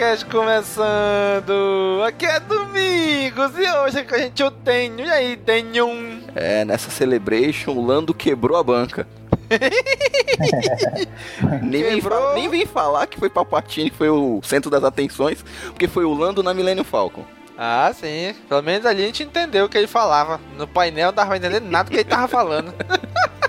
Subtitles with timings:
[0.00, 2.02] Caminocast começando!
[2.06, 5.00] Aqui é Domingos e hoje é com a gente o Tenho.
[5.00, 6.22] E aí, Tenho?
[6.34, 9.06] É, nessa Celebration, o Lando quebrou a banca.
[11.62, 12.02] nem, vem
[12.34, 16.14] nem vem falar que foi Palpatine que foi o centro das atenções, porque foi o
[16.14, 17.26] Lando na Millennium Falcon.
[17.58, 18.34] Ah, sim.
[18.48, 20.40] Pelo menos ali a gente entendeu o que ele falava.
[20.56, 22.72] No painel não dava pra entender nada do que ele tava falando.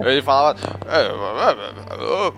[0.00, 0.58] ele falava.
[1.98, 2.32] Eu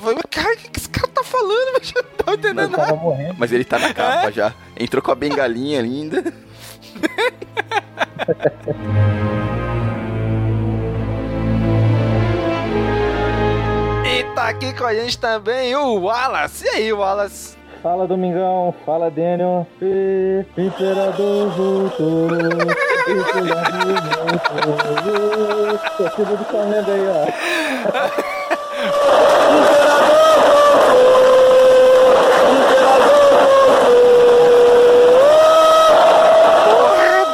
[0.00, 1.72] falei, mas cara, o que esse cara tá falando?
[1.78, 2.98] Mas eu não tava entendendo nada.
[3.38, 4.52] Mas ele tá na capa já.
[4.78, 6.32] Entrou com a bengalinha linda.
[14.06, 16.64] E tá aqui com a gente também o Wallace.
[16.64, 17.59] E aí, Wallace?
[17.82, 22.28] Fala Domingão, fala Daniel, e, Imperador voltou,
[23.08, 24.02] Imperador
[24.66, 27.24] voltou, torcida do Flamengo aí, ó.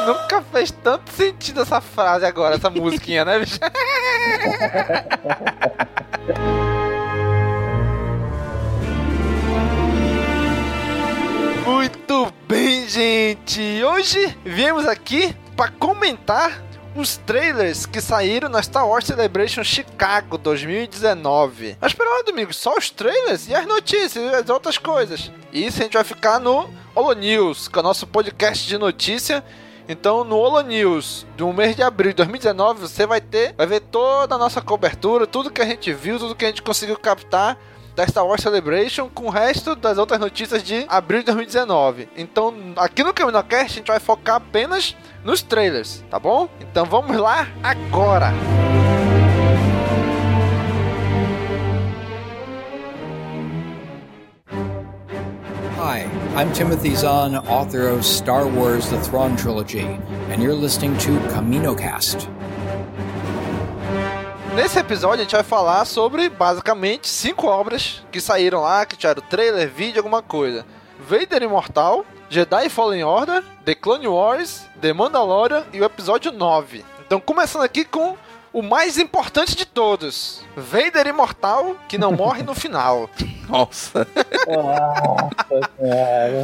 [0.07, 3.59] Nunca fez tanto sentido essa frase agora, essa musiquinha, né, bicho?
[13.37, 13.83] gente!
[13.83, 16.63] Hoje viemos aqui para comentar
[16.95, 21.77] os trailers que saíram na Star Wars Celebration Chicago 2019.
[21.79, 25.31] Mas pera lá, Domingo, só os trailers e as notícias e as outras coisas.
[25.53, 29.43] Isso a gente vai ficar no Holo News, que é o nosso podcast de notícia.
[29.87, 33.81] Então, no Holo News do mês de abril de 2019, você vai ter, vai ver
[33.81, 37.57] toda a nossa cobertura, tudo que a gente viu, tudo que a gente conseguiu captar
[37.97, 42.07] da Star Wars Celebration com o resto das outras notícias de abril de 2019.
[42.15, 46.47] Então, aqui no CaminoCast a gente vai focar apenas nos trailers, tá bom?
[46.61, 48.31] Então vamos lá agora!
[55.79, 56.05] Hi,
[56.39, 59.99] I'm Timothy Zahn, author of Star Wars The Thrawn Trilogy,
[60.31, 62.36] and you're listening to CaminoCast.
[64.57, 69.21] Nesse episódio a gente vai falar sobre basicamente cinco obras que saíram lá, que tiveram
[69.21, 70.65] trailer, vídeo, alguma coisa.
[70.99, 76.83] Vader Imortal, Jedi Fallen Order, The Clone Wars, The Mandalorian e o episódio 9.
[77.05, 78.17] Então começando aqui com
[78.51, 80.43] o mais importante de todos.
[80.55, 83.11] Vader Imortal, que não morre no final.
[83.47, 84.07] Nossa.
[84.47, 85.69] Nossa.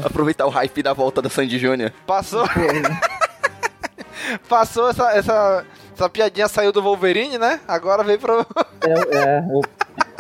[0.06, 1.92] Aproveitar o hype da volta da Sandy Júnior.
[2.06, 2.48] Passou.
[4.48, 7.60] Passou essa, essa, essa piadinha saiu do Wolverine, né?
[7.68, 8.46] Agora veio pro.
[8.82, 9.44] É, é,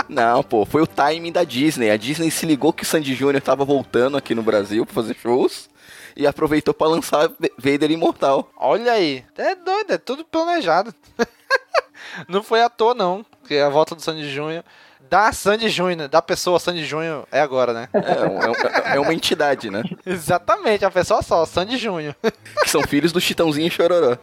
[0.10, 1.90] Não, pô, foi o timing da Disney.
[1.92, 5.16] A Disney se ligou que o Sandy Júnior tava voltando aqui no Brasil pra fazer
[5.16, 5.70] shows
[6.16, 8.50] e aproveitou pra lançar Vader Imortal.
[8.58, 9.24] Olha aí.
[9.38, 10.94] É doido, é tudo planejado.
[12.28, 13.26] não foi à toa, não.
[13.42, 14.64] Porque a volta do Sandy Júnior.
[15.10, 17.90] Da Sandy Júnior, da pessoa Sandy Júnior é agora, né?
[17.94, 19.84] É, é um- é uma entidade, né?
[20.06, 22.16] Exatamente, a pessoa só, Sandy Júnior.
[22.64, 24.18] Que são filhos do Chitãozinho e Chororó.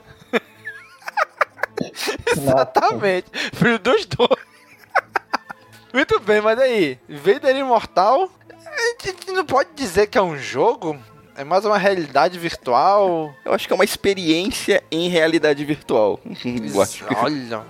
[2.27, 3.27] Exatamente.
[3.55, 4.31] Filho dos dois.
[5.93, 10.97] Muito bem, mas aí, Vader Imortal, a gente não pode dizer que é um jogo,
[11.37, 13.35] É mais uma realidade virtual.
[13.44, 16.21] Eu acho que é uma experiência em realidade virtual.
[17.17, 17.65] Olha.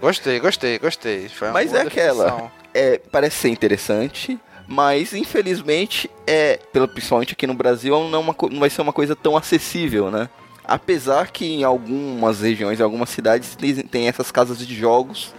[0.00, 1.30] Gostei, gostei, gostei.
[1.52, 2.52] Mas é aquela.
[2.74, 4.38] É, parece ser interessante,
[4.68, 8.92] mas infelizmente é, pelo, principalmente aqui no Brasil, não, é uma não vai ser uma
[8.92, 10.28] coisa tão acessível, né?
[10.66, 13.56] Apesar que em algumas regiões, em algumas cidades,
[13.90, 15.32] tem, essas casas de jogos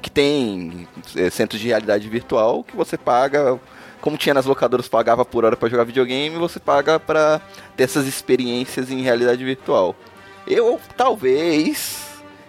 [0.00, 3.60] que tem é, centros de realidade virtual que você paga,
[4.00, 7.40] como tinha nas locadoras, pagava por hora para jogar videogame, você paga para
[7.76, 9.94] ter essas experiências em realidade virtual.
[10.44, 12.00] Eu talvez,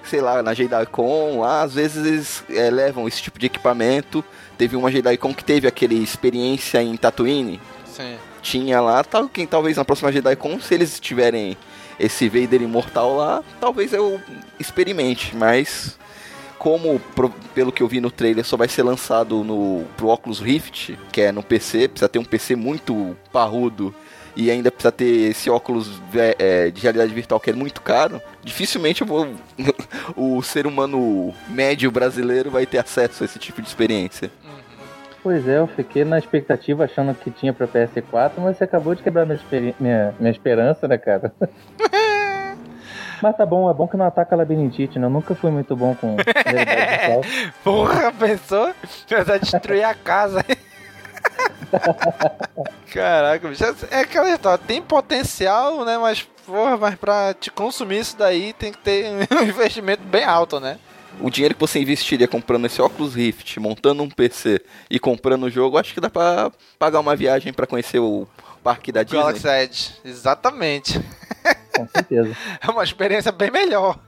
[0.03, 4.25] sei lá, na JediCon, lá, às vezes eles é, levam esse tipo de equipamento.
[4.57, 8.15] Teve uma JediCon que teve aquele experiência em Tatooine, Sim.
[8.41, 11.55] tinha lá, tal, quem talvez na próxima JediCon, se eles tiverem
[11.99, 14.19] esse Vader imortal lá, talvez eu
[14.59, 15.97] experimente, mas
[16.57, 20.39] como pro- pelo que eu vi no trailer só vai ser lançado no pro Oculus
[20.39, 23.93] Rift, que é no PC, precisa ter um PC muito parrudo
[24.35, 28.21] e ainda precisa ter esse óculos ve- é, de realidade virtual que é muito caro,
[28.43, 29.27] dificilmente eu vou
[30.15, 34.31] o ser humano médio brasileiro vai ter acesso a esse tipo de experiência.
[35.23, 39.01] Pois é, eu fiquei na expectativa achando que tinha pra PS4, mas você acabou de
[39.01, 41.31] quebrar minha, experi- minha, minha esperança, né, cara?
[43.23, 45.05] mas tá bom, é bom que não ataca a labirintite, né?
[45.05, 46.17] Eu nunca fui muito bom com.
[47.63, 48.73] Porra, pensou?
[49.25, 50.43] Vai destruir a casa.
[52.93, 53.63] Caraca, bicho.
[53.91, 55.97] É aquela história, tem potencial, né?
[55.97, 60.59] Mas, porra, mas pra te consumir isso daí tem que ter um investimento bem alto,
[60.59, 60.77] né?
[61.19, 65.49] O dinheiro que você investiria comprando esse Oculus Rift, montando um PC e comprando o
[65.49, 68.27] jogo, acho que dá pra pagar uma viagem pra conhecer o
[68.63, 69.19] parque da Disney.
[69.19, 70.99] Galaxy Edge, exatamente.
[71.75, 72.35] Com certeza.
[72.61, 73.99] É uma experiência bem melhor.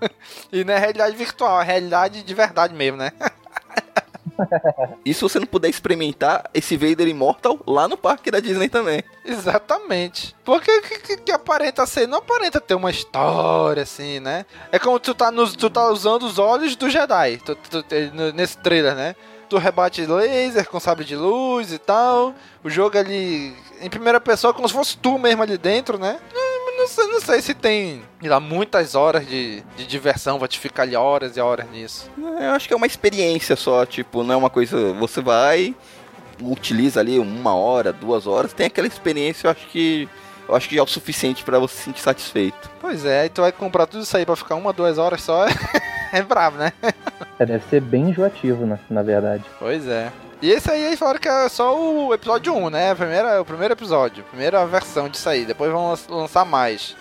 [0.51, 3.11] E não é realidade virtual, é realidade de verdade mesmo, né?
[5.05, 9.03] E se você não puder experimentar esse Vader Immortal lá no parque da Disney também.
[9.23, 10.35] Exatamente.
[10.43, 12.07] Porque que, que, que aparenta ser?
[12.07, 14.45] Não aparenta ter uma história assim, né?
[14.71, 17.85] É como tu tá, tu tá usando os olhos do Jedi tu- tu-
[18.33, 19.15] nesse trailer, né?
[19.47, 22.33] Tu rebate laser com sabre de luz e tal.
[22.63, 26.19] O jogo ali em primeira pessoa, como se fosse tu mesmo ali dentro, né?
[26.33, 26.44] Não,
[26.77, 30.59] não sei, não sei se tem sei lá, muitas horas de, de diversão, vai te
[30.59, 32.09] ficar ali horas e horas nisso.
[32.17, 34.93] Eu acho que é uma experiência só, tipo, não é uma coisa.
[34.93, 35.75] Você vai,
[36.41, 40.09] utiliza ali uma hora, duas horas, tem aquela experiência, eu acho que.
[40.47, 42.69] Eu acho que é o suficiente pra você se sentir satisfeito.
[42.79, 45.47] Pois é, aí tu vai comprar tudo isso aí pra ficar uma, duas horas só.
[46.13, 46.71] é bravo, né?
[47.39, 48.79] É, deve ser bem enjoativo, né?
[48.87, 49.43] Na verdade.
[49.57, 50.11] Pois é.
[50.45, 52.91] E esse aí eles falaram que é só o episódio 1, né?
[52.91, 55.45] A primeira, o primeiro episódio, a primeira versão disso aí.
[55.45, 56.95] Depois vão lan- lançar mais.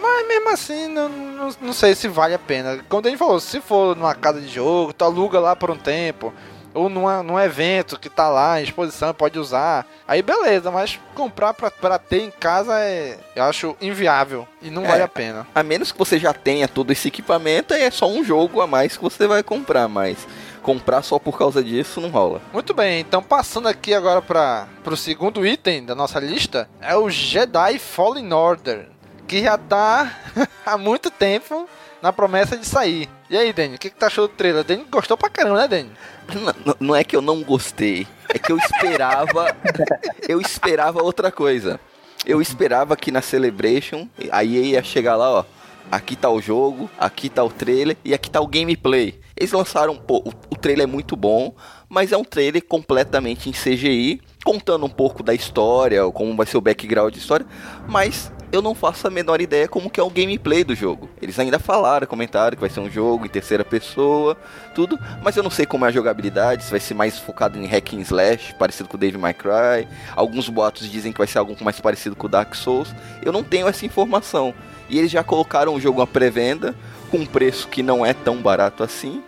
[0.00, 2.80] Mas mesmo assim, não, não, não sei se vale a pena.
[2.88, 5.76] Como a gente falou, se for numa casa de jogo, tu aluga lá por um
[5.76, 6.32] tempo.
[6.74, 9.86] Ou numa, num evento que tá lá em exposição, pode usar.
[10.08, 13.18] Aí beleza, mas comprar pra, pra ter em casa é.
[13.36, 14.48] Eu acho inviável.
[14.62, 14.88] E não É.
[14.88, 15.46] vale a pena.
[15.54, 18.66] A menos que você já tenha todo esse equipamento, aí é só um jogo a
[18.66, 20.26] mais que você vai comprar, mas
[20.62, 22.40] comprar só por causa disso não rola.
[22.52, 27.10] Muito bem, então passando aqui agora para o segundo item da nossa lista, é o
[27.10, 28.88] Jedi Fallen Order,
[29.26, 30.16] que já tá
[30.64, 31.68] há muito tempo
[32.00, 33.08] na promessa de sair.
[33.30, 34.64] E aí, Danny, o que, que tu achou do trailer?
[34.64, 35.90] Danny gostou pra caramba, né, Danny?
[36.34, 39.54] N- n- Não é que eu não gostei, é que eu esperava,
[40.28, 41.78] eu esperava outra coisa.
[42.24, 45.44] Eu esperava que na Celebration a EA ia chegar lá, ó,
[45.90, 49.18] aqui tá o jogo, aqui tá o trailer e aqui tá o gameplay.
[49.42, 51.52] Eles lançaram, pô, o, o trailer é muito bom,
[51.88, 56.58] mas é um trailer completamente em CGI, contando um pouco da história, como vai ser
[56.58, 57.44] o background da história,
[57.88, 61.10] mas eu não faço a menor ideia como que é o gameplay do jogo.
[61.20, 64.36] Eles ainda falaram, comentaram que vai ser um jogo em terceira pessoa,
[64.76, 67.66] tudo, mas eu não sei como é a jogabilidade, se vai ser mais focado em
[67.66, 69.88] hack and slash, parecido com o Dave May Cry.
[70.14, 72.94] Alguns boatos dizem que vai ser algo mais parecido com o Dark Souls.
[73.24, 74.54] Eu não tenho essa informação.
[74.88, 76.76] E eles já colocaram o jogo à pré-venda
[77.10, 79.20] com um preço que não é tão barato assim.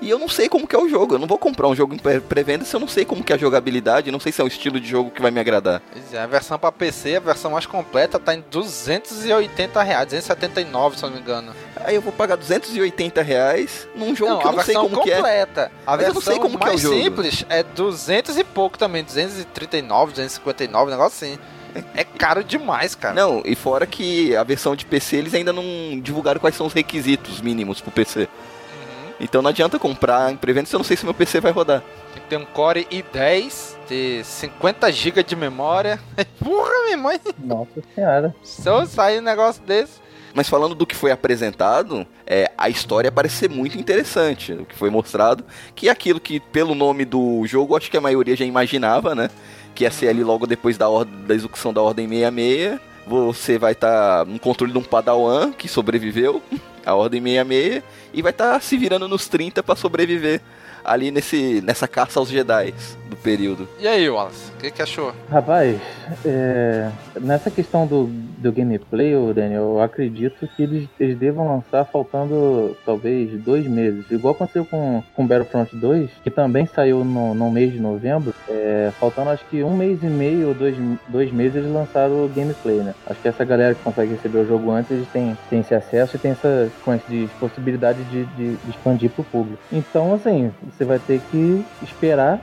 [0.00, 1.14] E eu não sei como que é o jogo.
[1.14, 3.32] Eu não vou comprar um jogo em pré- pré-venda se eu não sei como que
[3.32, 5.80] é a jogabilidade, não sei se é um estilo de jogo que vai me agradar.
[6.12, 11.02] É, a versão pra PC, a versão mais completa, tá em 280 reais, 279 se
[11.04, 11.52] eu não me engano.
[11.76, 14.90] Aí eu vou pagar 280 reais num jogo não, que eu a não sei versão
[14.90, 15.16] como que é.
[15.16, 15.72] completa.
[15.86, 16.94] A versão sei como que é o mais jogo.
[17.02, 21.38] simples é 200 e pouco também, 239, 259, um negócio assim.
[21.94, 23.14] É caro demais, cara.
[23.14, 25.62] Não, e fora que a versão de PC eles ainda não
[26.00, 28.28] divulgaram quais são os requisitos mínimos pro PC.
[29.18, 31.82] Então não adianta comprar em pré-venda se eu não sei se meu PC vai rodar.
[32.12, 35.98] Tem que ter um Core i10 de 50 GB de memória.
[36.42, 37.20] Porra, minha mãe.
[37.38, 38.34] Nossa senhora.
[38.42, 40.06] Se eu sair um negócio desse.
[40.34, 44.52] Mas falando do que foi apresentado, é, a história parece ser muito interessante.
[44.52, 45.42] O que foi mostrado,
[45.74, 49.30] que é aquilo que, pelo nome do jogo, acho que a maioria já imaginava, né?
[49.74, 52.78] Que ia ser ali logo depois da, ordem, da execução da Ordem 66.
[53.06, 56.42] Você vai estar no controle de um padawan que sobreviveu,
[56.84, 57.82] a Ordem 66,
[58.12, 60.40] e vai estar se virando nos 30 para sobreviver
[60.86, 62.72] ali nesse, nessa caça aos Jedi
[63.10, 63.68] do período.
[63.78, 65.12] E aí, Wallace, o que, que achou?
[65.30, 65.80] Rapaz,
[66.24, 66.90] é,
[67.20, 73.30] nessa questão do, do gameplay, Daniel, eu acredito que eles, eles devam lançar faltando talvez
[73.42, 74.04] dois meses.
[74.10, 78.34] Igual aconteceu com, com Battlefront 2, que também saiu no, no mês de novembro.
[78.48, 80.76] É, faltando acho que um mês e meio ou dois,
[81.08, 82.94] dois meses eles lançaram o gameplay, né?
[83.06, 86.16] Acho que essa galera que consegue receber o jogo antes, eles têm, têm esse acesso
[86.16, 86.70] e tem essa
[87.08, 89.58] de possibilidade de, de, de expandir pro público.
[89.72, 92.40] Então, assim, você vai ter que esperar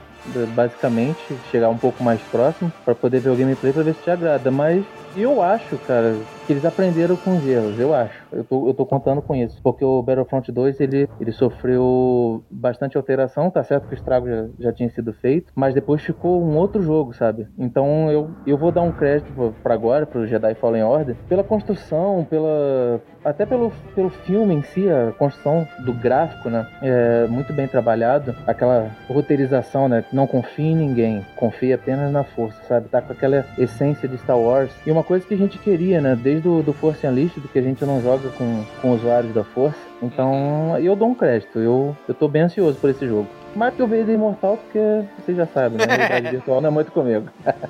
[0.56, 4.10] basicamente chegar um pouco mais próximo para poder ver o gameplay para ver se te
[4.10, 4.86] agrada, mas
[5.16, 6.18] eu acho, cara,
[6.50, 8.24] eles aprenderam com os erros, eu acho.
[8.32, 9.60] Eu tô, eu tô contando com isso.
[9.64, 14.48] Porque o Battlefront 2, ele, ele sofreu bastante alteração, tá certo que o estrago já,
[14.60, 17.48] já tinha sido feito, mas depois ficou um outro jogo, sabe?
[17.58, 22.26] Então eu, eu vou dar um crédito para agora, pro Jedi Fallen Order, pela construção,
[22.30, 26.68] pela até pelo, pelo filme em si, a construção do gráfico, né?
[26.82, 28.36] É muito bem trabalhado.
[28.46, 30.04] Aquela roteirização, né?
[30.12, 32.90] Não confia em ninguém, confia apenas na força, sabe?
[32.90, 34.72] Tá com aquela essência de Star Wars.
[34.86, 36.16] E uma coisa que a gente queria, né?
[36.38, 39.78] O do Force Unleashed, que a gente não joga com, com usuários da Força.
[40.02, 41.60] Então, eu dou um crédito.
[41.60, 43.28] Eu, eu tô bem ansioso por esse jogo.
[43.75, 44.80] Que eu vejo Imortal, porque
[45.20, 45.84] você já sabe, né?
[45.84, 47.28] A realidade virtual não é muito comigo.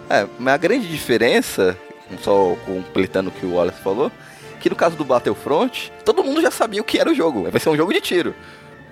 [0.10, 1.78] é, mas a grande diferença,
[2.20, 4.12] só completando o que o Wallace falou,
[4.60, 7.50] que no caso do Battlefront, todo mundo já sabia o que era o jogo.
[7.52, 8.34] Vai ser um jogo de tiro.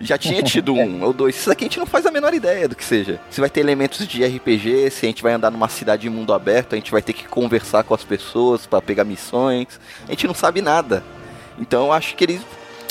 [0.02, 1.36] Já tinha tido um ou dois.
[1.36, 3.20] Isso aqui a gente não faz a menor ideia do que seja.
[3.30, 6.34] Se vai ter elementos de RPG, se a gente vai andar numa cidade de mundo
[6.34, 9.80] aberto, a gente vai ter que conversar com as pessoas para pegar missões.
[10.08, 11.04] A gente não sabe nada.
[11.60, 12.42] Então eu acho que eles,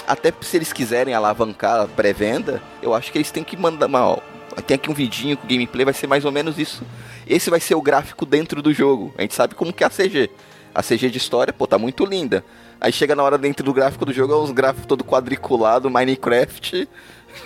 [0.06, 3.88] até se eles quiserem alavancar a pré-venda, eu acho que eles têm que mandar.
[3.88, 4.22] Mal,
[4.66, 6.84] tem aqui um vidinho com gameplay, vai ser mais ou menos isso.
[7.26, 9.12] Esse vai ser o gráfico dentro do jogo.
[9.18, 10.30] A gente sabe como que é a CG.
[10.72, 12.44] A CG de história, pô, tá muito linda.
[12.80, 16.88] Aí chega na hora dentro do gráfico do jogo, é os gráficos todo quadriculado, Minecraft.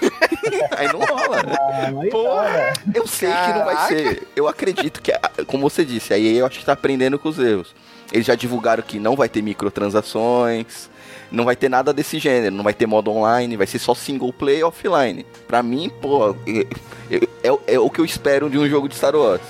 [0.77, 1.43] aí não rola.
[1.51, 3.53] Ah, Porra, eu sei Caraca.
[3.53, 4.29] que não vai ser.
[4.37, 5.13] Eu acredito que,
[5.47, 7.75] como você disse, aí eu acho que tá aprendendo com os erros.
[8.13, 10.89] Eles já divulgaram que não vai ter microtransações,
[11.33, 14.33] não vai ter nada desse gênero, não vai ter modo online, vai ser só single
[14.33, 15.27] play offline.
[15.49, 19.17] Pra mim, pô, é, é, é o que eu espero de um jogo de Star
[19.17, 19.43] Wars.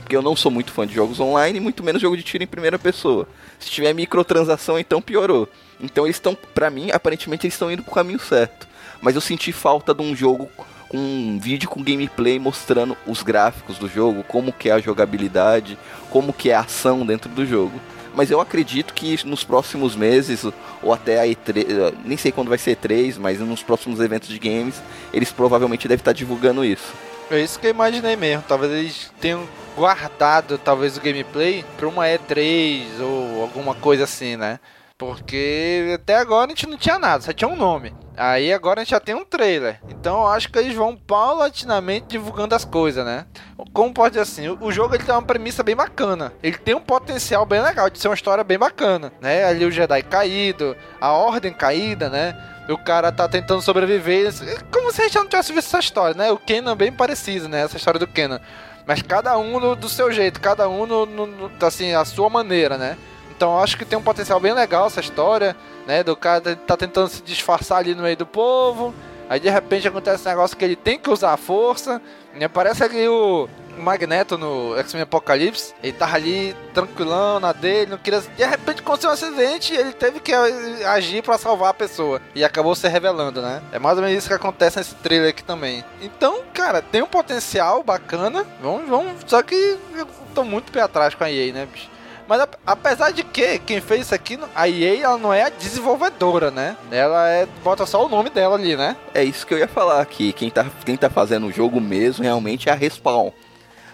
[0.00, 2.46] Porque eu não sou muito fã de jogos online, muito menos jogo de tiro em
[2.46, 3.26] primeira pessoa.
[3.64, 5.48] Se tiver microtransação, então piorou.
[5.80, 8.68] Então eles estão, para mim, aparentemente eles estão indo pro caminho certo.
[9.00, 10.50] Mas eu senti falta de um jogo
[10.90, 15.78] com um vídeo com gameplay mostrando os gráficos do jogo, como que é a jogabilidade,
[16.10, 17.80] como que é a ação dentro do jogo.
[18.14, 20.44] Mas eu acredito que nos próximos meses,
[20.82, 24.38] ou até a E3, nem sei quando vai ser E3, mas nos próximos eventos de
[24.38, 24.74] games,
[25.10, 26.92] eles provavelmente devem estar divulgando isso.
[27.30, 28.44] É isso que eu imaginei mesmo.
[28.46, 34.60] Talvez eles tenham guardado talvez o gameplay para uma E3 ou alguma coisa assim, né?
[34.96, 37.92] Porque até agora a gente não tinha nada, só tinha um nome.
[38.16, 39.80] Aí agora a gente já tem um trailer.
[39.88, 43.26] Então eu acho que eles vão paulatinamente divulgando as coisas, né?
[43.72, 46.32] Como pode dizer assim, o jogo ele tem uma premissa bem bacana.
[46.40, 49.44] Ele tem um potencial bem legal de ser uma história bem bacana, né?
[49.44, 52.36] Ali o Jedi caído, a Ordem caída, né?
[52.68, 54.32] O cara tá tentando sobreviver.
[54.70, 56.30] Como se a gente não tivesse visto essa história, né?
[56.30, 57.62] O Kenan bem parecido, né?
[57.62, 58.40] Essa história do Kenan.
[58.86, 62.78] Mas cada um no, do seu jeito, cada um no, no, assim, a sua maneira,
[62.78, 62.96] né?
[63.36, 65.56] Então acho que tem um potencial bem legal essa história,
[65.86, 66.02] né?
[66.02, 68.94] Do cara tá tentando se disfarçar ali no meio do povo.
[69.28, 72.00] Aí de repente acontece um negócio que ele tem que usar a força.
[72.34, 72.48] Né?
[72.48, 75.74] Parece ali o, Magneto no X-Men Apocalipse.
[75.82, 78.20] Ele tava ali tranquilão na dele, não queria.
[78.20, 82.20] De repente aconteceu um acidente e ele teve que agir para salvar a pessoa.
[82.34, 83.62] E acabou se revelando, né?
[83.72, 85.84] É mais ou menos isso que acontece nesse trailer aqui também.
[86.00, 88.46] Então, cara, tem um potencial bacana.
[88.60, 89.12] Vamos, vamos.
[89.26, 89.54] Só que
[89.94, 91.94] eu tô muito pé atrás com a EA, né, bicho?
[92.26, 96.50] Mas apesar de que quem fez isso aqui, a EA ela não é a desenvolvedora,
[96.50, 96.76] né?
[96.90, 98.96] Ela é bota só o nome dela ali, né?
[99.12, 100.32] É isso que eu ia falar aqui.
[100.32, 103.30] Quem tá, quem tá fazendo o jogo mesmo realmente é a Respawn.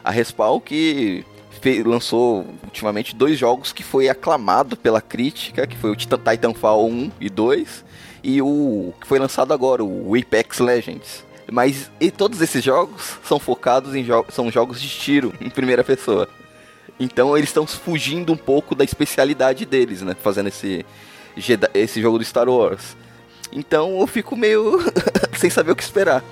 [0.05, 1.25] A Respawn que
[1.61, 7.13] fez, lançou ultimamente dois jogos que foi aclamado pela crítica, que foi o Titanfall 1
[7.21, 7.85] e 2
[8.23, 11.25] e o que foi lançado agora, o Apex Legends.
[11.51, 15.83] Mas e todos esses jogos são focados em jogos, são jogos de tiro em primeira
[15.83, 16.29] pessoa.
[16.99, 20.85] Então eles estão fugindo um pouco da especialidade deles, né, fazendo esse
[21.75, 22.97] esse jogo do Star Wars.
[23.53, 24.79] Então eu fico meio
[25.39, 26.23] sem saber o que esperar.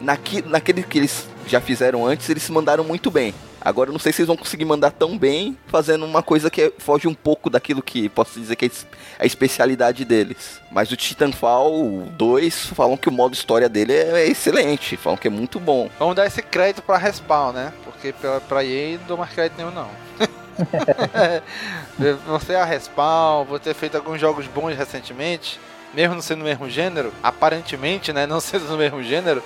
[0.00, 3.34] Naqui, naquele que eles já fizeram antes, eles se mandaram muito bem.
[3.60, 6.72] Agora eu não sei se eles vão conseguir mandar tão bem fazendo uma coisa que
[6.78, 8.70] foge um pouco daquilo que posso dizer que é
[9.18, 10.60] a especialidade deles.
[10.70, 15.30] Mas o Titanfall 2 falam que o modo história dele é excelente, falam que é
[15.30, 15.88] muito bom.
[15.98, 17.72] Vamos dar esse crédito pra Respawn, né?
[17.84, 19.88] Porque pra, pra EA não dou mais crédito nenhum não.
[22.26, 25.58] você é a Respawn, você ter feito alguns jogos bons recentemente,
[25.92, 29.42] mesmo não sendo no mesmo gênero, aparentemente, né, não sendo no mesmo gênero,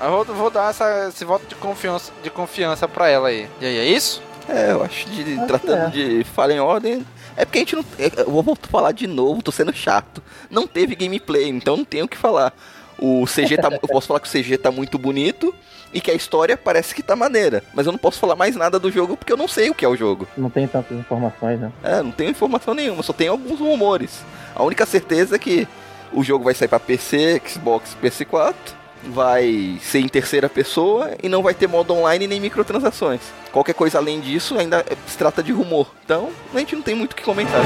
[0.00, 3.48] eu vou, vou dar essa, esse voto de confiança, de confiança pra ela aí.
[3.60, 4.22] E aí, é isso?
[4.48, 5.90] É, eu acho de tratando é.
[5.90, 7.04] de falha em ordem.
[7.36, 7.84] É porque a gente não.
[7.98, 10.22] Eu vou falar de novo, tô sendo chato.
[10.50, 12.52] Não teve gameplay, então não tenho o que falar.
[12.98, 13.68] O CG tá.
[13.70, 15.54] eu posso falar que o CG tá muito bonito
[15.92, 17.62] e que a história parece que tá maneira.
[17.72, 19.84] Mas eu não posso falar mais nada do jogo porque eu não sei o que
[19.84, 20.26] é o jogo.
[20.36, 21.70] Não tem tantas informações, né?
[21.84, 24.24] É, não tenho informação nenhuma, só tem alguns rumores.
[24.54, 25.68] A única certeza é que
[26.12, 31.42] o jogo vai sair para PC, Xbox, PS4 vai ser em terceira pessoa e não
[31.42, 33.20] vai ter modo online nem microtransações.
[33.52, 35.92] Qualquer coisa além disso ainda se trata de rumor.
[36.04, 37.62] Então, a gente não tem muito o que comentar.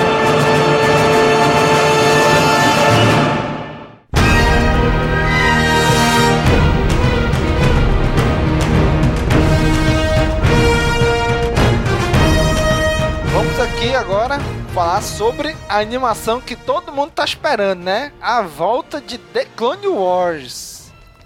[13.32, 14.38] Vamos aqui agora
[14.72, 18.12] falar sobre a animação que todo mundo tá esperando, né?
[18.20, 20.81] A volta de The Clone Wars.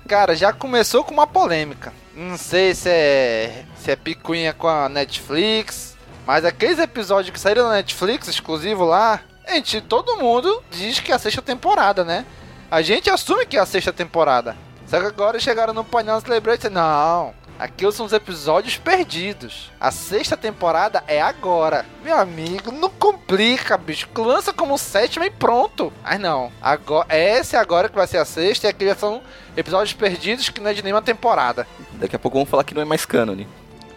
[0.06, 1.92] Cara, já começou com uma polêmica.
[2.14, 5.96] Não sei se é, se é picuinha com a Netflix,
[6.26, 11.14] mas aqueles episódios que saíram na Netflix, exclusivo lá, gente, todo mundo diz que é
[11.14, 12.24] a sexta temporada, né?
[12.70, 14.56] A gente assume que é a sexta temporada.
[14.86, 19.70] Só que agora chegaram no painel Celebrate não, Aqui são os episódios perdidos.
[19.80, 21.86] A sexta temporada é agora.
[22.04, 24.08] Meu amigo, não complica, bicho.
[24.16, 25.92] Lança como sétima e pronto.
[26.04, 26.52] Ai não.
[26.60, 29.22] Agora, essa é agora que vai ser a sexta e aqui são
[29.56, 31.66] episódios perdidos que não é de nenhuma temporada.
[31.92, 33.44] Daqui a pouco vamos falar que não é mais canon.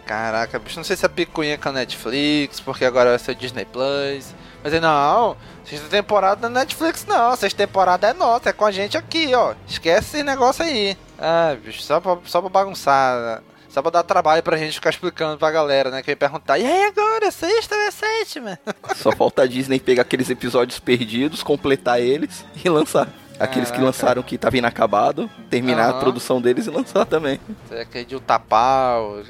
[0.06, 3.30] Caraca, bicho, não sei se a picuinha é com a Netflix, porque agora vai ser
[3.30, 4.34] o Disney Plus.
[4.62, 8.98] Mas não, sexta temporada na Netflix não, sexta temporada é nossa, é com a gente
[8.98, 9.54] aqui, ó.
[9.68, 10.98] Esquece esse negócio aí.
[11.18, 13.42] Ah, bicho, só pra, só pra bagunçar.
[13.70, 16.02] Só pra dar trabalho pra gente ficar explicando pra galera, né?
[16.02, 18.58] Que ia perguntar, e aí agora, sexta ou é sétima?
[18.96, 23.08] Só falta a Disney pegar aqueles episódios perdidos, completar eles e lançar.
[23.38, 25.96] Aqueles que lançaram que tava inacabado, terminar uhum.
[25.96, 27.40] a produção deles e lançar também.
[27.66, 29.22] Você quer de Utapau.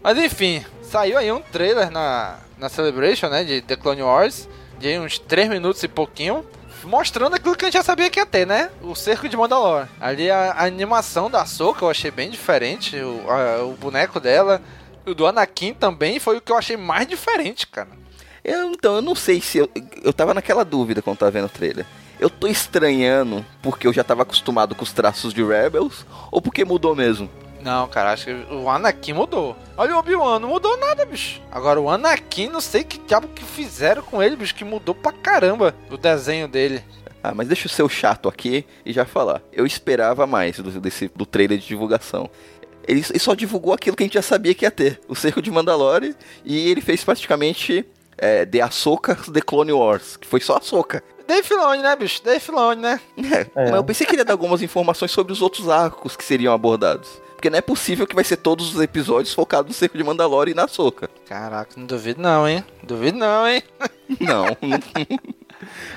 [0.00, 3.42] Mas enfim, saiu aí um trailer na, na Celebration, né?
[3.42, 4.48] De The Clone Wars.
[4.78, 6.44] De uns 3 minutos e pouquinho
[6.84, 8.70] mostrando aquilo que a gente já sabia que ia ter, né?
[8.82, 9.88] O cerco de Mandalore.
[10.00, 14.60] Ali a, a animação da Soca eu achei bem diferente, o, a, o boneco dela,
[15.06, 17.88] o do Anakin também foi o que eu achei mais diferente, cara.
[18.44, 19.70] Eu, então, eu não sei se eu,
[20.02, 21.86] eu tava naquela dúvida quando tava vendo o trailer.
[22.18, 26.64] Eu tô estranhando porque eu já tava acostumado com os traços de Rebels ou porque
[26.64, 27.28] mudou mesmo?
[27.62, 29.56] Não, cara, acho que o Anakin mudou.
[29.76, 31.40] Olha o Obi-Wan, não mudou nada, bicho.
[31.50, 35.12] Agora o Anakin, não sei que diabo que fizeram com ele, bicho, que mudou pra
[35.12, 36.82] caramba o desenho dele.
[37.22, 39.40] Ah, mas deixa eu ser o chato aqui e já falar.
[39.52, 42.28] Eu esperava mais do, desse, do trailer de divulgação.
[42.86, 45.00] Ele, ele só divulgou aquilo que a gente já sabia que ia ter.
[45.06, 46.16] O Cerco de Mandalore.
[46.44, 47.86] E ele fez praticamente
[48.18, 50.16] é, The Ahsoka The Clone Wars.
[50.16, 51.00] Que foi só Ahsoka.
[51.28, 52.22] Dave Filoni, né, bicho?
[52.24, 53.00] Dave Filoni, né?
[53.32, 53.70] É, é.
[53.70, 56.52] Mas eu pensei que ele ia dar algumas informações sobre os outros arcos que seriam
[56.52, 57.21] abordados.
[57.42, 60.52] Porque não é possível que vai ser todos os episódios focados no Cerco de Mandalore
[60.52, 61.10] e na Soca.
[61.28, 62.64] Caraca, não duvido não, hein?
[62.84, 63.60] Duvido não, hein?
[64.20, 64.46] Não.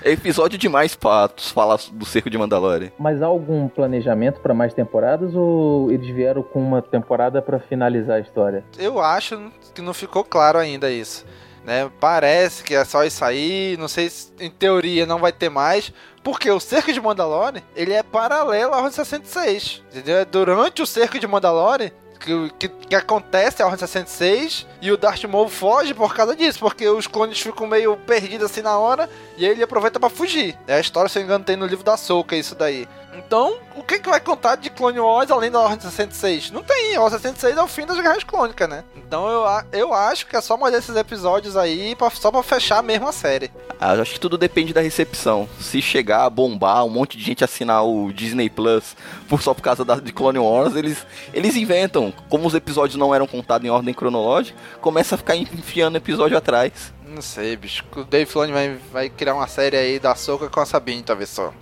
[0.01, 2.93] é episódio demais pra falar do Cerco de Mandalore.
[2.97, 8.17] Mas há algum planejamento para mais temporadas ou eles vieram com uma temporada para finalizar
[8.17, 8.63] a história?
[8.79, 11.25] Eu acho que não ficou claro ainda isso.
[11.65, 11.91] Né?
[11.99, 15.91] Parece que é só isso aí, não sei se em teoria não vai ter mais,
[16.23, 19.83] porque o cerco de Mandalore, ele é paralelo ao 66.
[19.89, 20.17] Entendeu?
[20.17, 24.97] É durante o cerco de Mandalore que, que, que, acontece a Ordem 66 e o
[24.97, 29.09] Darth Maul foge por causa disso, porque os clones ficam meio perdidos assim na hora
[29.37, 30.57] e ele aproveita para fugir.
[30.67, 32.87] É a história, se eu engano, tem no livro da Soca isso daí.
[33.17, 36.51] Então, o que, que vai contar de Clone Wars além da Ordem 66?
[36.51, 38.83] Não tem, a Ordem 66 é o fim das Guerras Clônicas, né?
[38.95, 42.83] Então eu, eu acho que é só mais esses episódios aí pra, só pra fechar
[42.83, 43.51] mesmo a série.
[43.79, 45.47] Ah, acho que tudo depende da recepção.
[45.59, 48.95] Se chegar a bombar, um monte de gente assinar o Disney Plus
[49.29, 52.13] por, só por causa da, de Clone Wars, eles, eles inventam.
[52.29, 56.93] Como os episódios não eram contados em ordem cronológica, começa a ficar enfiando episódio atrás.
[57.07, 57.83] Não sei, bicho.
[57.95, 61.29] O Dave Filoni vai, vai criar uma série aí da Soca com a Sabine, talvez
[61.29, 61.53] só.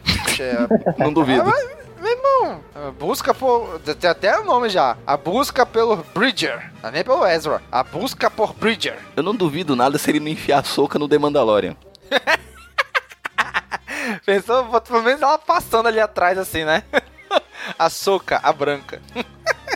[0.98, 1.42] não duvido.
[1.42, 2.62] Ah, meu irmão,
[3.00, 3.80] busca por.
[3.80, 4.98] Tem até o nome já.
[5.06, 6.72] A busca pelo Bridger.
[6.82, 7.62] Não é nem pelo Ezra.
[7.72, 8.98] A busca por Bridger.
[9.16, 11.76] Eu não duvido nada se ele não enfiar a soca no The Mandalorian.
[14.26, 16.84] Pensou, pelo menos ela passando ali atrás, assim, né?
[17.78, 19.02] a soca, a branca.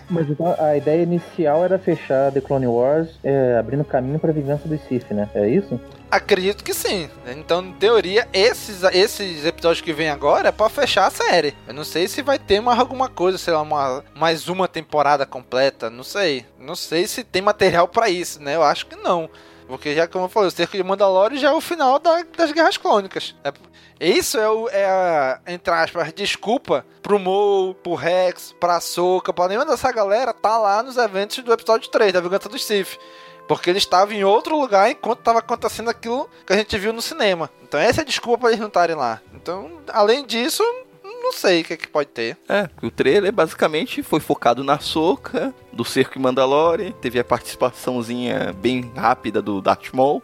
[0.10, 4.34] Mas então a ideia inicial era fechar The Clone Wars é, abrindo caminho para a
[4.34, 5.30] vingança do Sith, né?
[5.34, 5.80] É isso?
[6.10, 7.10] Acredito que sim.
[7.28, 11.54] Então, em teoria, esses, esses episódios que vem agora é pra fechar a série.
[11.68, 15.26] Eu não sei se vai ter mais alguma coisa, sei lá, uma, mais uma temporada
[15.26, 15.90] completa.
[15.90, 16.46] Não sei.
[16.58, 18.56] Não sei se tem material para isso, né?
[18.56, 19.30] Eu acho que não.
[19.68, 22.52] Porque já como eu falei, o cerco de Mandalorian já é o final da- das
[22.52, 23.36] Guerras Clônicas.
[23.44, 23.52] É,
[24.08, 29.48] isso é, o, é a, entre aspas, desculpa pro Mo, pro Rex, pra Soca, pra
[29.50, 32.98] nenhuma dessa galera tá lá nos eventos do episódio 3 da Vingança do Sith.
[33.48, 37.02] Porque eles estavam em outro lugar enquanto estava acontecendo aquilo que a gente viu no
[37.02, 37.50] cinema.
[37.64, 39.22] Então essa é a desculpa pra eles não estarem lá.
[39.34, 40.64] Então, além disso,
[41.28, 42.38] não sei o que, é que pode ter.
[42.50, 48.54] É, o trailer basicamente foi focado na Soca, do Cerco em Mandalore, teve a participaçãozinha
[48.58, 50.22] bem rápida do Darth Maul,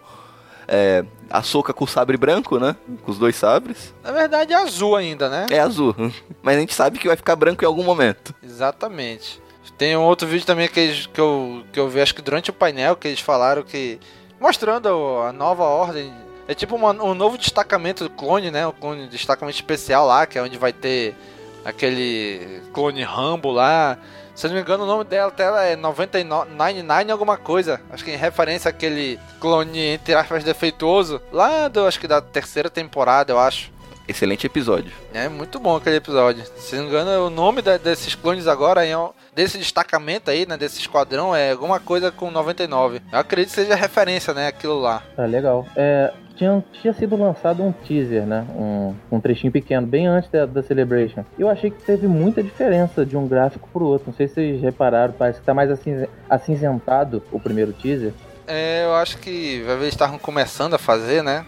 [0.67, 2.75] é, a Soca com o sabre branco, né?
[3.03, 3.93] Com os dois sabres.
[4.03, 5.45] Na verdade é azul ainda, né?
[5.51, 5.95] É azul,
[6.41, 8.33] mas a gente sabe que vai ficar branco em algum momento.
[8.41, 9.41] Exatamente.
[9.77, 12.49] Tem um outro vídeo também que, eles- que, eu, que eu vi, acho que durante
[12.49, 13.99] o painel, que eles falaram que.
[14.39, 14.87] Mostrando
[15.27, 16.13] a nova ordem.
[16.47, 18.67] É tipo uma- um novo destacamento do clone, né?
[18.67, 21.15] Um clone destacamento especial lá, que é onde vai ter
[21.63, 23.97] aquele clone Rambo lá.
[24.35, 27.79] Se eu não me engano, o nome dela tela é 99 alguma coisa.
[27.91, 31.21] Acho que em referência àquele clone, entre aspas, defeituoso.
[31.31, 33.71] Lá do, acho que da terceira temporada, eu acho.
[34.05, 34.91] Excelente episódio.
[35.13, 36.43] É muito bom aquele episódio.
[36.57, 38.93] Se não me engano, o nome da- desses clones agora, é,
[39.33, 40.57] desse destacamento aí, né?
[40.57, 43.01] Desse esquadrão, é alguma coisa com 99.
[43.11, 44.47] Eu acredito que seja referência, né?
[44.47, 45.01] Aquilo lá.
[45.15, 45.65] Tá legal.
[45.75, 48.45] É, tinha, tinha sido lançado um teaser, né?
[48.55, 51.23] Um, um trechinho pequeno, bem antes da, da Celebration.
[51.37, 54.07] Eu achei que teve muita diferença de um gráfico pro outro.
[54.07, 58.13] Não sei se vocês repararam, parece que tá mais acinze- acinzentado o primeiro teaser.
[58.45, 61.45] É, eu acho que vai ver, estavam começando a fazer, né?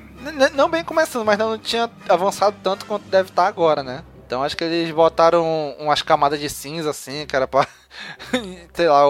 [0.54, 4.02] Não bem começando, mas não tinha avançado tanto quanto deve estar agora, né?
[4.26, 7.67] Então acho que eles botaram umas camadas de cinza assim, era pra.
[8.74, 9.04] sei lá,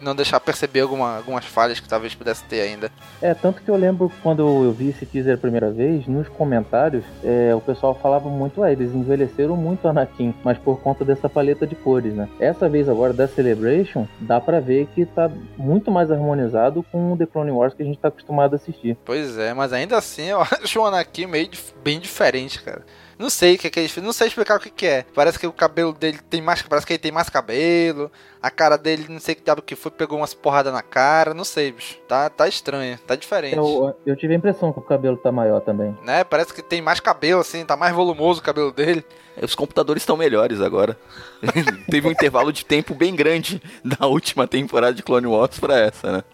[0.00, 2.90] não deixar perceber alguma, algumas falhas que talvez pudesse ter ainda.
[3.20, 7.04] É, tanto que eu lembro quando eu vi esse teaser a primeira vez, nos comentários,
[7.24, 11.66] é, o pessoal falava muito, ah, eles envelheceram muito Anakin, mas por conta dessa paleta
[11.66, 12.28] de cores, né?
[12.38, 17.16] Essa vez agora da Celebration, dá pra ver que tá muito mais harmonizado com o
[17.16, 18.96] The Clone Wars que a gente tá acostumado a assistir.
[19.04, 21.50] Pois é, mas ainda assim eu acho o Anakin meio
[21.82, 22.82] bem diferente, cara.
[23.18, 25.06] Não sei o que, que ele fez, não sei explicar o que, que é.
[25.14, 26.60] Parece que o cabelo dele tem mais.
[26.62, 28.10] Parece que ele tem mais cabelo.
[28.42, 31.32] A cara dele, não sei que diabo que foi, pegou umas porradas na cara.
[31.32, 31.98] Não sei, bicho.
[32.06, 33.56] Tá, tá estranho, tá diferente.
[33.56, 35.96] Eu, eu tive a impressão que o cabelo tá maior também.
[36.04, 36.24] Né?
[36.24, 39.04] Parece que tem mais cabelo, assim, tá mais volumoso o cabelo dele.
[39.42, 40.96] Os computadores estão melhores agora.
[41.90, 46.12] Teve um intervalo de tempo bem grande da última temporada de Clone Wars pra essa,
[46.12, 46.24] né?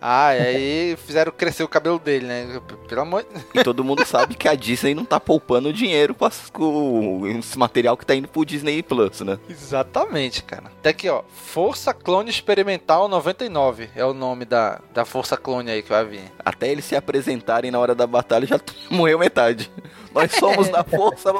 [0.00, 2.60] Ah, e aí fizeram crescer o cabelo dele, né?
[2.88, 3.28] Pelo amor de
[3.60, 7.58] E todo mundo sabe que a Disney não tá poupando dinheiro com, as- com esse
[7.58, 9.38] material que tá indo pro Disney Plus, né?
[9.48, 10.70] Exatamente, cara.
[10.82, 11.22] Tá aqui, ó.
[11.28, 16.32] Força Clone Experimental 99 é o nome da, da Força Clone aí que vai vir.
[16.44, 19.70] Até eles se apresentarem na hora da batalha já morreu metade.
[20.14, 21.32] Nós somos da força.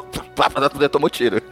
[0.91, 1.41] Tomou tiro.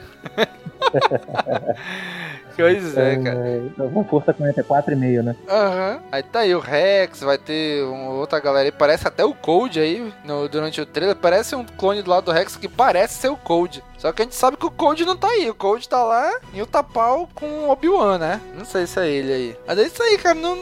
[2.57, 3.88] Pois é, cara.
[3.88, 5.37] Uma força 44,5, né?
[5.49, 6.01] Aham.
[6.11, 8.73] Aí tá aí o Rex, vai ter uma outra galera aí.
[8.73, 11.16] Parece até o Cold aí no- durante o trailer.
[11.16, 13.83] Parece um clone do lado do Rex que parece ser o Cold.
[13.99, 15.49] Só que a gente sabe que o Cold não tá aí.
[15.51, 18.40] O Cold tá lá em Utapau com o Obi-Wan, né?
[18.57, 19.57] Não sei se é ele aí.
[19.66, 20.35] Mas é isso aí, cara.
[20.35, 20.59] Não...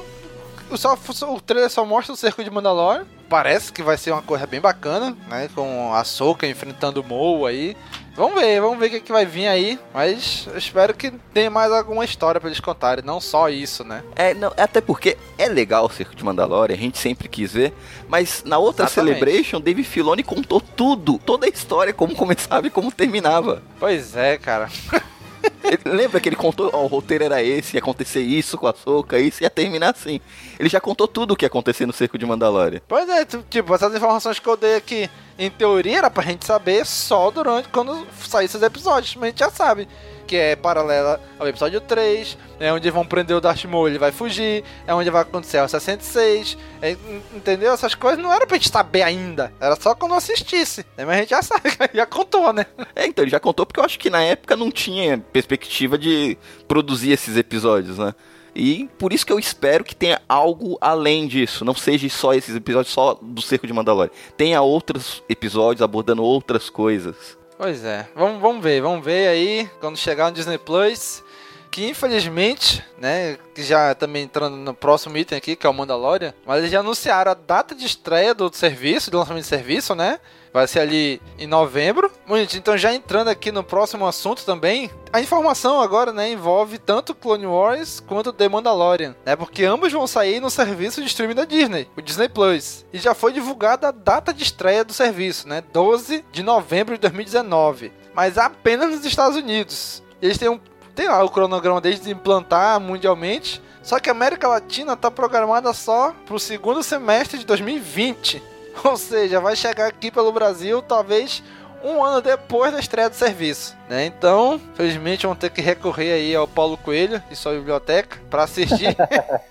[0.71, 0.97] O, só,
[1.29, 3.05] o trailer só mostra o cerco de Mandalore.
[3.35, 5.51] Parece que vai ser uma coisa bem bacana, né?
[5.57, 7.77] Com a Soca enfrentando o Maul aí.
[8.15, 9.77] Vamos ver, vamos ver o que, que vai vir aí.
[9.93, 13.05] Mas eu espero que tenha mais alguma história pra eles contarem.
[13.05, 14.05] Não só isso, né?
[14.15, 17.75] É, não, até porque é legal o Circo de Mandalorian, a gente sempre quis ver,
[18.09, 19.19] mas na outra Exatamente.
[19.19, 23.61] Celebration, Dave Filoni contou tudo, toda a história, como começava e como terminava.
[23.81, 24.69] Pois é, cara.
[25.63, 28.75] Ele- lembra que ele contou, ó, o roteiro era esse, ia acontecer isso com a
[28.75, 30.21] Soca, isso ia terminar assim.
[30.59, 32.81] Ele já contou tudo o que ia acontecer no Circo de Mandalorian.
[32.87, 36.85] Pois é, tipo, essas informações que eu dei aqui, em teoria era pra gente saber
[36.87, 39.89] só durante quando saíssem os episódios, mas a gente já sabe.
[40.27, 44.11] Que é paralela ao episódio 3, é onde vão prender o Darth Maul, ele vai
[44.11, 46.97] fugir, é onde vai acontecer o 66, é, en-
[47.37, 47.73] entendeu?
[47.73, 51.05] Essas coisas não era pra gente saber ainda, era só quando assistisse, né?
[51.05, 52.65] mas a gente já sabe, já contou, né?
[52.97, 56.39] É, então, ele já contou porque eu acho que na época não tinha perspectiva de
[56.67, 58.15] produzir esses episódios, né?
[58.57, 61.65] E por isso que eu espero que tenha algo além disso.
[61.65, 64.13] Não seja só esses episódios só do Cerco de Mandalorian.
[64.37, 67.37] Tenha outros episódios abordando outras coisas.
[67.57, 71.23] Pois é, vamos, vamos ver, vamos ver aí quando chegar no Disney Plus.
[71.71, 76.33] Que infelizmente, né, que já também entrando no próximo item aqui, que é o Mandalorian,
[76.47, 80.21] mas eles já anunciaram a data de estreia do serviço, do lançamento de serviço, né?
[80.55, 82.09] Vai ser ali em novembro.
[82.25, 87.13] Muito, então já entrando aqui no próximo assunto também, a informação agora, né, envolve tanto
[87.13, 89.35] Clone Wars quanto The Mandalorian, né?
[89.35, 92.87] Porque ambos vão sair no serviço de streaming da Disney, o Disney Plus.
[92.93, 95.61] E já foi divulgada a data de estreia do serviço, né?
[95.73, 97.93] 12 de novembro de 2019.
[98.15, 100.05] Mas apenas nos Estados Unidos.
[100.23, 100.61] Eles têm um
[100.95, 103.61] tem lá o cronograma deles de implantar mundialmente.
[103.83, 108.54] Só que a América Latina tá programada só pro segundo semestre de 2020.
[108.85, 111.43] Ou seja, vai chegar aqui pelo Brasil talvez
[111.85, 113.77] um ano depois da estreia do serviço.
[113.89, 114.07] Né?
[114.07, 118.97] Então, felizmente, vamos ter que recorrer aí ao Paulo Coelho e sua biblioteca para assistir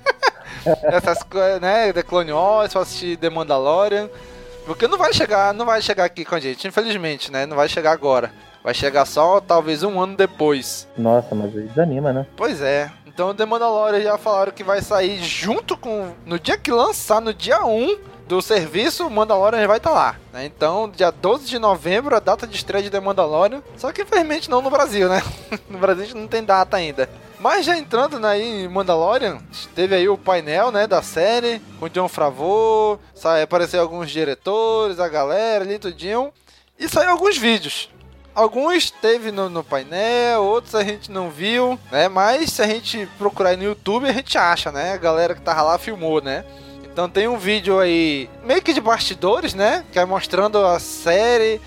[0.84, 1.94] essas coisas, né?
[1.94, 4.10] The Clone Wars, para assistir The Mandalorian.
[4.66, 7.46] Porque não vai chegar, não vai chegar aqui com a gente, infelizmente, né?
[7.46, 8.32] Não vai chegar agora.
[8.64, 10.88] Vai chegar só talvez um ano depois.
[10.98, 12.26] Nossa, mas desanima, né?
[12.36, 12.90] Pois é.
[13.06, 16.14] Então o The Mandalorian já falaram que vai sair junto com.
[16.26, 17.98] No dia que lançar, no dia 1
[18.34, 20.16] do serviço, o Mandalorian vai estar tá lá.
[20.32, 20.46] Né?
[20.46, 23.62] Então, dia 12 de novembro, a data de estreia de The Mandalorian.
[23.78, 25.22] Só que infelizmente não no Brasil, né?
[25.70, 27.08] no Brasil a gente não tem data ainda.
[27.40, 29.40] Mas já entrando né, em Mandalorian,
[29.76, 33.00] teve aí o painel né, da série, com o John Favreau,
[33.44, 36.32] apareceu alguns diretores, a galera ali, tudinho.
[36.80, 37.90] E saiu alguns vídeos.
[38.34, 42.08] Alguns teve no, no, painel, outros a gente não viu, né?
[42.08, 44.92] Mas se a gente procurar no YouTube, a gente acha, né?
[44.92, 46.44] A galera que tava lá filmou, né?
[46.94, 49.84] Então tem um vídeo aí, meio que de bastidores, né?
[49.92, 51.60] Que é mostrando a série,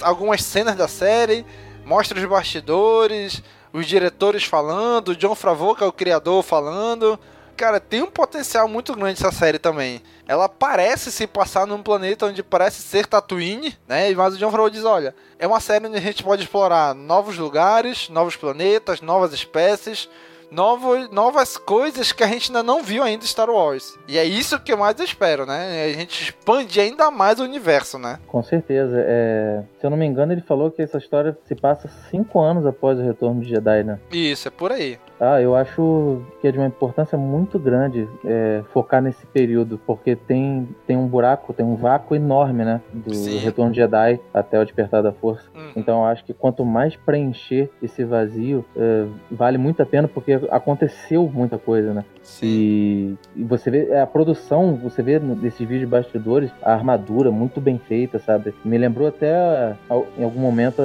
[0.00, 1.44] algumas cenas da série,
[1.84, 7.20] mostra os bastidores, os diretores falando, o John Favreau, que é o criador, falando
[7.62, 10.02] cara, tem um potencial muito grande essa série também.
[10.26, 14.12] Ela parece se passar num planeta onde parece ser Tatooine, né?
[14.14, 17.38] Mas o John Favreau diz, olha, é uma série onde a gente pode explorar novos
[17.38, 20.08] lugares, novos planetas, novas espécies,
[20.52, 23.98] novos, novas coisas que a gente ainda não viu ainda Star Wars.
[24.06, 25.86] E é isso que eu mais espero, né?
[25.86, 28.18] A gente expandir ainda mais o universo, né?
[28.26, 28.96] Com certeza.
[28.98, 29.62] É...
[29.80, 32.98] Se eu não me engano, ele falou que essa história se passa cinco anos após
[32.98, 33.98] o retorno de Jedi, né?
[34.12, 34.98] Isso, é por aí.
[35.24, 40.16] Ah, eu acho que é de uma importância muito grande é, focar nesse período, porque
[40.16, 42.80] tem, tem um buraco, tem um vácuo enorme, né?
[42.92, 43.38] Do Sim.
[43.38, 45.48] Retorno de Jedi até o Despertar da Força.
[45.54, 45.70] Uhum.
[45.76, 50.40] Então eu acho que quanto mais preencher esse vazio, é, vale muito a pena, porque
[50.50, 52.04] aconteceu muita coisa, né?
[52.24, 52.46] Sim.
[52.46, 57.60] E, e você vê a produção, você vê nesses vídeos de bastidores, a armadura muito
[57.60, 58.52] bem feita, sabe?
[58.64, 59.76] Me lembrou até
[60.18, 60.82] em algum momento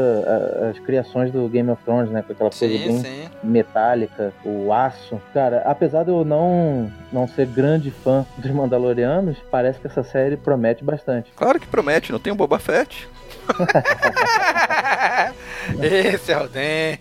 [0.69, 2.21] as criações do Game of Thrones, né?
[2.21, 3.29] Com aquela coisa sim, bem sim.
[3.43, 5.19] metálica o aço.
[5.33, 10.37] Cara, apesar de eu não, não ser grande fã dos Mandalorianos, parece que essa série
[10.37, 11.31] promete bastante.
[11.35, 13.07] Claro que promete, não tem o um Boba Fett.
[15.81, 16.97] Esse é o Den.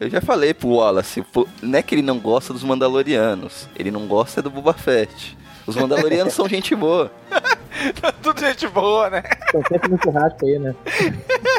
[0.00, 1.24] Eu já falei pro Wallace,
[1.62, 5.36] não é que ele não gosta dos Mandalorianos, ele não gosta do Boba Fett.
[5.66, 7.10] Os Mandalorianos são gente boa.
[8.22, 9.22] Tudo gente boa, né?
[9.46, 10.74] Estão sempre no churrasco aí, né?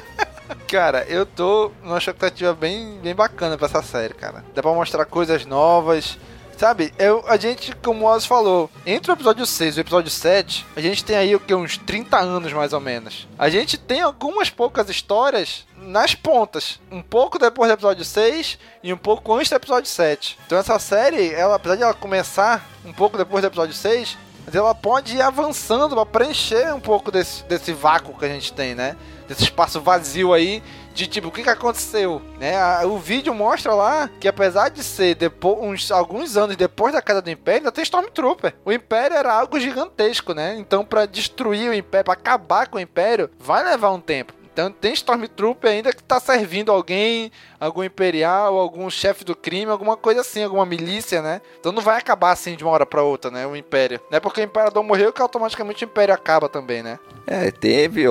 [0.73, 4.43] Cara, eu tô numa expectativa bem, bem bacana pra essa série, cara.
[4.55, 6.17] Dá pra mostrar coisas novas.
[6.57, 10.09] Sabe, eu, a gente, como o Oz falou, entre o episódio 6 e o episódio
[10.09, 11.53] 7, a gente tem aí o que?
[11.53, 13.27] Uns 30 anos mais ou menos.
[13.37, 16.79] A gente tem algumas poucas histórias nas pontas.
[16.91, 20.39] Um pouco depois do episódio 6 e um pouco antes do episódio 7.
[20.47, 24.55] Então essa série, ela, apesar de ela começar um pouco depois do episódio 6, mas
[24.55, 28.75] ela pode ir avançando para preencher um pouco desse, desse vácuo que a gente tem,
[28.75, 28.95] né?
[29.27, 30.61] Desse espaço vazio aí
[30.93, 32.85] de tipo, o que, que aconteceu, né?
[32.85, 37.21] O vídeo mostra lá que apesar de ser depois, uns, alguns anos depois da queda
[37.21, 38.53] do Império, ainda tem Stormtrooper.
[38.63, 40.55] O Império era algo gigantesco, né?
[40.57, 44.33] Então para destruir o Império, para acabar com o Império, vai levar um tempo.
[44.53, 49.97] Então tem Stormtrooper ainda que tá servindo alguém, algum imperial, algum chefe do crime, alguma
[49.97, 51.41] coisa assim, alguma milícia, né?
[51.59, 53.47] Então não vai acabar assim de uma hora para outra, né?
[53.47, 53.99] O Império.
[54.11, 56.99] Não é porque o Imperador morreu que automaticamente o Império acaba também, né?
[57.25, 58.03] É, teve,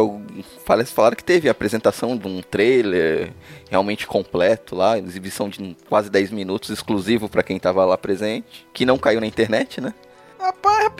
[0.64, 3.32] falaram que teve a apresentação de um trailer
[3.70, 8.84] realmente completo lá, exibição de quase 10 minutos, exclusivo para quem tava lá presente, que
[8.84, 9.94] não caiu na internet, né?
[10.40, 10.90] Rapaz,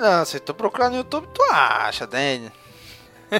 [0.00, 2.50] não, se tu procurar no YouTube, tu acha, Dani.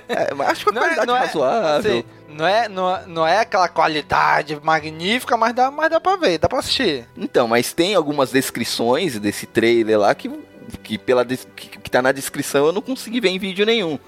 [0.09, 1.91] É, acho que a qualidade não é, razoável.
[1.91, 6.17] Assim, não, é, não, é, não é aquela qualidade magnífica, mas dá, mas dá pra
[6.17, 7.07] ver, dá pra assistir.
[7.17, 10.31] Então, mas tem algumas descrições desse trailer lá que,
[10.83, 13.99] que, pela, que, que tá na descrição eu não consegui ver em vídeo nenhum.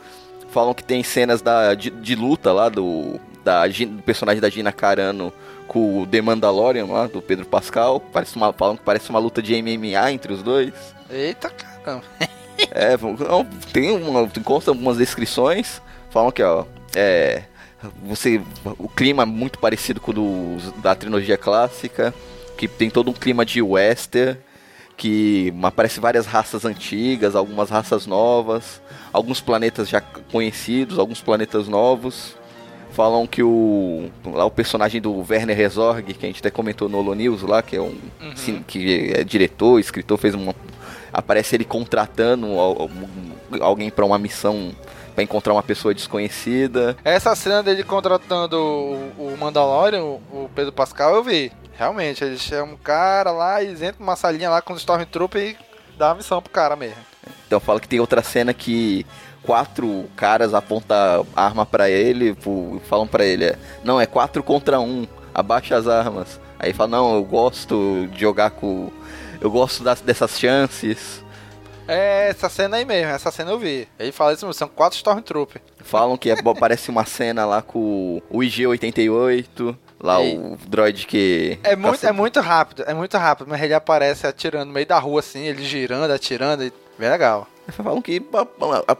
[0.50, 4.72] Falam que tem cenas da, de, de luta lá do, da, do personagem da Gina
[4.72, 5.32] Carano
[5.66, 8.00] com o The Mandalorian lá, do Pedro Pascal.
[8.00, 10.72] Parece uma, falam que parece uma luta de MMA entre os dois.
[11.10, 12.04] Eita caramba.
[12.70, 12.96] É,
[13.72, 17.42] tem uma, consta algumas descrições, falam que, ó, é,
[18.04, 18.40] você,
[18.78, 22.14] o clima é muito parecido com o do, da trilogia clássica,
[22.56, 24.38] que tem todo um clima de western,
[24.96, 28.80] que aparece várias raças antigas, algumas raças novas,
[29.12, 32.36] alguns planetas já conhecidos, alguns planetas novos.
[32.92, 36.98] Falam que o lá o personagem do Werner Herzog, que a gente até comentou no
[36.98, 37.86] Holo News lá, que é um
[38.20, 38.62] uhum.
[38.68, 40.54] que é diretor, escritor, fez uma
[41.14, 42.46] aparece ele contratando
[43.60, 44.74] alguém para uma missão
[45.14, 46.96] pra encontrar uma pessoa desconhecida.
[47.04, 51.52] Essa cena dele contratando o, o Mandalorian, o, o Pedro Pascal, eu vi.
[51.78, 55.56] Realmente, ele chama um cara lá, eles entram numa salinha lá com os Stormtrooper e
[55.96, 56.96] dá a missão pro cara mesmo.
[57.46, 59.06] Então fala que tem outra cena que
[59.42, 62.36] quatro caras apontam arma para ele,
[62.88, 66.40] falam para ele, é, não, é quatro contra um, abaixa as armas.
[66.58, 68.90] Aí fala, não, eu gosto de jogar com.
[69.44, 71.22] Eu gosto das, dessas chances.
[71.86, 73.86] É, essa cena aí mesmo, essa cena eu vi.
[73.98, 75.62] Ele fala isso, são quatro Stormtroopers.
[75.80, 80.38] Falam que é, parece uma cena lá com o IG-88, lá e...
[80.38, 81.58] o droid que...
[81.62, 84.98] É muito, é muito rápido, é muito rápido, mas ele aparece atirando no meio da
[84.98, 86.72] rua assim, ele girando, atirando, e...
[86.98, 87.46] bem legal.
[87.68, 88.22] Falam que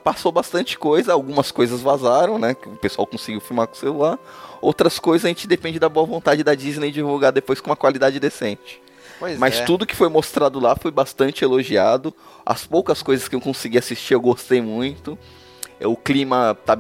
[0.02, 4.18] passou bastante coisa, algumas coisas vazaram, né, que o pessoal conseguiu filmar com o celular,
[4.61, 8.20] outras coisas a gente depende da boa vontade da Disney divulgar depois com uma qualidade
[8.20, 8.84] decente.
[9.25, 9.65] Pois Mas é.
[9.65, 12.15] tudo que foi mostrado lá foi bastante elogiado.
[12.45, 15.19] As poucas coisas que eu consegui assistir eu gostei muito.
[15.81, 16.77] É, o clima tá,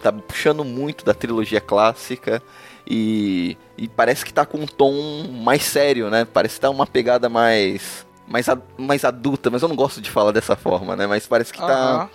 [0.00, 2.40] tá puxando muito da trilogia clássica.
[2.86, 6.24] E, e parece que tá com um tom mais sério, né?
[6.24, 8.46] Parece que tá uma pegada mais, mais,
[8.78, 11.08] mais adulta, mas eu não gosto de falar dessa forma, né?
[11.08, 12.08] Mas parece que tá,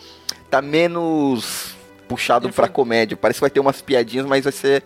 [0.50, 1.76] tá menos
[2.08, 3.18] puxado pra comédia.
[3.18, 4.82] Parece que vai ter umas piadinhas, mas vai ser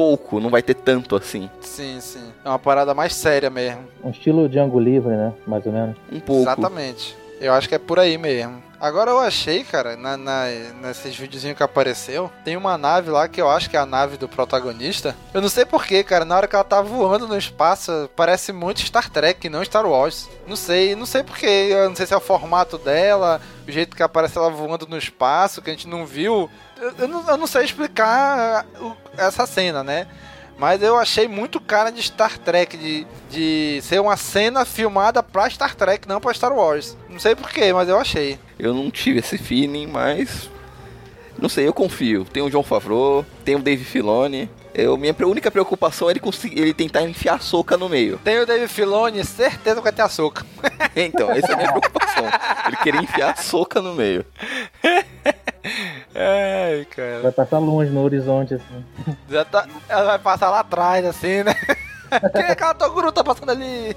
[0.00, 1.50] pouco, não vai ter tanto assim.
[1.60, 2.32] Sim, sim.
[2.42, 3.82] É uma parada mais séria mesmo.
[4.02, 5.30] Um estilo Django Livre, né?
[5.46, 5.94] Mais ou menos.
[6.10, 6.40] Um pouco.
[6.40, 7.14] Exatamente.
[7.38, 8.62] Eu acho que é por aí mesmo.
[8.80, 10.46] Agora eu achei, cara, na, na,
[10.80, 14.16] nesses videozinhos que apareceu, tem uma nave lá que eu acho que é a nave
[14.16, 15.14] do protagonista.
[15.34, 18.80] Eu não sei porquê, cara, na hora que ela tá voando no espaço, parece muito
[18.80, 20.30] Star Trek, não Star Wars.
[20.46, 21.68] Não sei, não sei porquê.
[21.70, 23.38] Eu não sei se é o formato dela,
[23.68, 26.50] o jeito que aparece ela voando no espaço, que a gente não viu.
[26.80, 28.64] Eu, eu, não, eu não sei explicar
[29.18, 30.06] essa cena, né?
[30.60, 35.48] Mas eu achei muito cara de Star Trek, de, de ser uma cena filmada pra
[35.48, 36.98] Star Trek, não pra Star Wars.
[37.08, 38.38] Não sei porquê, mas eu achei.
[38.58, 40.50] Eu não tive esse feeling, mas.
[41.38, 42.26] Não sei, eu confio.
[42.26, 44.50] Tem o João Favreau, tem o Dave Filoni.
[44.74, 48.20] Eu, minha única preocupação é ele, conseguir, ele tentar enfiar a soca no meio.
[48.22, 50.44] Tem o Dave Filoni, certeza que vai ter a soca.
[50.94, 52.24] então, essa é a minha preocupação.
[52.66, 54.26] ele querer enfiar a soca no meio.
[56.14, 57.20] Ai, cara.
[57.22, 58.84] Vai passar longe no horizonte, assim.
[59.28, 61.54] Já tá, ela vai passar lá atrás, assim, né?
[62.32, 63.96] Quem é aquela Toguro tá passando ali?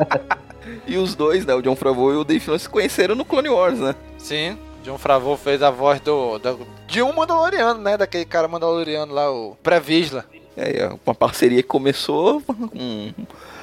[0.86, 1.54] e os dois, né?
[1.54, 3.94] O John Favreau e o Dave Filoni se conheceram no Clone Wars, né?
[4.18, 4.58] Sim.
[4.84, 7.96] John Favreau fez a voz do, do de um Mandaloriano, né?
[7.96, 10.26] Daquele cara Mandaloriano lá, o Previsla.
[10.56, 13.12] É, uma parceria que começou com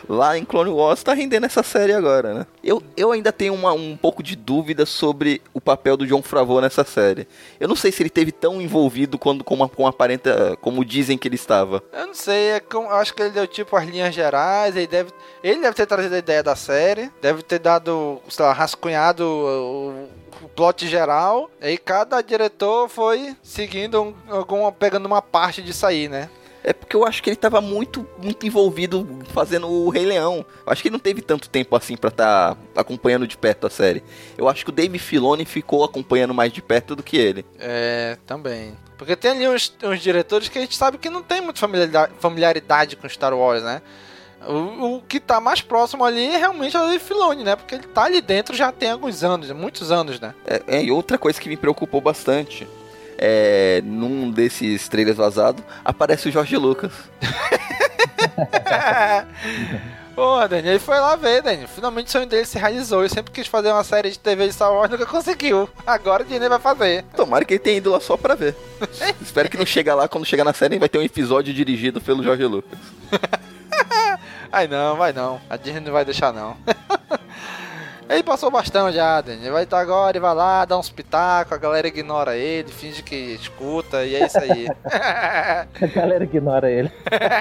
[0.09, 2.47] lá em Clone Wars tá rendendo essa série agora, né?
[2.63, 6.59] Eu, eu ainda tenho uma, um pouco de dúvida sobre o papel do John Favreau
[6.59, 7.27] nessa série.
[7.59, 11.17] Eu não sei se ele teve tão envolvido quando com, uma, com aparenta como dizem
[11.17, 11.83] que ele estava.
[11.93, 15.11] Eu não sei, é com, acho que ele deu tipo as linhas gerais, ele deve,
[15.43, 20.07] ele deve ter trazido a ideia da série, deve ter dado, sei lá, rascunhado o,
[20.43, 26.09] o plot geral, e cada diretor foi seguindo um, alguma, pegando uma parte disso aí,
[26.09, 26.29] né?
[26.63, 30.45] É porque eu acho que ele tava muito, muito envolvido fazendo o Rei Leão.
[30.65, 33.67] Eu acho que ele não teve tanto tempo assim para estar tá acompanhando de perto
[33.67, 34.03] a série.
[34.37, 37.45] Eu acho que o Dave Filoni ficou acompanhando mais de perto do que ele.
[37.57, 38.75] É, também.
[38.97, 42.13] Porque tem ali uns, uns diretores que a gente sabe que não tem muita familiaridade,
[42.19, 43.81] familiaridade com Star Wars, né?
[44.45, 47.55] O, o, que tá mais próximo ali é realmente o Dave Filoni, né?
[47.55, 50.33] Porque ele tá ali dentro já tem alguns anos, muitos anos, né?
[50.45, 52.67] É, é e outra coisa que me preocupou bastante
[53.21, 56.93] é, num desses trailers vazados, aparece o Jorge Lucas.
[60.15, 61.67] Pô, Daniel, ele foi lá ver, Daniel.
[61.67, 63.03] Finalmente o sonho dele se realizou.
[63.03, 65.69] Eu sempre quis fazer uma série de TV de Star Wars, nunca conseguiu.
[65.85, 67.03] Agora o Disney vai fazer.
[67.15, 68.55] Tomara que ele tenha ido lá só pra ver.
[69.21, 72.23] Espero que não chegue lá, quando chegar na série, vai ter um episódio dirigido pelo
[72.23, 72.79] Jorge Lucas.
[74.51, 75.39] Ai não, vai não.
[75.49, 76.57] A Disney não vai deixar não.
[78.09, 79.43] Ele passou bastante já, Dani.
[79.43, 83.03] Ele vai estar agora e vai lá, dá uns pitacos, a galera ignora ele, finge
[83.03, 84.67] que escuta, e é isso aí.
[84.83, 86.91] a galera ignora ele.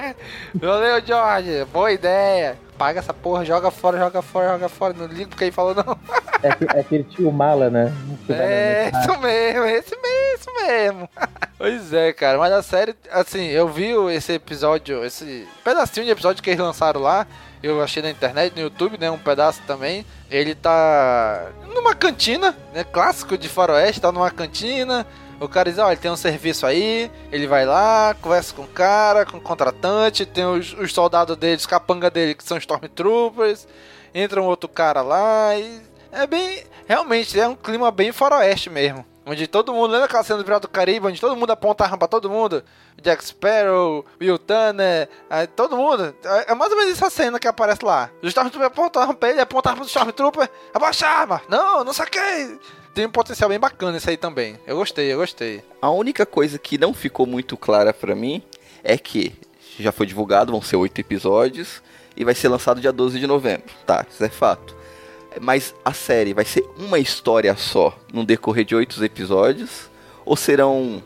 [0.55, 1.65] Valeu, George.
[1.73, 2.59] Boa ideia.
[2.77, 4.93] Paga essa porra, joga fora, joga fora, joga fora.
[4.93, 5.99] Não ligo porque ele falou não.
[6.45, 7.91] é, é aquele tio mala, né?
[8.29, 11.11] É, isso mesmo, esse mesmo, isso mesmo.
[11.57, 12.37] pois é, cara.
[12.37, 17.01] Mas a série, assim, eu vi esse episódio, esse pedacinho de episódio que eles lançaram
[17.01, 17.27] lá.
[17.63, 19.11] Eu achei na internet, no YouTube, né?
[19.11, 20.07] Um pedaço também.
[20.31, 22.85] Ele tá numa cantina, né?
[22.85, 25.07] Clássico de faroeste, tá numa cantina.
[25.41, 29.25] O cara diz, olha, tem um serviço aí, ele vai lá, conversa com o cara,
[29.25, 33.69] com o contratante, tem os, os soldados dele, os capanga dele, que são Stormtroopers,
[34.13, 35.81] entra um outro cara lá e...
[36.11, 36.65] É bem...
[36.89, 39.05] Realmente, é um clima bem faroeste mesmo.
[39.29, 41.87] Onde todo mundo, lembra aquela cena do Pirata do Caribe, onde todo mundo aponta a
[41.87, 42.65] arma pra todo mundo?
[43.03, 45.07] Jack Sparrow, Will Turner,
[45.55, 46.17] todo mundo.
[46.25, 48.09] É, é mais ou menos essa cena que aparece lá.
[48.23, 51.43] O Stormtrooper aponta a arma pra ele, aponta a arma pro Stormtrooper, abaixa a arma!
[51.47, 52.59] Não, não saquei!
[52.95, 54.59] Tem um potencial bem bacana isso aí também.
[54.67, 55.63] Eu gostei, eu gostei.
[55.83, 58.43] A única coisa que não ficou muito clara pra mim
[58.83, 59.35] é que
[59.79, 61.83] já foi divulgado, vão ser oito episódios
[62.17, 63.71] e vai ser lançado dia 12 de novembro.
[63.85, 64.78] Tá, isso é fato.
[65.41, 69.91] Mas a série vai ser uma história só no decorrer de oito episódios?
[70.25, 71.03] Ou serão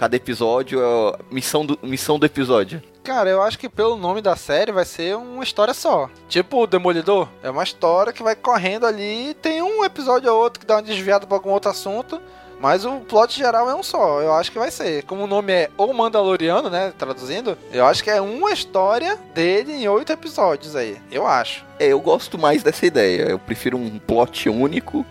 [0.00, 2.82] cada episódio é missão do, missão do episódio?
[3.04, 6.08] Cara, eu acho que pelo nome da série vai ser uma história só.
[6.26, 7.28] Tipo o Demolidor.
[7.42, 9.34] É uma história que vai correndo ali.
[9.42, 12.18] Tem um episódio ou outro que dá uma desviada pra algum outro assunto.
[12.60, 15.02] Mas o plot geral é um só, eu acho que vai ser.
[15.04, 16.92] Como o nome é O Mandaloriano, né?
[16.96, 20.98] Traduzindo, eu acho que é uma história dele em oito episódios aí.
[21.10, 21.64] Eu acho.
[21.78, 23.22] É, eu gosto mais dessa ideia.
[23.22, 25.06] Eu prefiro um plot único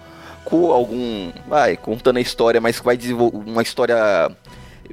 [0.45, 1.31] com algum.
[1.47, 4.29] Vai, contando a história, mas que vai desenvolver uma história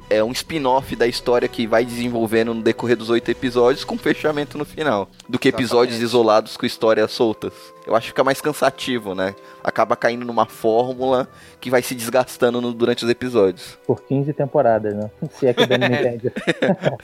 [0.09, 4.57] é um spin-off da história que vai desenvolvendo no decorrer dos oito episódios com fechamento
[4.57, 5.09] no final.
[5.27, 6.03] Do que episódios Exatamente.
[6.03, 7.53] isolados com histórias soltas.
[7.85, 9.35] Eu acho que fica mais cansativo, né?
[9.63, 11.27] Acaba caindo numa fórmula
[11.59, 13.77] que vai se desgastando no, durante os episódios.
[13.85, 15.09] Por 15 temporadas, né?
[15.31, 16.31] Se é que Dani me entende.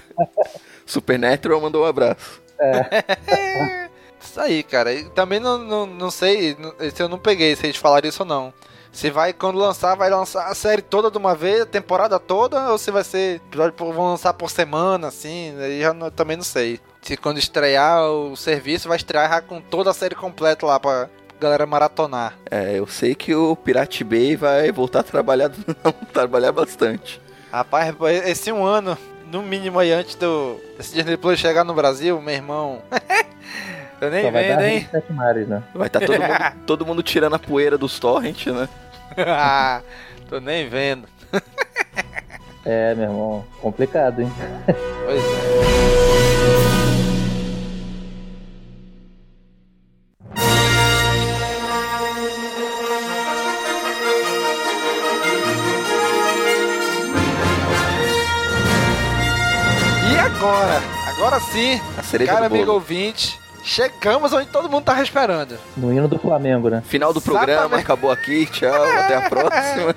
[0.86, 2.42] Supernatural mandou um abraço.
[2.60, 3.90] É.
[4.20, 4.94] Isso aí, cara.
[4.94, 6.56] E também não, não, não sei
[6.94, 8.54] se eu não peguei se eles falaram isso ou não.
[8.94, 12.70] Se vai, quando lançar, vai lançar a série toda de uma vez, a temporada toda,
[12.70, 16.44] ou se vai ser episódio vão lançar por semana, assim, aí já não, também não
[16.44, 16.80] sei.
[17.02, 21.10] Se quando estrear o serviço, vai estrear com toda a série completa lá pra
[21.42, 22.38] galera maratonar.
[22.50, 25.52] É, eu sei que o Pirate Bay vai voltar a trabalhar,
[26.14, 27.20] trabalhar bastante.
[27.52, 32.22] Rapaz, esse um ano, no mínimo aí antes do esse Disney Plus chegar no Brasil,
[32.22, 32.84] meu irmão.
[34.00, 34.90] Eu nem vendo, hein?
[35.12, 35.64] Mares, né?
[35.74, 38.68] Vai estar tá todo, mundo, todo mundo tirando a poeira dos torrents, né?
[40.30, 41.08] Tô nem vendo.
[42.66, 44.32] é, meu irmão, complicado, hein?
[45.06, 45.54] Pois é.
[60.12, 60.82] E agora?
[61.08, 61.80] Agora sim,
[62.26, 65.58] cara amigo ouvinte, Chegamos onde todo mundo tava esperando.
[65.78, 66.84] No hino do Flamengo, né?
[66.86, 67.84] Final do programa, Exatamente.
[67.86, 69.96] acabou aqui, tchau, até a próxima.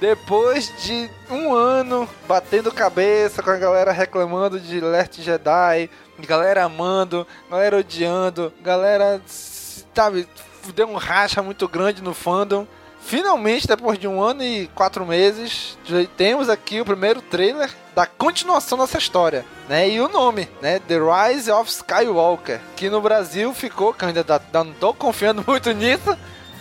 [0.00, 5.88] Depois de um ano batendo cabeça com a galera reclamando de Last Jedi,
[6.26, 10.26] galera amando, galera odiando, galera, sabe,
[10.74, 12.66] deu um racha muito grande no fandom.
[13.00, 15.78] Finalmente, depois de um ano e quatro meses,
[16.16, 19.88] temos aqui o primeiro trailer da continuação dessa história, né?
[19.88, 20.78] E o nome, né?
[20.80, 25.70] The Rise of Skywalker, que no Brasil ficou, que eu ainda não tô confiando muito
[25.72, 26.16] nisso,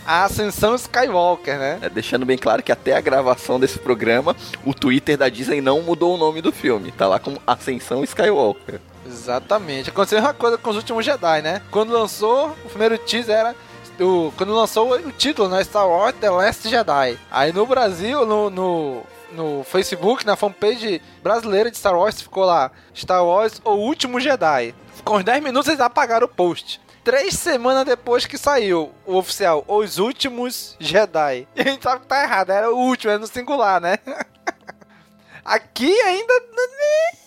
[0.06, 1.80] a Ascensão Skywalker, né?
[1.82, 5.82] É, deixando bem claro que até a gravação desse programa, o Twitter da Disney não
[5.82, 6.92] mudou o nome do filme.
[6.92, 8.80] Tá lá como Ascensão Skywalker.
[9.06, 9.90] Exatamente.
[9.90, 11.62] Aconteceu uma coisa com os últimos Jedi, né?
[11.70, 13.56] Quando lançou, o primeiro teaser era
[14.00, 15.64] o, quando lançou o título, né?
[15.64, 17.18] Star Wars The Last Jedi.
[17.30, 19.04] Aí no Brasil, no, no,
[19.34, 24.76] no Facebook, na fanpage brasileira de Star Wars, ficou lá: Star Wars O Último Jedi.
[25.04, 26.80] Com uns 10 minutos eles apagaram o post.
[27.04, 31.48] Três semanas depois que saiu o oficial Os Últimos Jedi.
[31.56, 33.98] E a gente sabe que tá errado, era o último, era no singular, né?
[35.44, 36.34] Aqui ainda,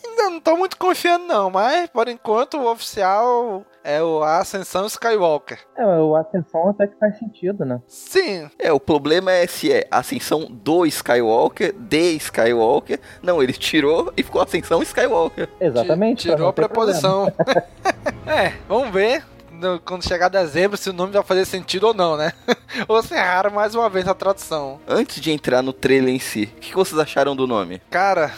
[0.07, 5.59] ainda não tô muito confiando não, mas por enquanto o oficial é o Ascensão Skywalker.
[5.77, 7.81] É, o Ascensão até que faz sentido, né?
[7.87, 8.49] Sim.
[8.59, 12.99] É, o problema é se é Ascensão do Skywalker, de Skywalker.
[13.23, 15.49] Não, ele tirou e ficou Ascensão Skywalker.
[15.61, 16.29] Exatamente.
[16.31, 17.31] Tirou a preposição.
[18.27, 19.23] é, vamos ver
[19.85, 22.33] quando chegar dezembro se o nome vai fazer sentido ou não, né?
[22.89, 24.81] ou se erraram mais uma vez a tradução.
[24.87, 27.81] Antes de entrar no trailer em si, o que vocês acharam do nome?
[27.91, 28.33] Cara,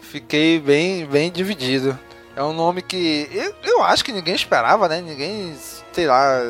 [0.00, 1.98] fiquei bem, bem dividido.
[2.36, 5.00] É um nome que eu, eu acho que ninguém esperava, né?
[5.00, 5.54] Ninguém,
[5.92, 6.40] sei lá,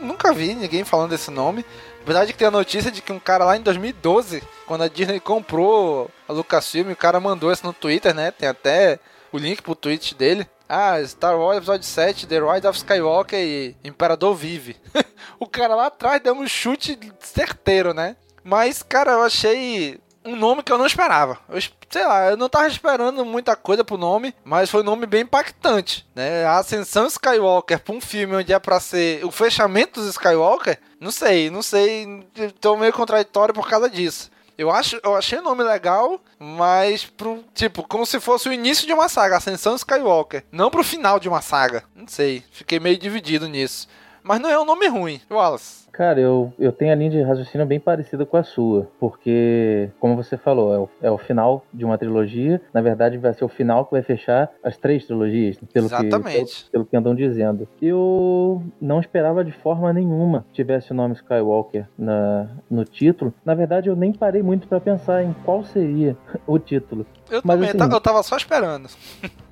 [0.00, 1.64] nunca vi ninguém falando desse nome.
[2.04, 5.18] Verdade que tem a notícia de que um cara lá em 2012, quando a Disney
[5.18, 8.30] comprou a Lucasfilm, o cara mandou isso no Twitter, né?
[8.30, 9.00] Tem até
[9.32, 10.46] o link pro tweet dele.
[10.68, 14.76] Ah, Star Wars Episódio 7, The Rise of Skywalker e Imperador Vive.
[15.40, 18.16] o cara lá atrás deu um chute certeiro, né?
[18.42, 21.38] Mas, cara, eu achei um nome que eu não esperava.
[21.48, 21.60] Eu,
[21.90, 25.22] sei lá, eu não tava esperando muita coisa pro nome, mas foi um nome bem
[25.22, 26.44] impactante, né?
[26.44, 31.10] A Ascensão Skywalker pra um filme onde é pra ser o fechamento dos Skywalker, não
[31.10, 32.26] sei, não sei,
[32.60, 34.30] tô meio contraditório por causa disso.
[34.56, 38.86] Eu, acho, eu achei o nome legal, mas pro, tipo, como se fosse o início
[38.86, 40.44] de uma saga, Ascensão Skywalker.
[40.52, 41.82] Não pro final de uma saga.
[41.94, 43.88] Não sei, fiquei meio dividido nisso.
[44.22, 45.20] mas não é um nome ruim.
[45.28, 45.83] Wallace.
[45.94, 50.16] Cara, eu, eu tenho a linha de raciocínio bem parecida com a sua, porque, como
[50.16, 52.60] você falou, é o, é o final de uma trilogia.
[52.72, 56.24] Na verdade, vai ser o final que vai fechar as três trilogias, pelo, que, pelo,
[56.72, 57.68] pelo que andam dizendo.
[57.80, 63.32] Eu não esperava de forma nenhuma que tivesse o nome Skywalker na, no título.
[63.44, 67.06] Na verdade, eu nem parei muito para pensar em qual seria o título.
[67.30, 68.88] Eu Mas, também, assim, eu tava só esperando.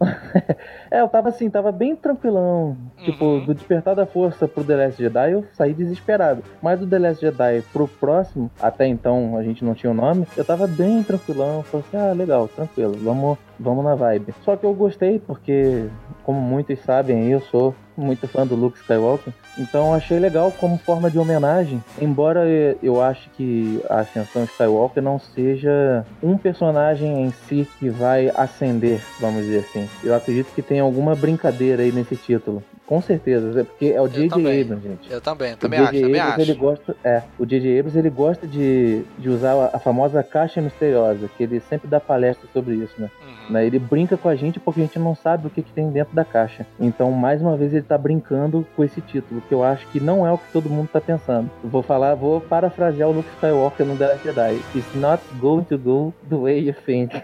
[0.90, 2.76] é, eu tava assim, tava bem tranquilão.
[2.98, 3.40] Tipo, uhum.
[3.40, 6.31] Tipo, do Despertar da Força pro The Last Jedi, eu saí desesperado.
[6.62, 10.26] Mas do The Last Jedi pro próximo, até então a gente não tinha o nome,
[10.36, 11.62] eu tava bem tranquilão.
[11.62, 14.34] Falei assim, ah, legal, tranquilo, vamos, vamos na vibe.
[14.44, 15.86] Só que eu gostei porque,
[16.24, 19.32] como muitos sabem, eu sou muito fã do Luke Skywalker.
[19.58, 22.44] Então achei legal como forma de homenagem, embora
[22.82, 29.00] eu ache que a Ascensão Skywalker não seja um personagem em si que vai ascender,
[29.20, 29.88] vamos dizer assim.
[30.02, 32.62] Eu acredito que tem alguma brincadeira aí nesse título.
[32.86, 34.34] Com certeza, é porque é o J.J.
[34.34, 35.10] Abrams, gente.
[35.10, 36.50] Eu também, também o acho, também Abrams, acho.
[36.50, 37.78] Ele gosta, é, o J.J.
[37.78, 42.46] Abrams ele gosta de, de usar a, famosa caixa misteriosa, que ele sempre dá palestra
[42.52, 43.10] sobre isso, né?
[43.48, 43.66] Né?
[43.66, 46.14] Ele brinca com a gente porque a gente não sabe o que, que tem dentro
[46.14, 46.66] da caixa.
[46.78, 50.26] Então, mais uma vez, ele tá brincando com esse título, que eu acho que não
[50.26, 51.50] é o que todo mundo tá pensando.
[51.62, 54.60] Vou falar, vou parafrasear o Luke Skywalker no The Last Jedi.
[54.74, 57.14] It's not going to go the way you think.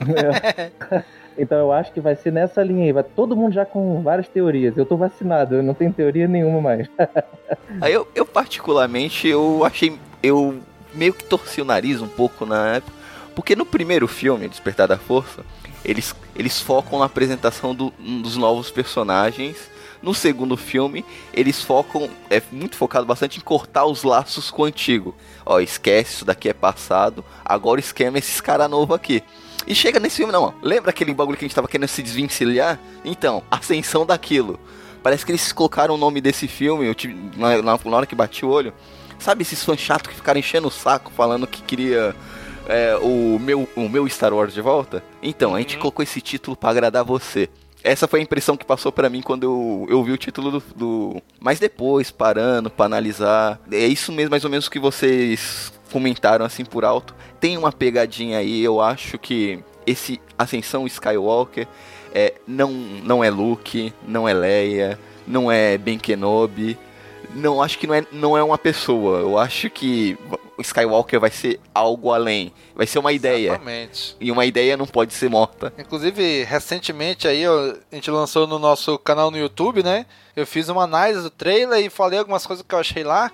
[1.38, 2.92] Então eu acho que vai ser nessa linha aí.
[2.92, 4.76] Vai todo mundo já com várias teorias.
[4.76, 6.88] Eu tô vacinado, eu não tenho teoria nenhuma mais.
[7.80, 9.96] aí eu, eu, particularmente, eu achei.
[10.20, 10.58] Eu
[10.92, 12.98] meio que torci o nariz um pouco na época.
[13.36, 15.44] Porque no primeiro filme, Despertar da Força,
[15.84, 19.56] eles, eles focam na apresentação do, dos novos personagens.
[20.00, 21.04] No segundo filme,
[21.34, 25.14] eles focam, é muito focado bastante em cortar os laços com o antigo.
[25.44, 29.22] Ó, esquece, isso daqui é passado, agora esquema esses cara novo aqui.
[29.66, 32.78] E chega nesse filme, não, lembra aquele bagulho que a gente tava querendo se desvencilhar?
[33.04, 34.58] Então, ascensão daquilo.
[35.02, 38.14] Parece que eles colocaram o nome desse filme, eu tive, na, na, na hora que
[38.14, 38.72] bati o olho.
[39.18, 42.14] Sabe esses fãs chatos que ficaram enchendo o saco falando que queria
[42.68, 45.02] é, o, meu, o meu Star Wars de volta?
[45.22, 45.80] Então, a gente uhum.
[45.80, 47.48] colocou esse título para agradar você.
[47.82, 50.62] Essa foi a impressão que passou para mim quando eu, eu vi o título do,
[50.76, 51.22] do.
[51.40, 53.58] Mas depois, parando para analisar.
[53.70, 57.14] É isso mesmo, mais ou menos, que vocês comentaram assim por alto.
[57.40, 61.66] Tem uma pegadinha aí, eu acho que esse Ascensão Skywalker
[62.12, 66.76] é, não, não é Luke, não é Leia, não é Ben Kenobi.
[67.34, 69.18] Não, acho que não é, não é uma pessoa.
[69.20, 70.18] Eu acho que
[70.56, 72.52] o Skywalker vai ser algo além.
[72.74, 73.50] Vai ser uma ideia.
[73.50, 74.16] Exatamente.
[74.20, 75.72] E uma ideia não pode ser morta.
[75.78, 80.06] Inclusive, recentemente aí, a gente lançou no nosso canal no YouTube, né?
[80.34, 83.30] Eu fiz uma análise do trailer e falei algumas coisas que eu achei lá.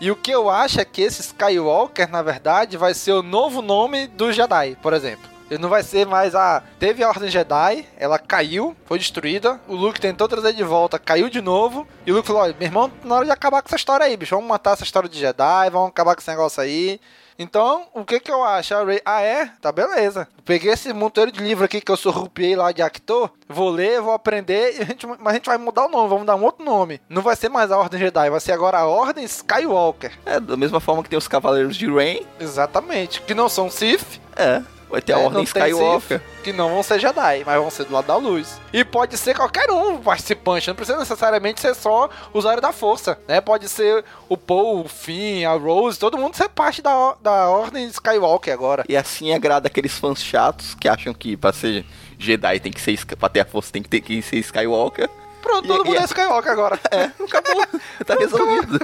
[0.00, 3.60] E o que eu acho é que esse Skywalker, na verdade, vai ser o novo
[3.60, 5.28] nome do Jedi, por exemplo.
[5.50, 6.62] Ele não vai ser mais a.
[6.78, 9.60] Teve a Ordem Jedi, ela caiu, foi destruída.
[9.66, 11.86] O Luke tentou trazer de volta, caiu de novo.
[12.06, 14.34] E o Luke falou: meu irmão, na hora de acabar com essa história aí, bicho.
[14.34, 17.00] Vamos matar essa história de Jedi, vamos acabar com esse negócio aí.
[17.42, 18.74] Então, o que que eu acho?
[18.74, 19.46] A Ray, ah, é?
[19.62, 20.28] Tá beleza.
[20.44, 24.12] Peguei esse monteiro de livro aqui que eu surrupiei lá de Actor, vou ler, vou
[24.12, 26.62] aprender, e a gente, mas a gente vai mudar o nome, vamos dar um outro
[26.62, 27.00] nome.
[27.08, 30.12] Não vai ser mais a Ordem Jedi, vai ser agora a Ordem Skywalker.
[30.26, 32.26] É, da mesma forma que tem os Cavaleiros de Rain.
[32.38, 34.20] Exatamente, que não são Sith.
[34.36, 34.62] É.
[34.90, 36.20] Vai ter a é, Ordem Skywalker.
[36.42, 38.60] que não vão ser Jedi, mas vão ser do lado da luz.
[38.72, 43.40] E pode ser qualquer um participante, não precisa necessariamente ser só usuário da força, né?
[43.40, 47.86] Pode ser o Paul, o Finn, a Rose, todo mundo ser parte da, da Ordem
[47.86, 48.84] Skywalker agora.
[48.88, 51.84] E assim agrada aqueles fãs chatos que acham que pra ser
[52.18, 55.08] Jedi tem que ser, pra ter a força tem que, ter, que ser Skywalker.
[55.40, 56.78] Pronto, todo e, mundo e é Skywalker agora.
[56.90, 57.64] É, acabou.
[58.04, 58.78] tá resolvido.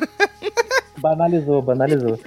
[0.99, 2.19] Banalizou, banalizou.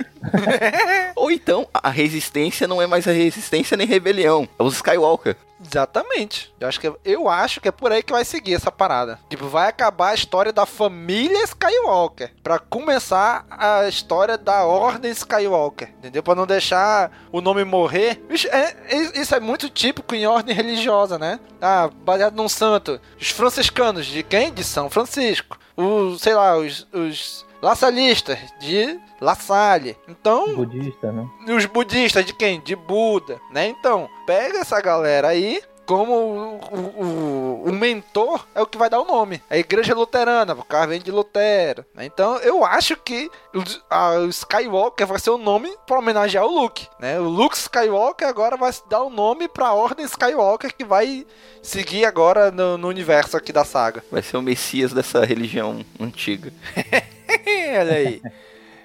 [1.15, 4.47] Ou então, a resistência não é mais a resistência nem rebelião.
[4.59, 5.35] É os Skywalker.
[5.69, 6.53] Exatamente.
[6.59, 9.19] Eu acho, que, eu acho que é por aí que vai seguir essa parada.
[9.29, 12.33] Tipo, vai acabar a história da família Skywalker.
[12.43, 15.89] para começar a história da Ordem Skywalker.
[15.99, 16.23] Entendeu?
[16.23, 18.21] Pra não deixar o nome morrer.
[18.49, 21.39] É, é, isso é muito típico em ordem religiosa, né?
[21.61, 22.99] Ah, baseado num santo.
[23.19, 24.51] Os franciscanos, de quem?
[24.51, 25.57] De São Francisco.
[25.77, 29.97] Os, sei lá, os, os laçalistas de La Salle.
[30.07, 30.55] Então.
[30.55, 31.27] Budista, né?
[31.47, 32.61] Os budistas de quem?
[32.61, 33.67] De Buda, né?
[33.67, 35.61] Então, pega essa galera aí.
[35.85, 39.41] Como o, o, o, mentor é o que vai dar o nome.
[39.49, 41.83] A igreja luterana, o cara vem de Lutero.
[41.95, 42.05] Né?
[42.05, 46.87] Então eu acho que o, Skywalker vai ser o nome para homenagear o Luke.
[46.99, 47.19] Né?
[47.19, 51.25] O Luke Skywalker agora vai dar o nome para a Ordem Skywalker que vai
[51.63, 54.03] seguir agora no, no universo aqui da saga.
[54.11, 56.53] Vai ser o Messias dessa religião antiga.
[57.79, 58.21] Olha aí.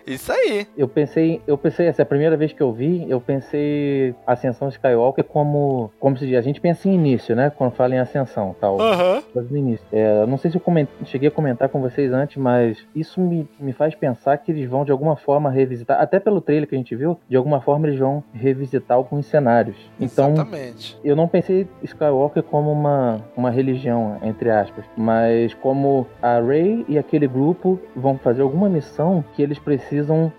[0.07, 0.67] Isso aí.
[0.77, 4.69] Eu pensei, eu pensei, essa é a primeira vez que eu vi, eu pensei Ascensão
[4.69, 7.51] Skywalker como, como se diz, a gente pensa em início, né?
[7.51, 8.81] Quando fala em ascensão, tal.
[8.81, 9.23] Aham.
[9.35, 9.87] Mas no início.
[9.93, 13.49] É, não sei se eu coment- cheguei a comentar com vocês antes, mas isso me,
[13.59, 16.79] me faz pensar que eles vão de alguma forma revisitar, até pelo trailer que a
[16.79, 19.77] gente viu, de alguma forma eles vão revisitar alguns cenários.
[20.01, 20.99] Então, Exatamente.
[21.03, 26.99] eu não pensei Skywalker como uma, uma religião, entre aspas, mas como a Rey e
[26.99, 29.94] aquele grupo vão fazer alguma missão que eles precisam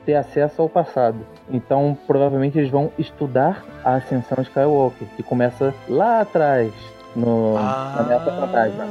[0.06, 1.18] ter acesso ao passado.
[1.50, 6.72] Então, provavelmente eles vão estudar a ascensão Skywalker, que começa lá atrás,
[7.16, 8.86] no, na Ameaça Fantasma.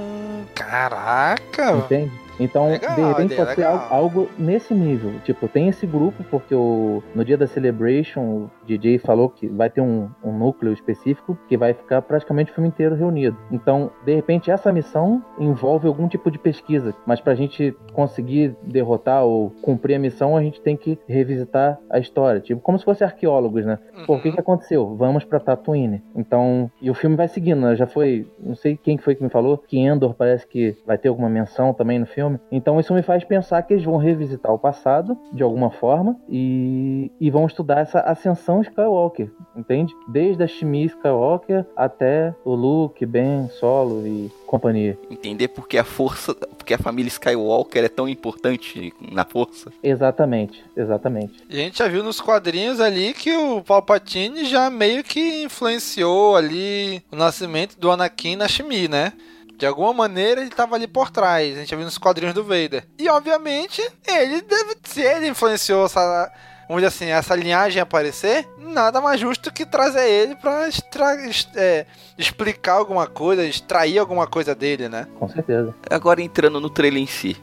[0.55, 1.73] Caraca!
[1.73, 2.24] Entende?
[2.39, 5.13] Então, Legal, de repente pode ser algo, algo nesse nível.
[5.25, 9.71] Tipo, tem esse grupo, porque o, no dia da Celebration, o DJ falou que vai
[9.71, 13.37] ter um, um núcleo específico que vai ficar praticamente o filme inteiro reunido.
[13.51, 16.95] Então, de repente, essa missão envolve algum tipo de pesquisa.
[17.07, 21.99] Mas pra gente conseguir derrotar ou cumprir a missão, a gente tem que revisitar a
[21.99, 22.41] história.
[22.41, 23.79] Tipo, como se fosse arqueólogos, né?
[24.07, 24.95] Pô, o que, que aconteceu?
[24.97, 26.03] Vamos pra Tatooine.
[26.15, 27.77] Então, e o filme vai seguindo, né?
[27.77, 31.09] Já foi, não sei quem foi que me falou, que Endor parece que vai ter
[31.09, 32.24] alguma menção também no filme.
[32.51, 37.11] Então, isso me faz pensar que eles vão revisitar o passado, de alguma forma, e,
[37.21, 39.93] e vão estudar essa ascensão Skywalker, entende?
[40.09, 44.99] Desde a Shmi Skywalker até o Luke, Ben, Solo e companhia.
[45.11, 49.71] Entender porque a força, porque a família Skywalker é tão importante na força.
[49.83, 51.43] Exatamente, exatamente.
[51.51, 56.37] E a gente já viu nos quadrinhos ali que o Palpatine já meio que influenciou
[56.37, 59.13] ali o nascimento do Anakin na Shmi, né?
[59.57, 61.55] De alguma maneira ele estava ali por trás.
[61.57, 62.87] A gente já viu nos quadrinhos do Vader.
[62.99, 64.77] E obviamente, ele deve.
[64.85, 66.31] Se ele influenciou essa.
[66.67, 71.55] Vamos dizer assim, essa linhagem aparecer, nada mais justo que trazer ele pra extra- est-
[71.55, 71.85] é,
[72.17, 75.07] explicar alguma coisa, extrair alguma coisa dele, né?
[75.19, 75.75] Com certeza.
[75.91, 77.37] Agora entrando no trailer em si.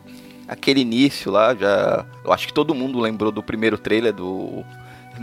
[0.47, 2.03] Aquele início lá, já.
[2.25, 4.65] Eu acho que todo mundo lembrou do primeiro trailer do.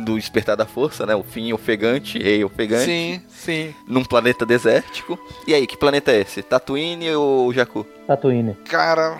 [0.05, 1.15] Do Despertar da Força, né?
[1.15, 2.85] O fim ofegante, rei ofegante.
[2.85, 3.75] Sim, sim.
[3.87, 5.19] Num planeta desértico.
[5.47, 6.43] E aí, que planeta é esse?
[6.43, 7.85] Tatooine ou Jakku?
[8.07, 8.55] Tatooine.
[8.69, 9.19] Cara,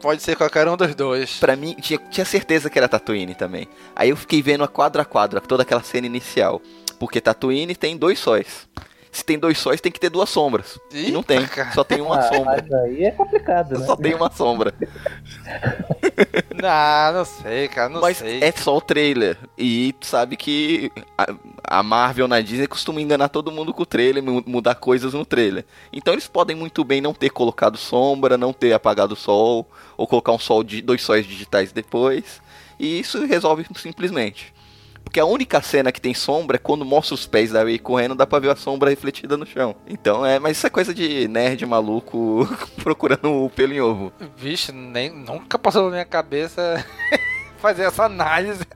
[0.00, 1.38] pode ser qualquer um dos dois.
[1.38, 3.68] Pra mim, tinha, tinha certeza que era Tatooine também.
[3.94, 6.60] Aí eu fiquei vendo a quadra a quadra, toda aquela cena inicial.
[6.98, 8.68] Porque Tatooine tem dois sóis.
[9.14, 10.76] Se tem dois sóis, tem que ter duas sombras.
[10.92, 11.38] e não tem,
[11.72, 12.56] só tem uma Ah, sombra.
[12.60, 13.86] Mas aí é complicado, né?
[13.86, 14.74] Só tem uma sombra.
[16.60, 18.40] Não, não sei, cara, não Mas sei.
[18.42, 19.36] é só o trailer.
[19.56, 23.86] E tu sabe que a, a Marvel na Disney costuma enganar todo mundo com o
[23.86, 25.64] trailer, mu- mudar coisas no trailer.
[25.92, 30.06] Então eles podem muito bem não ter colocado sombra, não ter apagado o sol, ou
[30.06, 32.40] colocar um sol de dois sóis digitais depois.
[32.78, 34.53] E isso resolve simplesmente.
[35.14, 38.16] Porque a única cena que tem sombra é quando mostra os pés da Rey correndo,
[38.16, 39.76] dá pra ver a sombra refletida no chão.
[39.86, 42.48] Então é, mas isso é coisa de nerd maluco
[42.82, 44.12] procurando o pelo em ovo.
[44.36, 46.84] Vixe, nem, nunca passou na minha cabeça
[47.58, 48.66] fazer essa análise.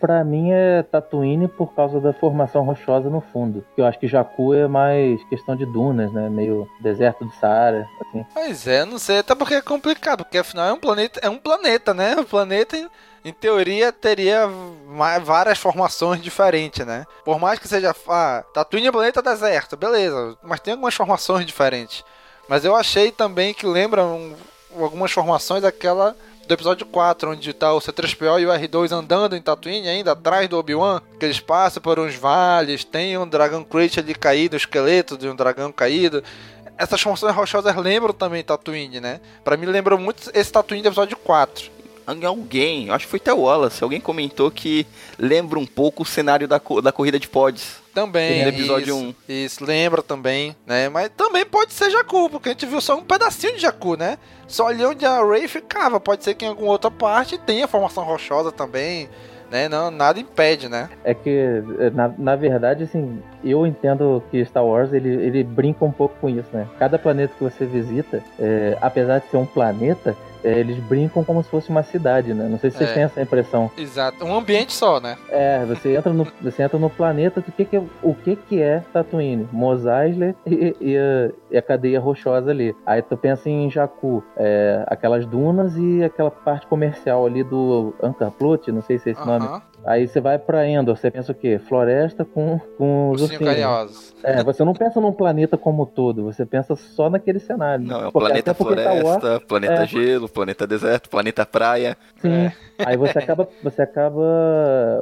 [0.00, 3.64] Pra mim é Tatooine por causa da formação rochosa no fundo.
[3.74, 6.28] Que eu acho que Jakku é mais questão de dunas, né?
[6.28, 8.24] Meio deserto do Saara, assim.
[8.32, 11.38] Pois é, não sei, até porque é complicado, porque afinal é um planeta, é um
[11.38, 12.14] planeta, né?
[12.16, 12.76] O planeta,
[13.28, 14.48] em, teoria, teria
[15.22, 17.06] várias formações diferentes, né?
[17.24, 21.46] Por mais que seja, ah, Tatooine é um planeta deserto, beleza, mas tem algumas formações
[21.46, 22.04] diferentes.
[22.48, 24.34] Mas eu achei também que lembram
[24.74, 26.16] algumas formações daquela
[26.46, 30.48] do episódio 4, onde tá o C3PO e o R2 andando em Tatooine ainda, atrás
[30.48, 34.56] do Obi-Wan, que eles passam por uns vales, tem um Dragon Crate ali caído, um
[34.56, 36.24] esqueleto de um dragão caído.
[36.78, 39.20] Essas formações rochosas lembram também Tatooine, né?
[39.44, 41.70] Pra mim lembrou muito esse Tatooine do episódio 4.
[42.26, 44.86] Alguém, eu acho que foi até o Wallace, alguém comentou que
[45.18, 47.76] lembra um pouco o cenário da, da corrida de pods.
[47.92, 49.32] Também, No episódio isso, 1.
[49.32, 50.88] Isso, lembra também, né?
[50.88, 54.16] Mas também pode ser Jakku, porque a gente viu só um pedacinho de Jakku, né?
[54.46, 56.00] Só ali onde a Rey ficava.
[56.00, 59.08] Pode ser que em alguma outra parte tenha formação rochosa também,
[59.50, 59.68] né?
[59.68, 60.88] Não, nada impede, né?
[61.04, 65.92] É que, na, na verdade, assim, eu entendo que Star Wars ele, ele brinca um
[65.92, 66.66] pouco com isso, né?
[66.78, 71.42] Cada planeta que você visita, é, apesar de ser um planeta, é, eles brincam como
[71.42, 72.48] se fosse uma cidade, né?
[72.48, 72.94] Não sei se vocês É.
[72.94, 73.70] têm essa impressão.
[73.76, 74.24] Exato.
[74.24, 75.16] Um ambiente só, né?
[75.28, 78.60] É, você entra no, você entra no planeta, o que que é, o que que
[78.62, 79.48] é Tatooine?
[79.52, 82.74] Mos Eisley e, e a, e a cadeia rochosa ali.
[82.86, 88.30] Aí tu pensa em Jakku, é, aquelas dunas e aquela parte comercial ali do Anchor
[88.32, 89.46] Plot, não sei se é esse nome.
[89.88, 91.58] Aí você vai pra Endor, você pensa o quê?
[91.58, 93.54] Floresta com, com os Ursinho ursinhos.
[93.64, 94.14] carinhosos.
[94.22, 97.86] É, você não pensa num planeta como um todo, você pensa só naquele cenário.
[97.86, 101.96] Não, é o Porque- planeta Star floresta, Wars- planeta é, gelo, planeta deserto, planeta praia.
[102.20, 102.52] Sim.
[102.84, 104.22] Aí você acaba, você acaba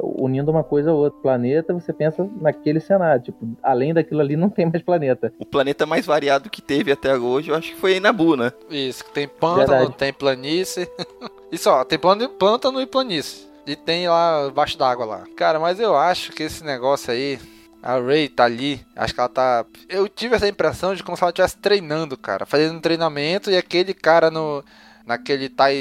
[0.03, 1.21] unindo uma coisa a outra.
[1.21, 3.23] Planeta, você pensa naquele cenário.
[3.25, 5.33] Tipo, além daquilo ali, não tem mais planeta.
[5.39, 8.53] O planeta mais variado que teve até hoje, eu acho que foi Nabu, né?
[8.71, 9.97] Isso, que tem pântano, Verdade.
[9.97, 10.89] tem planície.
[11.51, 13.47] Isso, ó, tem plântano e planície.
[13.67, 15.25] E tem lá embaixo d'água lá.
[15.37, 17.39] Cara, mas eu acho que esse negócio aí.
[17.83, 18.85] A Ray tá ali.
[18.97, 19.65] Acho que ela tá.
[19.89, 22.45] Eu tive essa impressão de como se ela estivesse treinando, cara.
[22.45, 24.65] Fazendo um treinamento e aquele cara no.
[25.05, 25.75] Naquele Tai.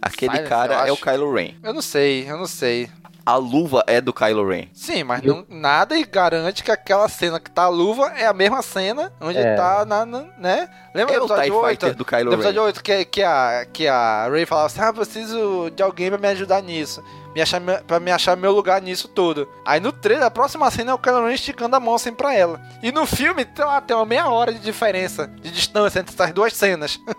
[0.00, 0.96] Aquele Silence, cara é o.
[0.96, 1.54] Kylo Ren.
[1.62, 2.88] Eu não sei, eu não sei.
[3.26, 4.68] A luva é do Kylo Ren.
[4.72, 8.62] Sim, mas não, nada garante que aquela cena que tá a luva é a mesma
[8.62, 9.56] cena onde É.
[9.56, 10.68] tá na, na- né?
[10.94, 11.68] Lembra É do o TIE episódio 8?
[11.80, 12.66] Fighter do Kylo no episódio Ren.
[12.68, 16.28] 8 que, que, a, que a Ray falava assim, ah, preciso de alguém pra me
[16.28, 17.02] ajudar nisso.
[17.34, 19.48] Me achar, pra me achar meu lugar nisso tudo.
[19.66, 22.32] Aí no trailer, a próxima cena é o Kylo Ren esticando a mão assim pra
[22.32, 22.60] ela.
[22.80, 26.32] E no filme, sei lá, tem uma meia hora de diferença, de distância entre essas
[26.32, 26.98] duas cenas.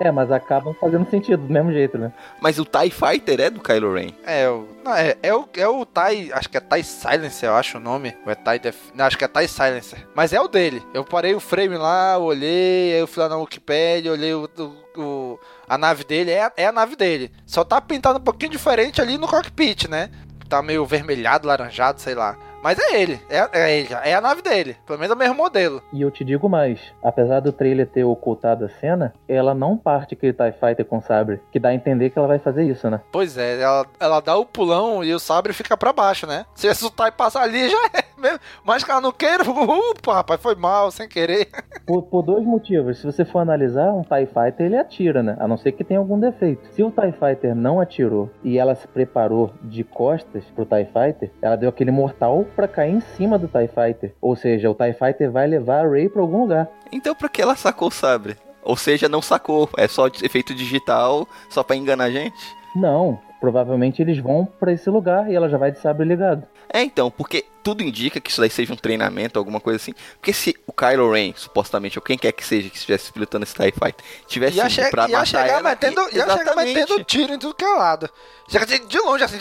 [0.00, 2.12] É, mas acabam fazendo sentido do mesmo jeito, né?
[2.40, 4.10] Mas o TIE Fighter é do Kylo Ren.
[4.24, 7.54] É, o, não, é, é o, é o TIE, acho que é TIE Silencer, eu
[7.56, 8.16] acho o nome.
[8.24, 10.06] Ou é TIE Def, não, acho que é TIE Silencer.
[10.14, 10.80] Mas é o dele.
[10.94, 15.00] Eu parei o frame lá, olhei, aí eu fui lá na Wikipedia, olhei o, o-
[15.00, 17.32] o- a nave dele, é, a- é a nave dele.
[17.44, 20.10] Só tá pintado um pouquinho diferente ali no cockpit, né?
[20.48, 22.36] Tá meio vermelhado, laranjado, sei lá.
[22.62, 24.76] Mas é ele, é, é ele, é a nave dele.
[24.84, 25.82] Pelo menos é o mesmo modelo.
[25.92, 30.14] E eu te digo mais, apesar do trailer ter ocultado a cena, ela não parte
[30.14, 33.00] aquele TIE Fighter com sabre, que dá a entender que ela vai fazer isso, né?
[33.12, 36.44] Pois é, ela, ela dá o pulão e o sabre fica pra baixo, né?
[36.54, 38.40] Se o TIE passar ali, já é mesmo.
[38.64, 41.48] Mas que ela não queira, upa, rapaz, foi mal, sem querer.
[41.86, 42.98] Por, por dois motivos.
[42.98, 45.36] Se você for analisar, um TIE Fighter ele atira, né?
[45.38, 46.66] A não ser que tenha algum defeito.
[46.72, 51.30] Se o TIE Fighter não atirou e ela se preparou de costas pro TIE Fighter,
[51.40, 54.14] ela deu aquele mortal pra cair em cima do TIE Fighter.
[54.20, 56.68] Ou seja, o TIE Fighter vai levar a Rey pra algum lugar.
[56.92, 58.36] Então pra que ela sacou o sabre?
[58.62, 59.68] Ou seja, não sacou.
[59.76, 62.36] É só efeito digital, só pra enganar a gente?
[62.76, 66.44] Não, provavelmente eles vão pra esse lugar e ela já vai de sabre ligado.
[66.72, 69.92] É, então, porque tudo indica que isso daí seja um treinamento, alguma coisa assim.
[70.14, 73.54] Porque se o Kylo Ren, supostamente, ou quem quer que seja que estivesse pilotando esse
[73.54, 77.04] TIE Fighter, tivesse Ia, ido che pra ia matar chegar ela, metendo, ia chegar metendo
[77.04, 78.08] tiro em tudo que é lado.
[78.48, 79.36] Chega assim, de longe, assim,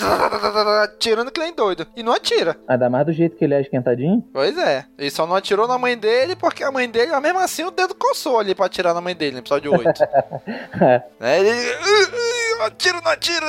[0.83, 1.87] atirando que nem doido.
[1.95, 2.57] E não atira.
[2.67, 4.21] Ainda mais do jeito que ele é esquentadinho.
[4.33, 4.83] Pois é.
[4.97, 7.95] Ele só não atirou na mãe dele porque a mãe dele, mesmo assim, o dedo
[7.95, 9.85] coçou ali pra atirar na mãe dele no episódio 8.
[11.17, 11.39] né?
[11.39, 11.51] Ele.
[11.51, 13.45] "Uh, uh, Atira, não atira!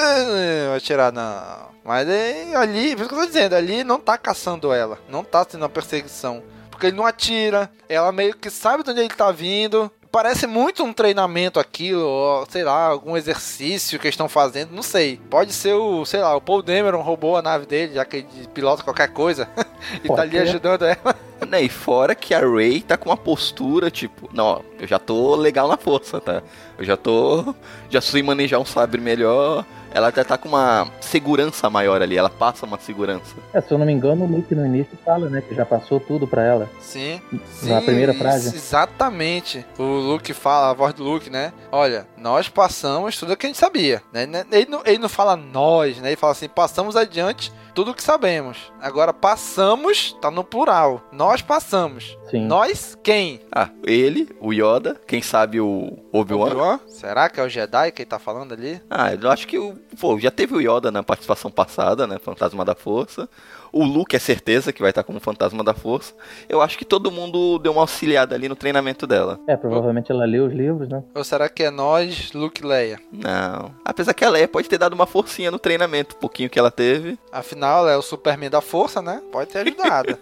[0.68, 1.78] Vai atirar, não.
[1.88, 4.98] Mas é, ali, por isso que eu tô dizendo, ali não tá caçando ela.
[5.08, 6.42] Não tá sendo uma perseguição.
[6.70, 7.70] Porque ele não atira.
[7.88, 9.90] Ela meio que sabe de onde ele tá vindo.
[10.10, 14.82] Parece muito um treinamento aquilo, ou, sei lá, algum exercício que eles estão fazendo, não
[14.82, 15.20] sei.
[15.28, 18.26] Pode ser o, sei lá, o Paul Dameron roubou a nave dele, já que ele
[18.54, 19.46] pilota qualquer coisa,
[20.02, 20.38] e Pode tá ali ser.
[20.48, 21.14] ajudando ela.
[21.46, 25.36] Né, e fora que a Ray tá com uma postura, tipo, não, eu já tô
[25.36, 26.42] legal na força, tá?
[26.78, 27.54] Eu já tô.
[27.90, 29.64] Já sei manejar um sabre melhor.
[29.92, 33.34] Ela já tá com uma segurança maior ali, ela passa uma segurança.
[33.52, 35.40] É, se eu não me engano, o Luke no início fala, né?
[35.40, 36.68] Que já passou tudo pra ela.
[36.80, 37.20] Sim.
[37.62, 38.54] Na primeira frase.
[38.54, 39.64] Exatamente.
[39.78, 41.52] O Luke fala, a voz do Luke, né?
[41.72, 44.02] Olha, nós passamos tudo o que a gente sabia.
[44.12, 44.28] Né?
[44.52, 46.10] Ele, não, ele não fala nós, né?
[46.10, 48.72] Ele fala assim, passamos adiante tudo o que sabemos.
[48.80, 51.00] Agora, passamos, tá no plural.
[51.12, 52.18] Nós passamos.
[52.28, 52.44] Sim.
[52.44, 53.40] Nós quem?
[53.52, 56.46] Ah, ele, o Yoda, quem sabe o Obi-Wan.
[56.46, 56.80] Obi-Wan?
[56.88, 58.82] Será que é o Jedi que ele tá falando ali?
[58.90, 59.76] Ah, eu acho que o.
[60.00, 62.18] Pô, já teve o Yoda na participação passada, né?
[62.18, 63.28] Fantasma da Força.
[63.72, 66.14] O Luke é certeza que vai estar como Fantasma da Força.
[66.48, 69.38] Eu acho que todo mundo deu uma auxiliada ali no treinamento dela.
[69.46, 71.02] É, provavelmente ela leu os livros, né?
[71.14, 73.00] Ou será que é nós, Luke e Leia?
[73.12, 73.74] Não.
[73.84, 76.70] Apesar que a Leia pode ter dado uma forcinha no treinamento, um pouquinho que ela
[76.70, 77.18] teve.
[77.32, 79.22] Afinal, ela é o Superman da força, né?
[79.30, 80.18] Pode ter ajudado.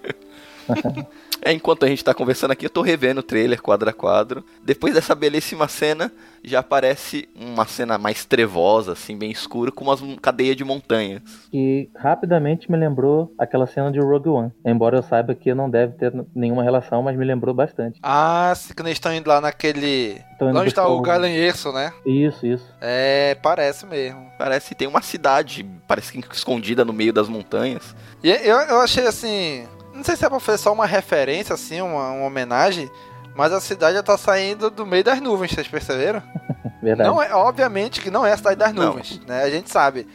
[1.43, 4.45] É, enquanto a gente tá conversando aqui, eu tô revendo o trailer quadro a quadro.
[4.65, 6.11] Depois dessa belíssima cena,
[6.43, 11.23] já aparece uma cena mais trevosa, assim, bem escura, com umas cadeias de montanhas.
[11.53, 14.53] E rapidamente me lembrou aquela cena de Rogue One.
[14.65, 17.99] Embora eu saiba que não deve ter nenhuma relação, mas me lembrou bastante.
[18.03, 20.21] ah, se quando eles estão indo lá naquele.
[20.41, 21.93] Indo Lá onde tá o Erso, né?
[22.05, 22.67] Isso, isso.
[22.81, 24.31] É, parece mesmo.
[24.39, 27.95] Parece que tem uma cidade, parece que escondida no meio das montanhas.
[28.23, 29.67] E eu, eu achei assim.
[29.97, 32.91] Não sei se é pra fazer só uma referência, assim, uma, uma homenagem.
[33.35, 36.23] Mas a cidade já tá saindo do meio das nuvens, vocês perceberam?
[36.83, 37.09] Verdade.
[37.11, 38.87] Não é, obviamente que não é a cidade das Não.
[38.87, 39.43] nuvens, né?
[39.43, 40.07] A gente sabe.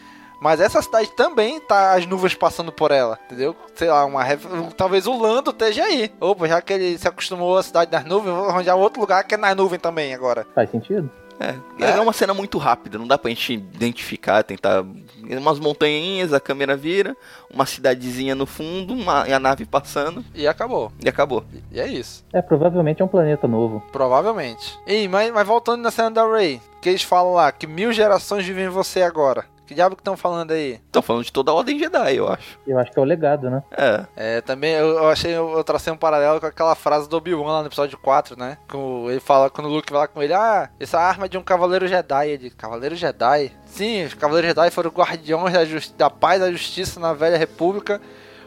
[0.41, 3.55] Mas essa cidade também tá as nuvens passando por ela, entendeu?
[3.75, 6.11] Sei lá, uma ref- talvez o Lando esteja aí.
[6.19, 9.35] Opa, já que ele se acostumou à cidade das nuvens, vou arranjar outro lugar que
[9.35, 10.47] é na nuvem também agora.
[10.55, 11.11] Faz sentido?
[11.41, 14.83] É, é uma cena muito rápida, não dá pra gente identificar, tentar.
[15.29, 17.15] Umas montanhinhas, a câmera vira,
[17.53, 20.91] uma cidadezinha no fundo, uma, e a nave passando, E acabou.
[21.03, 21.43] e acabou.
[21.71, 22.25] E é isso.
[22.33, 23.81] É, provavelmente é um planeta novo.
[23.91, 24.77] Provavelmente.
[24.87, 28.45] E mas, mas voltando na cena da Ray, que eles falam lá que mil gerações
[28.45, 29.45] vivem em você agora.
[29.71, 30.81] Que diabo que estão falando aí?
[30.85, 32.59] Estão falando de toda a Ordem Jedi, eu acho.
[32.67, 33.63] Eu acho que é o legado, né?
[33.71, 34.05] É.
[34.17, 37.49] É, também eu, eu achei, eu, eu tracei um paralelo com aquela frase do Obi-Wan
[37.53, 38.57] lá no episódio 4, né?
[38.69, 41.37] Com, ele fala, quando o Luke vai lá com ele, ah, essa arma é de
[41.37, 42.27] um Cavaleiro Jedi.
[42.27, 43.53] Ele, Cavaleiro Jedi?
[43.65, 47.37] Sim, os Cavaleiros Jedi foram guardiões da, justi- da paz e da justiça na Velha
[47.37, 48.01] República.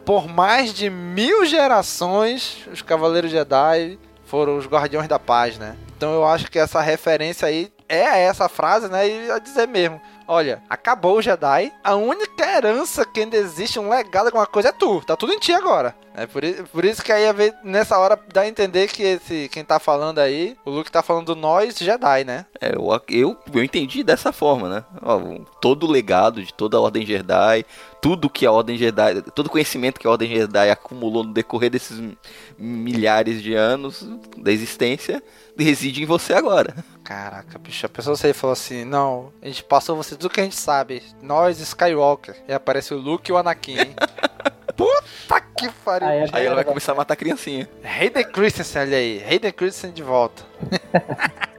[0.04, 5.74] Por mais de mil gerações, os Cavaleiros Jedi foram os guardiões da paz, né?
[5.96, 9.08] Então eu acho que essa referência aí é essa frase, né?
[9.08, 10.00] E a dizer mesmo.
[10.26, 11.72] Olha, acabou o Jedi.
[11.82, 15.02] A única herança que ainda existe, um legado, alguma coisa, é tu.
[15.02, 15.94] Tá tudo em ti agora.
[16.16, 17.24] É por, por isso que aí,
[17.64, 21.34] nessa hora, dá a entender que esse, quem tá falando aí, o Luke tá falando
[21.34, 22.46] nós Jedi, né?
[22.60, 24.84] É, eu, eu, eu entendi dessa forma, né?
[25.02, 25.18] Ó,
[25.60, 27.66] todo o legado de toda a Ordem Jedi,
[28.00, 31.68] tudo que a Ordem Jedi, todo o conhecimento que a Ordem Jedi acumulou no decorrer
[31.68, 32.16] desses mi-
[32.58, 35.20] milhares de anos da existência,
[35.58, 36.76] reside em você agora.
[37.02, 40.44] Caraca, bicho, a pessoa você falou assim: não, a gente passou você tudo que a
[40.44, 41.02] gente sabe.
[41.20, 42.36] Nós, Skywalker.
[42.48, 43.94] E aparece o Luke e o Anakin, hein?
[44.76, 46.08] Puta que pariu.
[46.08, 46.26] Ah, é.
[46.32, 47.68] Aí ela vai começar a matar a criancinha.
[47.84, 49.24] Hayden Christensen, olha aí.
[49.28, 50.42] Hayden Christensen de volta.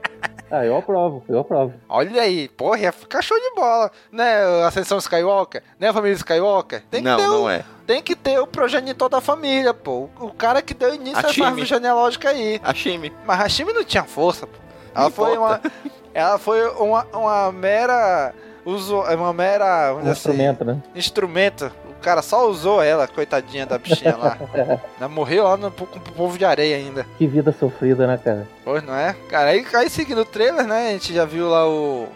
[0.48, 1.74] Ah, eu aprovo, eu aprovo.
[1.88, 3.90] Olha aí, porra, ia ficar show de bola.
[4.12, 5.60] Né, Ascensão Skywalker?
[5.78, 6.84] Né, a família Skywalker?
[6.88, 7.64] Tem que Não, ter não o, é.
[7.84, 10.08] Tem que ter o progenitor da família, pô.
[10.20, 12.60] O cara que deu início a essa árvore genealógica aí.
[12.62, 13.12] A Shime.
[13.26, 14.56] Mas Hashimi não tinha força, pô.
[14.94, 15.56] Ela Não foi uma.
[15.56, 15.72] importa.
[16.14, 18.32] Ela foi uma, uma mera.
[18.64, 19.94] Uso, uma mera.
[19.94, 20.82] Um assim, instrumento, né?
[20.94, 21.72] instrumento.
[22.06, 24.38] O cara só usou ela, coitadinha da bichinha lá.
[24.96, 27.04] Ela morreu lá no, com o povo de areia ainda.
[27.18, 28.46] Que vida sofrida, né, cara?
[28.64, 29.16] Pois não é?
[29.28, 30.90] Cara, aí, aí seguindo o trailer, né?
[30.90, 32.06] A gente já viu lá o.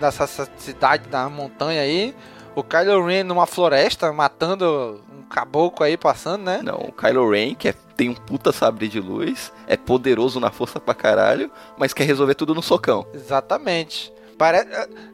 [0.00, 2.14] Nessa essa cidade da montanha aí.
[2.54, 6.60] O Kylo Ren numa floresta, matando um caboclo aí passando, né?
[6.62, 10.52] Não, o Kylo Ren, que é- tem um puta sabre de luz, é poderoso na
[10.52, 13.04] força pra caralho, mas quer resolver tudo no socão.
[13.12, 14.12] Exatamente.
[14.38, 14.64] Pare...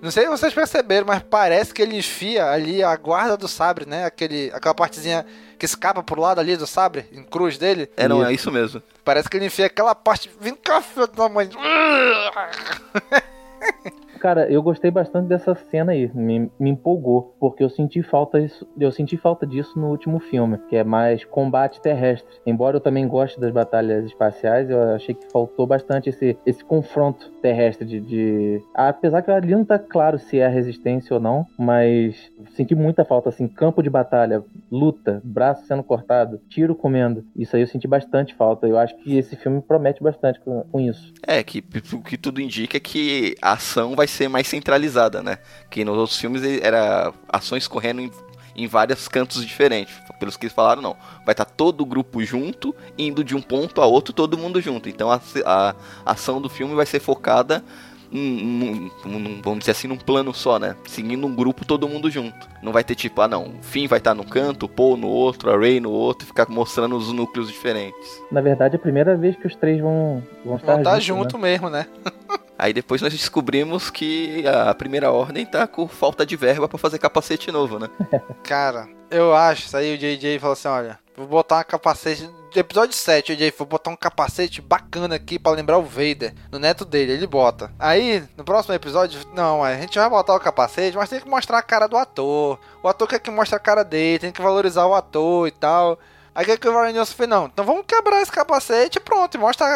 [0.02, 3.86] Não sei se vocês perceberam, mas parece que ele enfia ali a guarda do sabre,
[3.86, 4.04] né?
[4.04, 5.24] Aquele, aquela partezinha
[5.58, 7.90] que escapa pro lado ali do sabre, em cruz dele.
[7.96, 8.82] É, não, é isso mesmo.
[9.02, 10.30] Parece que ele enfia aquela parte.
[10.38, 11.48] Vem cá, filho da mãe.
[14.24, 18.42] Cara, eu gostei bastante dessa cena aí, me, me empolgou, porque eu senti falta
[18.80, 22.34] eu senti falta disso no último filme, que é mais combate terrestre.
[22.46, 27.30] Embora eu também goste das batalhas espaciais, eu achei que faltou bastante esse, esse confronto
[27.42, 31.44] terrestre de, de- apesar que ali não tá claro se é a resistência ou não,
[31.58, 32.16] mas
[32.56, 37.26] senti muita falta assim, campo de batalha, luta, braço sendo cortado, tiro comendo.
[37.36, 38.66] Isso aí eu senti bastante falta.
[38.66, 41.12] Eu acho que esse filme promete bastante com, com isso.
[41.26, 41.62] É, que
[41.92, 45.38] o que tudo indica é que a ação vai ser mais centralizada, né?
[45.70, 48.10] Que nos outros filmes era ações correndo em,
[48.56, 49.94] em vários cantos diferentes.
[50.18, 50.96] Pelos que eles falaram, não.
[51.24, 54.88] Vai estar todo o grupo junto, indo de um ponto a outro, todo mundo junto.
[54.88, 55.74] Então a, a
[56.06, 57.62] ação do filme vai ser focada
[58.10, 60.76] num, num- num- vamos dizer assim, num plano só, né?
[60.86, 62.48] Seguindo um grupo, todo mundo junto.
[62.62, 65.08] Não vai ter tipo, ah não, o Finn vai estar num canto, o Paul no
[65.08, 68.22] outro, a Rey no outro, e ficar mostrando os núcleos diferentes.
[68.30, 71.32] Na verdade, é a primeira vez que os três vão, vão estar Vão tá juntos,
[71.32, 71.42] junto né?
[71.50, 71.86] mesmo, né?
[72.64, 76.98] Aí depois nós descobrimos que a primeira ordem tá com falta de verba pra fazer
[76.98, 77.90] capacete novo, né?
[78.42, 79.66] Cara, eu acho.
[79.66, 82.26] Isso aí o JJ falou assim: olha, vou botar um capacete.
[82.56, 86.58] Episódio 7, o JJ vou botar um capacete bacana aqui pra lembrar o Vader, no
[86.58, 87.70] neto dele, ele bota.
[87.78, 91.58] Aí, no próximo episódio, não, a gente vai botar o capacete, mas tem que mostrar
[91.58, 92.58] a cara do ator.
[92.82, 95.98] O ator quer que mostre a cara dele, tem que valorizar o ator e tal.
[96.34, 97.28] Aí o que que o Ryan Johnson fez?
[97.28, 99.66] Não, então vamos quebrar esse capacete e pronto, mostra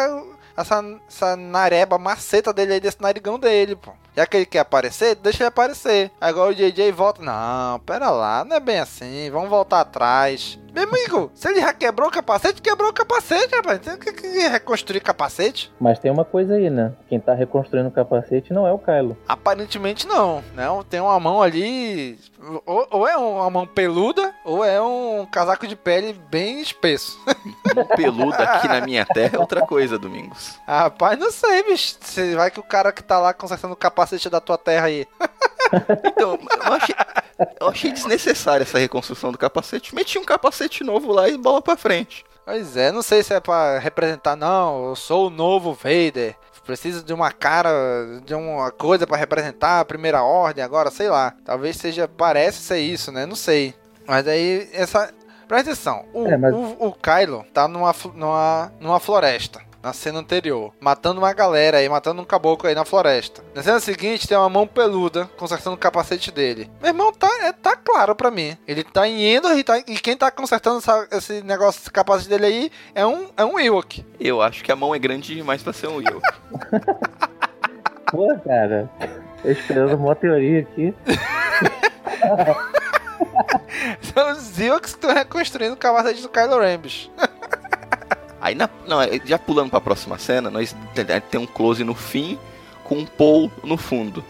[0.61, 3.91] essa, essa nareba maceta dele aí, desse narigão dele, pô.
[4.15, 6.11] Já que ele quer aparecer, deixa ele aparecer.
[6.19, 7.21] Agora o JJ volta.
[7.21, 9.29] Não, pera lá, não é bem assim.
[9.31, 10.59] Vamos voltar atrás.
[10.73, 13.79] Meu amigo, se ele já quebrou o capacete, quebrou o capacete, rapaz.
[13.79, 15.71] Tem que, que reconstruir capacete?
[15.79, 16.93] Mas tem uma coisa aí, né?
[17.07, 19.17] Quem tá reconstruindo o capacete não é o Kylo.
[19.27, 20.65] Aparentemente não, né?
[20.89, 22.19] Tem uma mão ali.
[22.65, 27.19] Ou, ou é uma mão peluda, ou é um casaco de pele bem espesso.
[27.95, 30.59] Peluda aqui na minha terra é outra coisa, Domingos.
[30.65, 31.97] Rapaz, não sei, bicho.
[31.99, 35.05] Você vai que o cara que tá lá consertando o capacete da tua terra aí.
[36.03, 36.95] Então, eu achei,
[37.59, 39.93] eu achei desnecessária essa reconstrução do capacete.
[39.93, 42.25] Meti um capacete novo lá e bola pra frente.
[42.43, 44.87] Pois é, não sei se é pra representar, não.
[44.89, 46.35] Eu sou o novo Vader.
[46.65, 47.69] Preciso de uma cara,
[48.25, 51.35] de uma coisa pra representar a primeira ordem agora, sei lá.
[51.45, 53.27] Talvez seja, parece ser isso, né?
[53.27, 53.75] Não sei.
[54.07, 55.13] Mas aí, essa.
[55.47, 59.61] Presta atenção, o, É, mas- o, o Kylo tá numa, numa, numa floresta.
[59.81, 63.41] Na cena anterior, matando uma galera aí, matando um caboclo aí na floresta.
[63.55, 66.69] Na cena seguinte, tem uma mão peluda consertando o capacete dele.
[66.81, 68.57] Meu irmão, tá, é, tá claro pra mim.
[68.67, 72.27] Ele tá em Endor e, tá, e quem tá consertando essa- esse negócio, esse capacete
[72.29, 74.05] dele aí, é um, é um Ewok.
[74.19, 76.21] Eu acho que a mão é grande demais pra ser um Will.
[78.11, 78.89] Pô, cara,
[79.45, 80.93] eu esperando uma teoria aqui.
[84.13, 87.09] São os Ewoks que estão reconstruindo o capacete do Kylo Ren, bicho.
[88.41, 90.75] Aí, na, não, já pulando pra próxima cena, nós
[91.29, 92.37] tem um close no fim
[92.83, 94.23] com um Paul no fundo.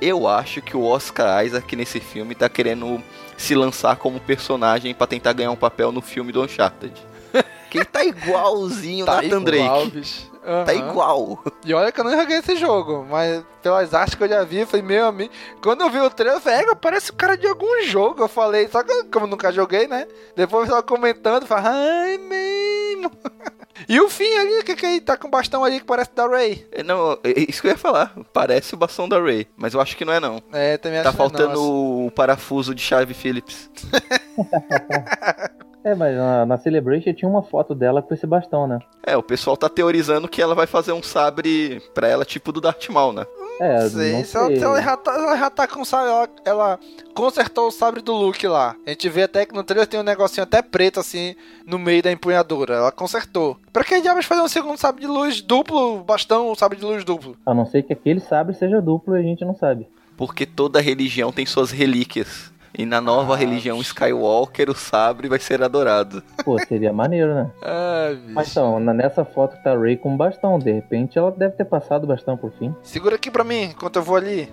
[0.00, 3.02] Eu acho que o Oscar Isaac nesse filme tá querendo
[3.36, 6.94] se lançar como personagem para tentar ganhar um papel no filme do Uncharted.
[7.70, 9.90] que ele tá igualzinho Tá Nathan igual, Drake.
[9.98, 10.29] bicho.
[10.42, 10.88] Tá Aham.
[10.90, 11.44] igual.
[11.64, 14.58] E olha que eu não joguei esse jogo, mas pelas artes que eu já vi,
[14.60, 15.32] eu falei, meu amigo.
[15.62, 18.22] Quando eu vi o trailer, eu falei, "É, parece o cara de algum jogo.
[18.22, 20.06] Eu falei, só que eu- como eu nunca joguei, né?
[20.34, 23.10] Depois eu tava comentando, eu falei, ai, mesmo.
[23.88, 24.88] E o fim ali, o que que é?
[24.90, 25.00] aí?
[25.00, 26.66] Tá com um bastão ali que parece da Ray.
[26.70, 28.12] É, Não, é isso que eu ia falar.
[28.30, 30.42] Parece o bastão da Ray, mas eu acho que não é não.
[30.52, 32.06] É, também Tá acho que não, faltando assim.
[32.06, 33.70] o parafuso de chave Phillips.
[35.82, 38.78] É, mas na, na Celebration tinha uma foto dela com esse bastão, né?
[39.06, 42.60] É, o pessoal tá teorizando que ela vai fazer um sabre pra ela tipo do
[42.60, 43.26] Darth Maul, né?
[43.60, 44.56] É, Sei, não se ela, sei.
[44.56, 46.80] se ela já tá, ela já tá com o sabre, ela, ela
[47.14, 48.74] consertou o sabre do Luke lá.
[48.86, 51.34] A gente vê até que no trailer tem um negocinho até preto assim
[51.66, 52.76] no meio da empunhadura.
[52.76, 53.58] Ela consertou.
[53.70, 57.36] Pra que diabos fazer um segundo sabre de luz duplo, bastão, sabre de luz duplo?
[57.44, 59.86] A não ser que aquele sabre seja duplo e a gente não sabe.
[60.16, 62.50] Porque toda religião tem suas relíquias.
[62.76, 66.22] E na nova religião Skywalker, o sabre vai ser adorado.
[66.44, 67.50] Pô, seria maneiro, né?
[67.62, 68.34] Ah, bicho.
[68.34, 70.58] Mas então, nessa foto tá a Ray com bastão.
[70.58, 72.74] De repente ela deve ter passado o bastão por fim.
[72.82, 74.48] Segura aqui pra mim enquanto eu vou ali.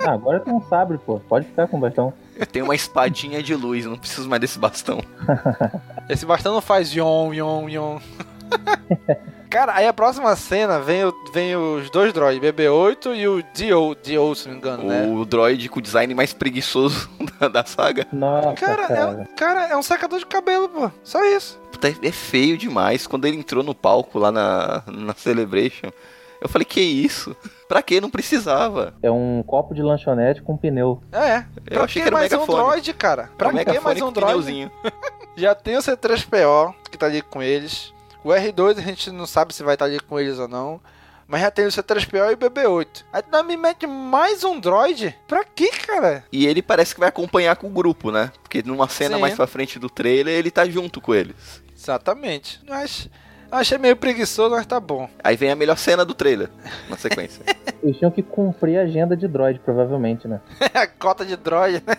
[0.00, 1.20] Ah, agora tem um sabre, pô.
[1.20, 2.12] Pode ficar com bastão.
[2.36, 5.00] Eu tenho uma espadinha de luz, não preciso mais desse bastão.
[6.08, 7.98] Esse bastão não faz yon, yon, yon.
[9.48, 13.94] Cara, aí a próxima cena vem, o- vem os dois droids, BB-8 e o D.O.,
[13.94, 15.06] D.O., se não me engano, né?
[15.06, 17.08] O droid com o design mais preguiçoso
[17.40, 18.06] da, da saga.
[18.12, 19.00] Nossa, Cara, cara.
[19.00, 20.90] é, um- cara, é um secador de cabelo, pô.
[21.02, 21.58] Só isso.
[21.72, 23.06] Puta, é feio demais.
[23.06, 25.90] Quando ele entrou no palco lá na, na Celebration,
[26.40, 27.34] eu falei, que isso?
[27.68, 28.00] Pra que?
[28.00, 28.94] Não precisava.
[29.02, 31.00] É um copo de lanchonete com pneu.
[31.12, 31.44] É.
[31.66, 33.30] Eu pra achei que que era um mais um droid, cara?
[33.38, 34.70] Pra Um que mais um droid?
[35.36, 37.92] Já tem o C3PO, que tá ali com eles.
[38.26, 40.80] O R2 a gente não sabe se vai estar ali com eles ou não.
[41.28, 43.04] Mas já tem o C3PO e o BB-8.
[43.12, 45.16] Aí tu me mete mais um droid?
[45.28, 46.24] Pra que, cara?
[46.32, 48.32] E ele parece que vai acompanhar com o grupo, né?
[48.42, 49.20] Porque numa cena Sim.
[49.20, 51.62] mais pra frente do trailer, ele tá junto com eles.
[51.72, 52.60] Exatamente.
[52.68, 53.08] Mas
[53.48, 55.08] achei meio preguiçoso, mas tá bom.
[55.22, 56.50] Aí vem a melhor cena do trailer,
[56.90, 57.44] na sequência.
[57.80, 60.40] Eles tinham que cumprir a agenda de droid, provavelmente, né?
[60.74, 61.96] a cota de droid, né?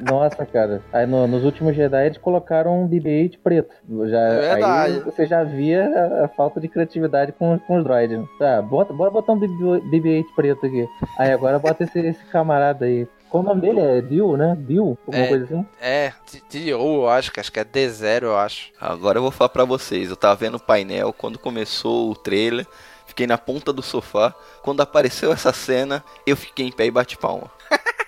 [0.00, 0.82] Nossa, cara.
[0.92, 3.74] Aí no- nos últimos Jedi eles colocaram um BB-8 preto.
[4.08, 4.92] Já, É verdade.
[4.94, 8.18] Aí você já via a, a falta de criatividade com, com os droids.
[8.18, 8.26] né?
[8.38, 10.86] Tá, bota, bora botar um BB-8 preto aqui.
[11.18, 13.06] Aí agora bota esse, esse camarada aí.
[13.28, 13.80] Qual o nome dele?
[13.80, 14.54] É Bill, né?
[14.56, 14.96] Bill?
[15.06, 15.28] Alguma É.
[15.28, 15.66] coisa assim?
[15.80, 16.12] É,
[16.48, 18.70] D.O., eu acho, que acho que é D0, eu acho.
[18.80, 20.08] Agora eu vou falar pra vocês.
[20.10, 22.64] Eu tava vendo o painel quando começou o trailer.
[23.04, 24.32] Fiquei na ponta do sofá.
[24.62, 27.50] Quando apareceu essa cena, eu fiquei em pé e bati palma.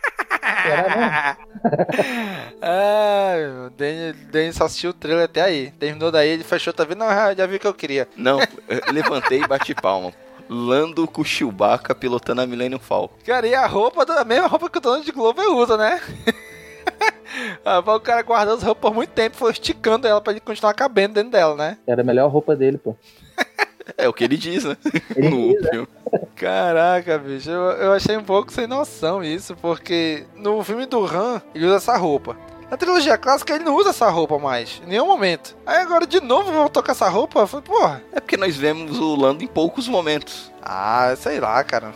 [2.61, 5.71] Ai, o Danny, Danny só assistiu o trailer até aí.
[5.73, 6.99] Terminou daí, ele fechou, tá vendo?
[6.99, 8.09] Não, já- vi o que eu queria.
[8.16, 10.12] Não, eu levantei e bati palma.
[10.49, 13.14] Lando com o Chewbacca pilotando a Millennium Falcon.
[13.27, 16.01] Cara, e a roupa, da- a mesma roupa que o dono de Glover usa, né?
[17.64, 20.73] ah, o cara guardou as roupas por muito tempo, foi esticando ela pra ele continuar
[20.75, 21.77] cabendo dentro dela, né?
[21.87, 22.97] Era a melhor roupa dele, pô.
[23.97, 24.76] É o que ele diz, né?
[25.16, 25.70] Ele no diz, né?
[25.70, 25.89] filme.
[26.36, 31.43] Caraca, bicho, eu, eu achei um pouco sem noção isso, porque no filme do Han,
[31.55, 32.36] ele usa essa roupa.
[32.70, 35.57] Na trilogia clássica, ele não usa essa roupa mais, em nenhum momento.
[35.66, 37.41] Aí agora, de novo, voltou com essa roupa?
[37.41, 38.03] Eu falei, porra.
[38.12, 40.53] É porque nós vemos o Lando em poucos momentos.
[40.62, 41.95] Ah, sei lá, cara.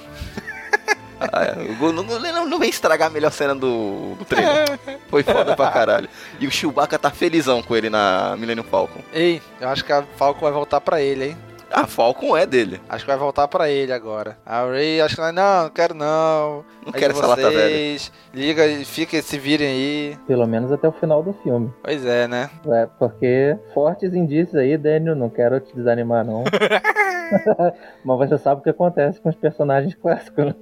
[1.20, 4.78] Ah, é, não, não, não vem estragar a melhor cena do, do trailer.
[5.08, 6.08] Foi foda pra caralho.
[6.40, 9.00] E o Chewbacca tá felizão com ele na Millennium Falcon.
[9.12, 11.38] Ei, eu acho que a Falcon vai voltar pra ele, hein?
[11.72, 12.80] A Falcon é dele.
[12.88, 14.36] Acho que vai voltar pra ele agora.
[14.44, 16.64] A Ray, acho que vai, não, não quero não.
[16.84, 17.52] Não Aí quero essa lata velha.
[17.68, 20.18] vocês, Liga e fica, se virem aí.
[20.26, 21.72] Pelo menos até o final do filme.
[21.82, 22.50] Pois é, né?
[22.66, 26.44] É, porque fortes indícios aí, Daniel, não quero te desanimar, não.
[28.04, 30.54] Mas você sabe o que acontece com os personagens clássicos, né?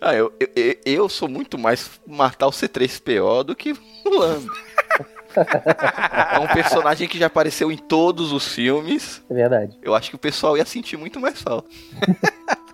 [0.00, 4.50] Ah, eu, eu, eu- eu sou muito mais matar o C3PO do que o Lando.
[5.36, 9.22] É um personagem que já apareceu em todos os filmes.
[9.30, 9.78] É verdade.
[9.82, 11.68] Eu acho que o pessoal ia sentir muito mais falta.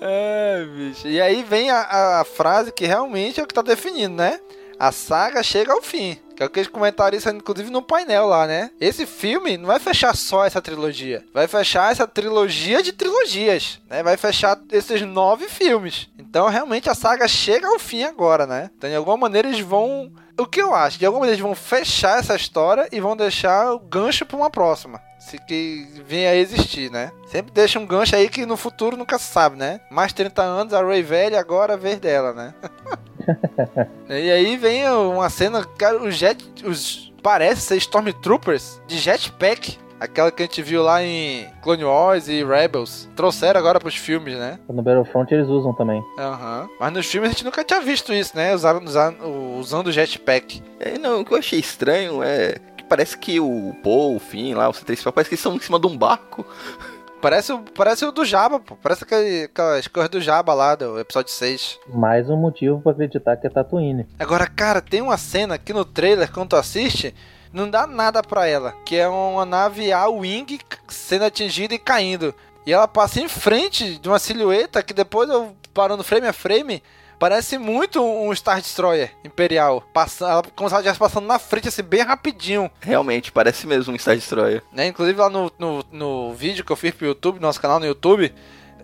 [0.00, 1.06] É, bicho.
[1.06, 4.40] E aí vem a, a frase que realmente é o que tá definindo, né?
[4.78, 6.18] A saga chega ao fim.
[6.34, 8.70] Que é o que eles comentaram isso, inclusive, no painel lá, né?
[8.80, 11.24] Esse filme não vai fechar só essa trilogia.
[11.32, 14.02] Vai fechar essa trilogia de trilogias, né?
[14.02, 16.08] Vai fechar esses nove filmes.
[16.18, 18.70] Então, realmente, a saga chega ao fim agora, né?
[18.76, 20.98] Então, de alguma maneira, eles vão O que eu acho?
[20.98, 24.50] De alguma maneira eles vão fechar essa história e vão deixar o gancho pra uma
[24.50, 25.00] próxima.
[25.18, 27.12] Se que venha a existir, né?
[27.26, 29.80] Sempre deixa um gancho aí que no futuro nunca se sabe, né?
[29.90, 32.54] Mais 30 anos, a Ray velha, agora a vez dela, né?
[34.08, 36.44] e aí vem uma cena, cara, os jet.
[36.64, 39.78] Os, parece ser Stormtroopers de jetpack.
[40.02, 43.08] Aquela que a gente viu lá em Clone Wars e Rebels.
[43.14, 44.58] Trouxeram agora pros filmes, né?
[44.68, 46.04] No Battlefront eles usam também.
[46.18, 46.62] Aham.
[46.62, 46.76] Uhum.
[46.80, 48.52] Mas nos filmes a gente nunca tinha visto isso, né?
[48.52, 49.24] Usando, usando,
[49.60, 50.60] usando o jetpack.
[50.80, 54.56] É, não, o que eu achei estranho é que parece que o Paul, o Finn
[54.56, 56.44] lá, o C3PO, parece que eles estão em cima de um barco.
[57.20, 58.74] Parece, parece o do Jabba, pô.
[58.74, 61.78] Parece aquele, aquelas coisas do Jabba lá, do episódio 6.
[61.94, 64.08] Mais um motivo para acreditar que é Tatooine.
[64.18, 67.14] Agora, cara, tem uma cena aqui no trailer, quando tu assiste,
[67.52, 68.74] não dá nada pra ela.
[68.84, 72.34] Que é uma nave A-Wing sendo atingida e caindo.
[72.66, 76.82] E ela passa em frente de uma silhueta que depois eu parando frame a frame.
[77.18, 79.82] Parece muito um Star Destroyer Imperial.
[79.92, 82.68] Passando, ela, como se ela estivesse passando na frente, assim, bem rapidinho.
[82.80, 84.60] Realmente, parece mesmo um Star Destroyer.
[84.72, 84.88] Né?
[84.88, 88.34] Inclusive lá no, no, no vídeo que eu fiz pro YouTube, nosso canal no YouTube,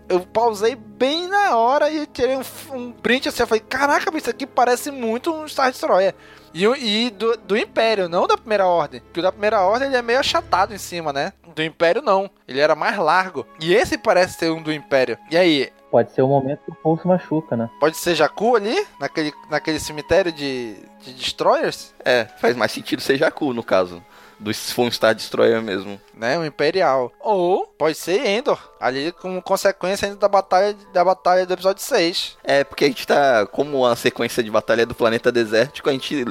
[0.09, 2.41] eu pausei bem na hora e tirei um,
[2.75, 3.43] um print assim.
[3.43, 6.15] Eu falei, caraca, isso aqui parece muito um Star Destroyer.
[6.53, 9.01] E, e do, do, Império, não da Primeira Ordem.
[9.01, 11.31] Porque o da Primeira Ordem ele é meio achatado em cima, né?
[11.55, 12.29] Do Império não.
[12.47, 13.45] Ele era mais largo.
[13.61, 15.17] E esse parece ser um do Império.
[15.29, 15.71] E aí?
[15.91, 17.69] Pode ser o momento que o Paul se machuca, né?
[17.79, 18.85] Pode ser Jakku ali?
[18.99, 21.93] Naquele, naquele cemitério de, de Destroyers?
[22.03, 24.03] É, faz mais sentido ser Jakku no caso
[24.39, 25.99] do Full Star Destroyer mesmo.
[26.13, 27.11] Né, o Imperial.
[27.19, 32.37] Ou pode ser Endor, ali como consequência da batalha, da batalha do episódio 6.
[32.43, 36.25] É, porque a gente tá, como a sequência de batalha do planeta desértico, a gente,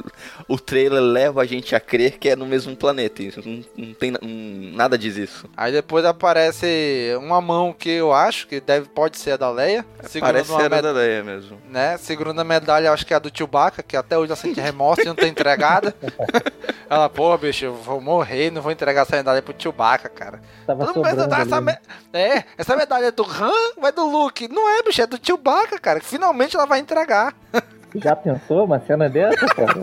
[0.47, 3.23] o trailer leva a gente a crer que é no mesmo planeta.
[3.23, 4.19] Isso não, não tem não,
[4.75, 5.49] nada diz isso.
[5.57, 9.83] Aí depois aparece uma mão que eu acho que deve, pode ser a da Leia.
[10.19, 11.59] Parece ser a da Leia mesmo.
[11.67, 14.59] Né, segurando a medalha, acho que é a do Chewbacca, que até hoje ela sente
[14.59, 15.95] remorso e não tem entregada.
[16.89, 20.41] ela, pô, bicho, eu vou morrer, não vou entregar essa medalha pro Chewbacca, cara.
[20.65, 21.77] Tava Todo mundo essa me...
[22.13, 24.47] É, essa medalha é do Han, vai do Luke.
[24.47, 25.99] Não é, bicho, é do Chewbacca, cara.
[26.01, 27.33] Finalmente ela vai entregar.
[27.95, 29.73] Já pensou uma cena dessa, cara?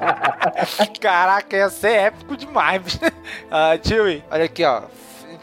[0.98, 2.98] Caraca, ia ser épico demais, bicho.
[3.50, 4.82] Ah, Chewie, olha aqui, ó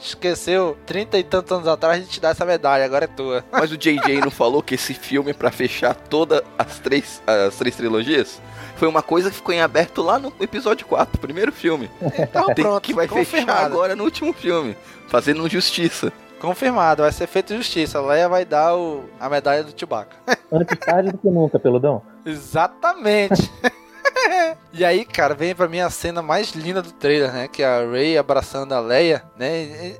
[0.07, 3.43] esqueceu 30 e tantos anos atrás de te dar essa medalha, agora é tua.
[3.51, 7.55] Mas o JJ não falou que esse filme é pra fechar todas as três, as
[7.55, 8.41] três trilogias?
[8.75, 11.89] Foi uma coisa que ficou em aberto lá no episódio 4, primeiro filme.
[12.19, 13.51] Então, Tem pronto, que vai confirmado.
[13.51, 14.75] fechar agora no último filme,
[15.07, 16.11] fazendo justiça.
[16.39, 17.99] Confirmado, vai ser feito justiça.
[17.99, 20.17] A Leia vai dar o, a medalha do Chewbacca.
[20.51, 22.01] Antes tarde do que nunca, peludão.
[22.25, 23.49] Exatamente.
[24.73, 27.47] e aí, cara, vem pra mim a cena mais linda do trailer, né?
[27.47, 29.95] Que é a Rey abraçando a Leia, né?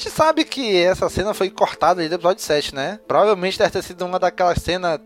[0.00, 2.98] A gente sabe que essa cena foi cortada aí do episódio 7, né?
[3.06, 4.98] Provavelmente deve ter sido uma daquelas cenas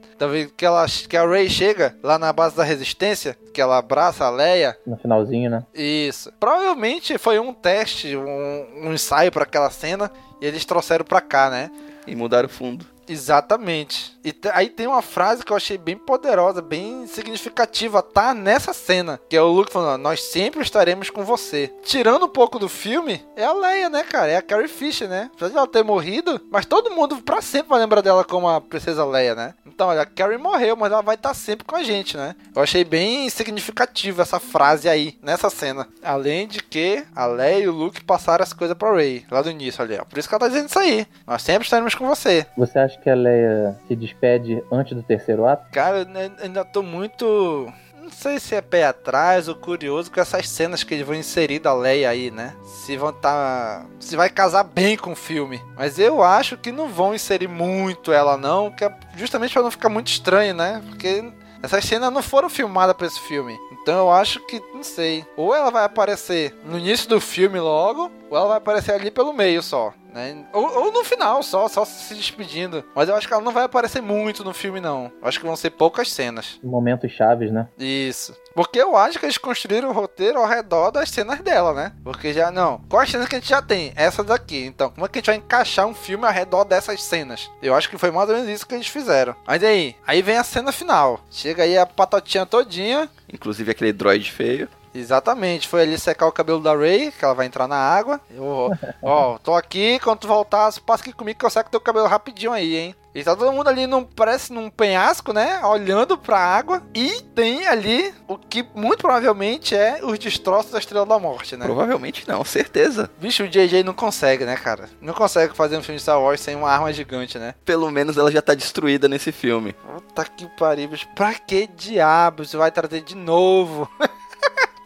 [0.57, 4.31] que, ela, que a Rey chega lá na base da resistência, que ela abraça a
[4.31, 4.79] Leia.
[4.87, 5.67] No finalzinho, né?
[5.75, 6.33] Isso.
[6.39, 10.09] Provavelmente foi um teste, um, um ensaio para aquela cena,
[10.41, 11.73] e eles trouxeram pra cá, né?
[12.07, 12.87] E mudaram o fundo.
[13.09, 14.15] Exatamente.
[14.25, 19.21] E aí tem uma frase que eu achei bem poderosa, bem significativa, tá nessa cena.
[19.29, 21.73] Que é o Luke falando: Nós sempre estaremos com você.
[21.83, 24.33] Tirando um pouco do filme, é a Leia, né, cara?
[24.33, 25.31] É a Carrie Fisher, né?
[25.35, 28.61] Apesar de ela ter morrido, mas todo mundo pra sempre vai lembrar dela como a
[28.61, 29.55] Princesa Leia, né?
[29.67, 32.35] Então, olha, a Carrie morreu, mas ela vai estar sempre com a gente, né?
[32.55, 35.87] Eu achei bem significativa essa frase aí, nessa cena.
[36.03, 39.51] Além de que a Leia e o Luke passaram as coisas pra Rey, lá do
[39.51, 40.05] início ali, ó.
[40.05, 41.07] Por isso que ela tá dizendo isso aí.
[41.27, 42.47] Nós sempre estaremos com você.
[42.57, 45.71] Você acha que a Leia se despede antes do terceiro ato?
[45.71, 46.07] Cara,
[46.43, 47.73] ainda tô muito.
[48.01, 51.59] Não sei se é pé atrás ou curioso com essas cenas que eles vão inserir
[51.59, 52.55] da Leia aí, né?
[52.65, 53.87] Se vão tá.
[53.99, 55.61] Se vai casar bem com o filme.
[55.75, 58.71] Mas eu acho que não vão inserir muito ela, não.
[58.71, 60.83] Que é justamente para não ficar muito estranho, né?
[60.87, 61.25] Porque
[61.65, 63.59] essas cenas não foram filmadas para esse filme.
[63.73, 65.25] Então eu acho que, não sei.
[65.35, 69.33] Ou ela vai aparecer no início do filme logo, ou ela vai aparecer ali pelo
[69.33, 69.95] meio só.
[70.13, 70.45] Né?
[70.53, 72.85] Ou, ou, no final, só, só se despedindo.
[72.95, 75.11] Mas eu acho que ela não vai aparecer muito no filme, não.
[75.21, 76.59] Eu acho que vão ser poucas cenas.
[76.63, 77.69] Momentos chaves, né?
[77.79, 78.37] Isso.
[78.55, 81.93] Porque eu acho que eles construíram o roteiro ao redor das cenas dela, né?
[82.05, 82.81] Porque já, não.
[82.89, 83.93] Quais cenas que a gente já tem?
[83.97, 84.65] Essas daqui.
[84.65, 87.51] Então, como é que a gente vai encaixar um filme ao redor dessas cenas?
[87.61, 89.35] Eu acho que foi mais ou menos isso que eles fizeram.
[89.47, 91.21] Mas aí, aí vem a cena final.
[91.31, 93.09] Chega aí a patotinha todinha.
[93.33, 94.69] Inclusive aquele droid feio.
[94.95, 98.21] Exatamente, foi ali secar o cabelo da Ray, que ela vai entrar na água.
[98.31, 98.71] Eu,
[99.03, 102.53] ó, tô aqui, quando tu voltar, passa aqui comigo que eu seco teu cabelo rapidinho
[102.53, 102.95] aí, hein?
[103.15, 105.65] E tá todo mundo ali, num, parece num penhasco, né?
[105.65, 106.83] Olhando pra água.
[106.93, 111.65] E tem ali o que muito provavelmente é os destroços da Estrela da Morte, né?
[111.65, 113.09] Provavelmente não, certeza.
[113.21, 114.91] Bicho, o JJ não consegue, né, cara?
[115.01, 117.55] Não consegue fazer um filme de Star Wars sem uma arma gigante, né?
[117.65, 119.75] Pelo menos ela já tá destruída nesse filme.
[119.75, 121.07] Puta que pariu, bicho.
[121.15, 123.89] Pra que diabos vai trazer de novo?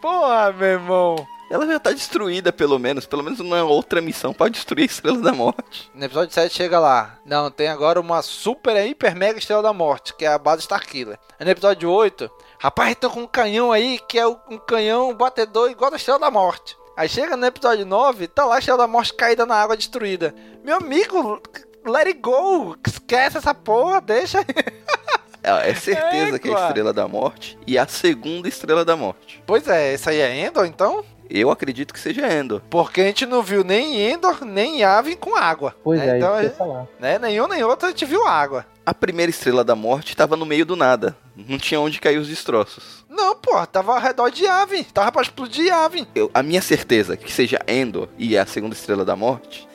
[0.01, 1.27] Porra, meu irmão.
[1.49, 3.07] Ela já tá destruída, pelo menos.
[3.07, 5.89] Pelo menos uma outra missão pra destruir a Estrela da Morte.
[5.95, 7.17] No episódio 7 chega lá.
[7.25, 11.17] Não, tem agora uma super, hiper, mega Estrela da Morte, que é a base Starkiller.
[11.39, 15.71] Aí no episódio 8, rapaz, estão com um canhão aí, que é um canhão batedor
[15.71, 16.77] igual da Estrela da Morte.
[16.95, 20.35] Aí chega no episódio 9, tá lá a Estrela da Morte caída na água destruída.
[20.63, 21.41] Meu amigo,
[21.83, 22.75] let it go.
[22.85, 24.39] Esquece essa porra, deixa.
[25.43, 28.95] É, é certeza é, que é a Estrela da Morte e a segunda Estrela da
[28.95, 29.41] Morte.
[29.45, 31.03] Pois é, essa aí é Endor, então?
[31.29, 32.61] Eu acredito que seja Endor.
[32.69, 35.75] Porque a gente não viu nem Endor, nem Yavin com água.
[35.83, 36.15] Pois né?
[36.15, 36.87] é, então, isso que eu ia falar.
[36.99, 37.19] Né?
[37.19, 38.65] Nenhum nem outro a gente viu água.
[38.83, 41.15] A primeira Estrela da Morte estava no meio do nada.
[41.35, 43.05] Não tinha onde cair os destroços.
[43.07, 44.83] Não, pô, tava ao redor de Yavin.
[44.83, 46.07] Tava pra explodir Yavin.
[46.15, 49.67] Eu, a minha certeza que seja Endor e a segunda Estrela da Morte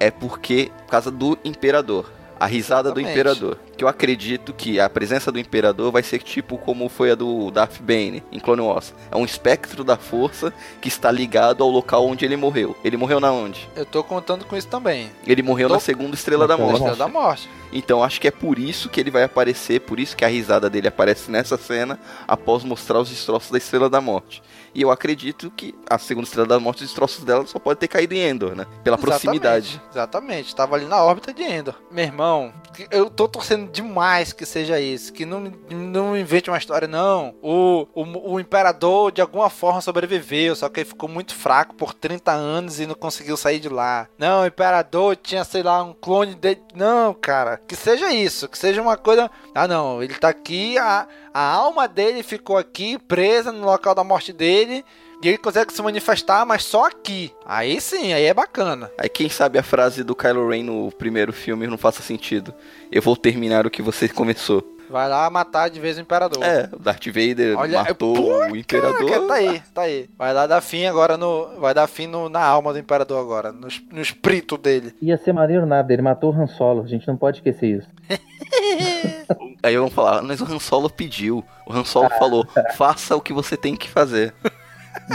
[0.00, 2.10] é porque, por causa do Imperador.
[2.38, 3.06] A risada Exatamente.
[3.06, 3.58] do Imperador.
[3.76, 7.50] Que eu acredito que a presença do Imperador vai ser tipo como foi a do
[7.50, 8.94] Darth Bane em Clone Wars.
[9.10, 12.76] É um espectro da força que está ligado ao local onde ele morreu.
[12.84, 13.68] Ele morreu na onde?
[13.74, 15.10] Eu tô contando com isso também.
[15.26, 15.74] Ele morreu tô...
[15.74, 16.74] na segunda Estrela da Morte.
[16.74, 17.48] Estrela da Morte.
[17.72, 20.70] Então acho que é por isso que ele vai aparecer, por isso que a risada
[20.70, 24.42] dele aparece nessa cena após mostrar os destroços da Estrela da Morte.
[24.76, 27.88] E eu acredito que a segunda estrela da morte, os destroços dela só pode ter
[27.88, 28.66] caído em Endor, né?
[28.84, 29.82] Pela exatamente, proximidade.
[29.90, 31.74] Exatamente, tava ali na órbita de Endor.
[31.90, 32.52] Meu irmão,
[32.90, 35.14] eu tô torcendo demais que seja isso.
[35.14, 37.34] Que não, não invente uma história, não.
[37.40, 41.94] O, o, o imperador de alguma forma sobreviveu, só que ele ficou muito fraco por
[41.94, 44.06] 30 anos e não conseguiu sair de lá.
[44.18, 46.60] Não, o imperador tinha, sei lá, um clone dele.
[46.74, 47.58] Não, cara.
[47.66, 49.30] Que seja isso, que seja uma coisa.
[49.54, 54.02] Ah, não, ele tá aqui, a, a alma dele ficou aqui, presa no local da
[54.02, 54.82] morte dele.
[55.22, 57.30] E ele consegue se manifestar, mas só aqui.
[57.44, 58.90] Aí sim, aí é bacana.
[58.98, 62.54] Aí quem sabe a frase do Kylo Ren no primeiro filme não faça sentido.
[62.90, 64.64] Eu vou terminar o que você começou.
[64.88, 66.42] Vai lá matar de vez o imperador.
[66.42, 69.06] É, o Darth Vader Olha, matou pô, o imperador.
[69.06, 70.08] Caraca, tá aí, tá aí.
[70.16, 71.60] Vai lá dar fim agora no.
[71.60, 74.94] Vai dar fim no, na alma do imperador agora, no, no espírito dele.
[75.02, 77.88] Ia ser maneiro nada, ele matou o Han Solo, a gente não pode esquecer isso.
[79.62, 81.44] aí vamos falar, mas o Han Solo pediu.
[81.66, 82.46] O Han Solo falou:
[82.76, 84.34] faça o que você tem que fazer.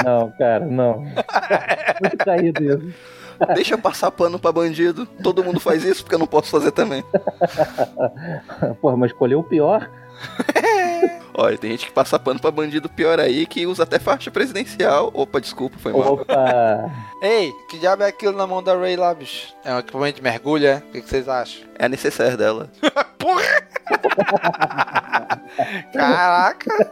[0.03, 0.99] Não, cara, não.
[0.99, 2.93] Muito caído isso.
[3.55, 5.05] Deixa passar pano pra bandido.
[5.23, 7.03] Todo mundo faz isso porque eu não posso fazer também.
[8.79, 9.89] Porra, mas escolheu o pior.
[11.33, 15.11] Olha, tem gente que passa pano pra bandido pior aí que usa até faixa presidencial.
[15.13, 16.13] Opa, desculpa, foi mal.
[16.13, 16.91] Opa!
[17.21, 19.53] Ei, que diabo é aquilo na mão da Ray lá, bicho?
[19.63, 20.77] É um equipamento de mergulho, é?
[20.77, 21.63] O que, que vocês acham?
[21.77, 22.69] É a necessaire dela.
[23.17, 23.61] Porra!
[25.93, 26.91] Caraca!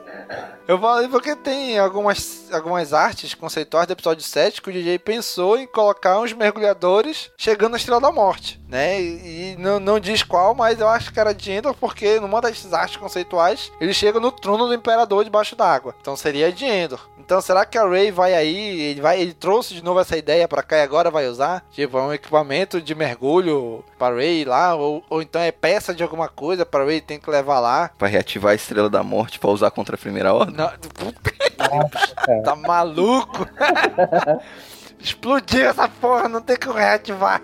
[0.70, 5.58] Eu falei porque tem algumas, algumas artes conceituais do episódio 7 que o DJ pensou
[5.58, 9.02] em colocar uns mergulhadores chegando na Estrela da Morte, né?
[9.02, 12.40] E, e não, não diz qual, mas eu acho que era de Endor porque numa
[12.40, 15.96] das artes conceituais ele chega no trono do Imperador debaixo d'água.
[16.00, 17.00] Então seria de Endor.
[17.18, 20.48] Então será que a Ray vai aí, ele, vai, ele trouxe de novo essa ideia
[20.48, 21.66] para cá e agora vai usar?
[21.72, 26.04] Tipo, é um equipamento de mergulho para Ray lá, ou, ou então é peça de
[26.04, 27.90] alguma coisa para Ray tem que levar lá.
[27.98, 30.59] Vai reativar a Estrela da Morte para usar contra a Primeira Ordem?
[30.60, 33.48] Não, tá maluco?
[35.00, 37.42] Explodiu essa porra, não tem como reativar.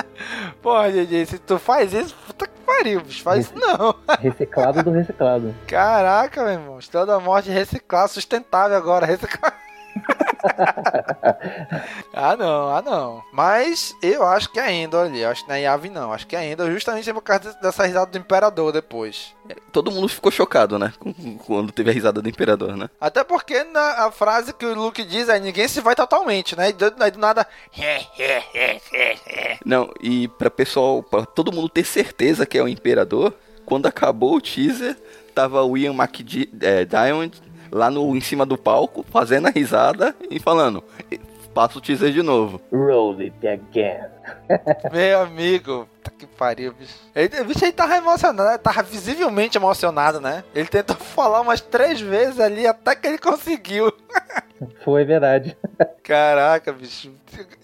[0.62, 3.22] Porra, DJ, se tu faz isso, puta que pariu, bicho.
[3.22, 3.94] Faz isso não.
[4.18, 5.54] Reciclado do reciclado.
[5.66, 6.78] Caraca, meu irmão.
[6.78, 9.54] Estrela da Morte reciclado, sustentável agora, reciclado.
[12.12, 13.22] Ah, não, ah, não.
[13.32, 16.12] Mas eu acho que ainda, olha, acho que não é Yavin, não.
[16.12, 19.34] Acho que ainda, justamente por causa dessa risada do Imperador depois.
[19.72, 20.92] Todo mundo ficou chocado, né?
[21.46, 22.88] Quando teve a risada do Imperador, né?
[23.00, 26.70] Até porque na, a frase que o Luke diz é: ninguém se vai totalmente, né?
[26.70, 27.46] E do, do nada.
[29.64, 34.36] não, e pra pessoal, pra todo mundo ter certeza que é o Imperador, quando acabou
[34.36, 34.96] o teaser,
[35.34, 40.38] tava o Ian McDiamond é, lá no, em cima do palco, fazendo a risada e
[40.38, 40.82] falando:
[41.54, 42.60] passa o teaser de novo.
[42.72, 44.15] Roll it again.
[44.92, 46.94] Meu amigo, tá que pariu, bicho.
[47.14, 48.58] Ele, bicho, ele tava emocionado, né?
[48.58, 50.44] tava visivelmente emocionado, né?
[50.54, 53.92] Ele tentou falar umas três vezes ali até que ele conseguiu.
[54.84, 55.56] Foi verdade.
[56.02, 57.12] Caraca, bicho.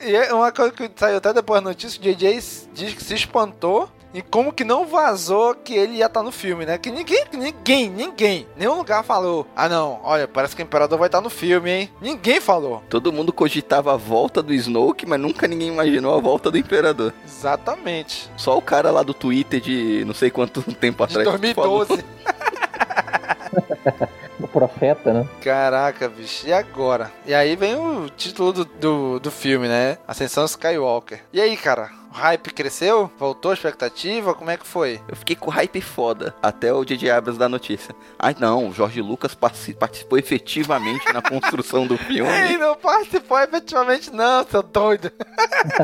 [0.01, 3.15] E é uma coisa que saiu até depois da notícia, o JJ diz que se
[3.15, 6.77] espantou e como que não vazou que ele ia estar tá no filme, né?
[6.77, 9.47] Que ninguém, ninguém, ninguém, nenhum lugar falou.
[9.57, 11.91] Ah, não, olha, parece que o Imperador vai estar tá no filme, hein?
[12.01, 12.83] Ninguém falou.
[12.91, 17.13] Todo mundo cogitava a volta do Snoke, mas nunca ninguém imaginou a volta do Imperador.
[17.27, 18.31] Exatamente.
[18.37, 21.27] Só o cara lá do Twitter de não sei quanto tempo atrás.
[21.27, 22.05] De 2012.
[24.39, 25.29] o profeta, né?
[25.43, 26.47] Caraca, bicho.
[26.47, 27.11] E agora?
[27.27, 29.99] E aí vem o título do, do, do filme, né?
[30.07, 31.21] Ascensão Skywalker.
[31.33, 31.91] E aí, cara?
[32.13, 33.11] O hype cresceu?
[33.19, 34.35] Voltou a expectativa?
[34.35, 35.01] Como é que foi?
[35.09, 37.95] Eu fiquei com hype foda até o DJ Abrams da notícia.
[38.19, 42.29] Ai não, o Jorge Lucas participou efetivamente na construção do filme.
[42.45, 45.11] Ele não participou efetivamente não, seu doido.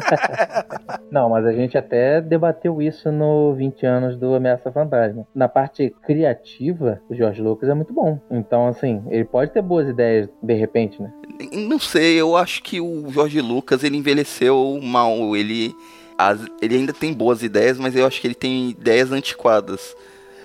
[1.10, 5.26] não, mas a gente até debateu isso no 20 anos do Ameaça Fantasma.
[5.34, 8.20] Na parte criativa, o Jorge Lucas é muito bom.
[8.30, 11.10] Então, assim, ele pode ter boas ideias de repente, né?
[11.52, 15.34] Não sei, eu acho que o Jorge Lucas ele envelheceu mal.
[15.34, 15.74] Ele,
[16.18, 19.96] as, ele ainda tem boas ideias, mas eu acho que ele tem ideias antiquadas.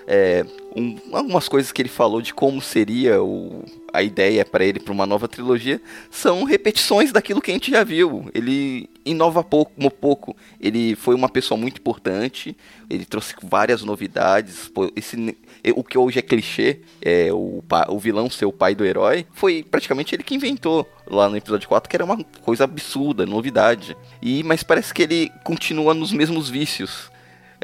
[0.06, 0.46] É,
[0.76, 4.92] um, algumas coisas que ele falou de como seria o, a ideia para ele para
[4.92, 5.82] uma nova trilogia
[6.12, 8.30] são repetições daquilo que a gente já viu.
[8.34, 10.36] Ele inova pouco, pouco.
[10.60, 12.56] Ele foi uma pessoa muito importante.
[12.90, 14.72] Ele trouxe várias novidades.
[14.96, 15.38] Esse,
[15.72, 19.64] o que hoje é clichê, é o, o vilão ser o pai do herói, foi
[19.64, 23.96] praticamente ele que inventou lá no episódio 4, que era uma coisa absurda, novidade.
[24.22, 27.12] E mas parece que ele continua nos mesmos vícios.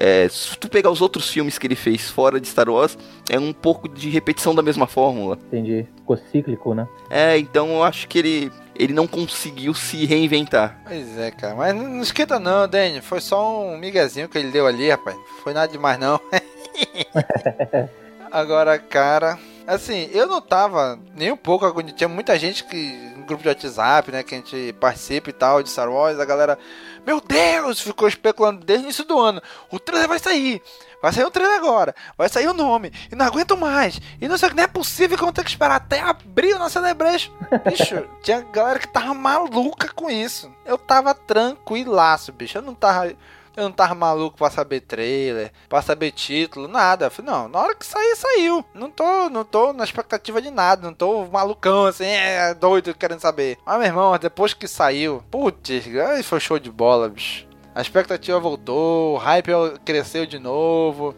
[0.01, 2.97] É, se tu pegar os outros filmes que ele fez fora de Star Wars,
[3.29, 5.37] é um pouco de repetição da mesma fórmula.
[5.47, 5.85] Entendi.
[5.97, 6.87] Ficou cíclico, né?
[7.09, 10.81] É, então eu acho que ele, ele não conseguiu se reinventar.
[10.87, 11.53] Pois é, cara.
[11.53, 13.01] Mas não esquenta não, Danny.
[13.01, 15.17] Foi só um miguezinho que ele deu ali, rapaz.
[15.43, 16.17] Foi nada demais não.
[18.31, 21.97] Agora, cara, assim, eu não tava nem um pouco agoniado.
[21.97, 23.09] Tinha muita gente que.
[23.17, 24.23] Um grupo de WhatsApp, né?
[24.23, 26.57] Que a gente participa e tal, de Star Wars, a galera.
[27.05, 27.79] Meu Deus!
[27.79, 29.41] Ficou especulando desde o início do ano.
[29.71, 30.61] O trailer vai sair.
[31.01, 31.95] Vai sair o trailer agora.
[32.17, 32.91] Vai sair o nome.
[33.11, 33.99] E não aguento mais.
[34.19, 34.57] E não sei o que.
[34.57, 37.31] Não é possível que eu vou ter que esperar até abril na Celebration.
[37.65, 40.51] Bicho, tinha galera que tava maluca com isso.
[40.65, 42.57] Eu tava tranquilaço, bicho.
[42.57, 43.13] Eu não tava.
[43.59, 47.09] Eu não tava maluco pra saber trailer, pra saber título, nada.
[47.09, 48.63] Falei, não, na hora que sair, saiu.
[48.73, 53.19] Não tô, não tô na expectativa de nada, não tô malucão assim, é, doido querendo
[53.19, 53.57] saber.
[53.65, 55.83] Mas, meu irmão, depois que saiu, putz,
[56.23, 57.45] foi show de bola, bicho.
[57.75, 59.51] A expectativa voltou, o hype
[59.85, 61.15] cresceu de novo.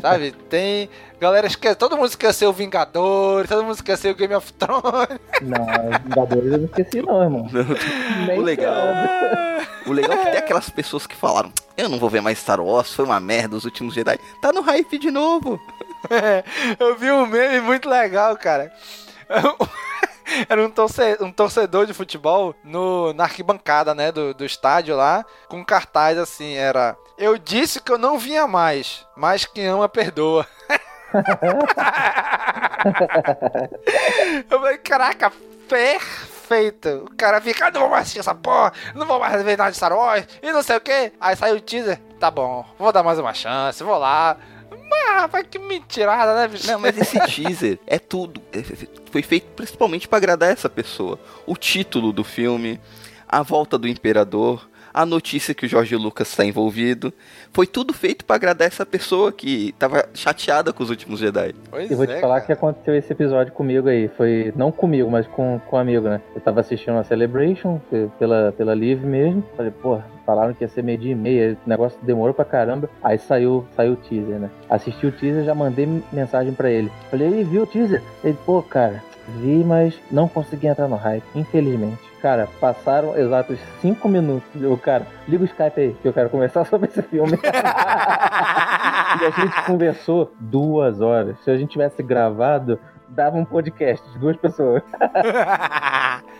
[0.00, 0.32] Sabe?
[0.48, 0.88] Tem.
[1.20, 1.76] Galera esquece.
[1.76, 5.20] Todo mundo esqueceu o Vingadores, todo mundo esqueceu o Game of Thrones.
[5.42, 5.66] Não,
[6.04, 7.48] Vingadores eu não esqueci, não, irmão.
[8.36, 8.74] o legal.
[9.86, 12.60] o legal é que tem aquelas pessoas que falaram: Eu não vou ver mais Star
[12.60, 14.18] Wars, foi uma merda os últimos Jedi.
[14.40, 15.60] Tá no hype de novo.
[16.10, 16.42] É,
[16.80, 18.72] eu vi um meme muito legal, cara.
[20.48, 25.24] Era um, torce, um torcedor de futebol no, na arquibancada, né, do, do estádio lá,
[25.48, 26.96] com cartaz assim, era...
[27.18, 30.46] Eu disse que eu não vinha mais, mas quem ama perdoa.
[34.50, 35.32] eu falei, caraca,
[35.68, 37.06] perfeito.
[37.06, 39.76] O cara fica, não vou mais assistir essa porra, não vou mais ver nada de
[39.76, 41.12] Star Wars, e não sei o que.
[41.20, 44.36] Aí saiu o teaser, tá bom, vou dar mais uma chance, vou lá.
[44.90, 46.66] Mas, que mentirada, né, bicho?
[46.66, 48.42] Não, mas esse teaser é tudo.
[49.10, 51.18] Foi feito principalmente para agradar essa pessoa.
[51.46, 52.80] O título do filme,
[53.32, 57.14] a volta do imperador, a notícia que o Jorge Lucas está envolvido.
[57.50, 61.54] Foi tudo feito para agradar essa pessoa que tava chateada com os últimos Jedi.
[61.70, 62.46] Pois e vou te é, falar cara.
[62.46, 64.08] que aconteceu esse episódio comigo aí.
[64.08, 66.20] Foi não comigo, mas com, com um amigo, né?
[66.34, 67.80] Eu tava assistindo a Celebration
[68.18, 69.42] pela, pela Live mesmo.
[69.56, 72.90] Falei, porra, falaram que ia ser meio dia e meia, o negócio demorou pra caramba.
[73.02, 74.50] Aí saiu, saiu o teaser, né?
[74.68, 76.92] Assisti o teaser, já mandei mensagem para ele.
[77.10, 78.02] Falei, ele viu o teaser?
[78.22, 79.02] Ele, pô, cara,
[79.40, 82.11] vi, mas não consegui entrar no hype, infelizmente.
[82.22, 84.48] Cara, passaram exatos 5 minutos.
[84.62, 87.32] O cara, liga o Skype aí, que eu quero conversar sobre esse filme.
[87.42, 91.36] e a gente conversou duas horas.
[91.42, 92.78] Se a gente tivesse gravado,
[93.08, 94.84] dava um podcast de duas pessoas.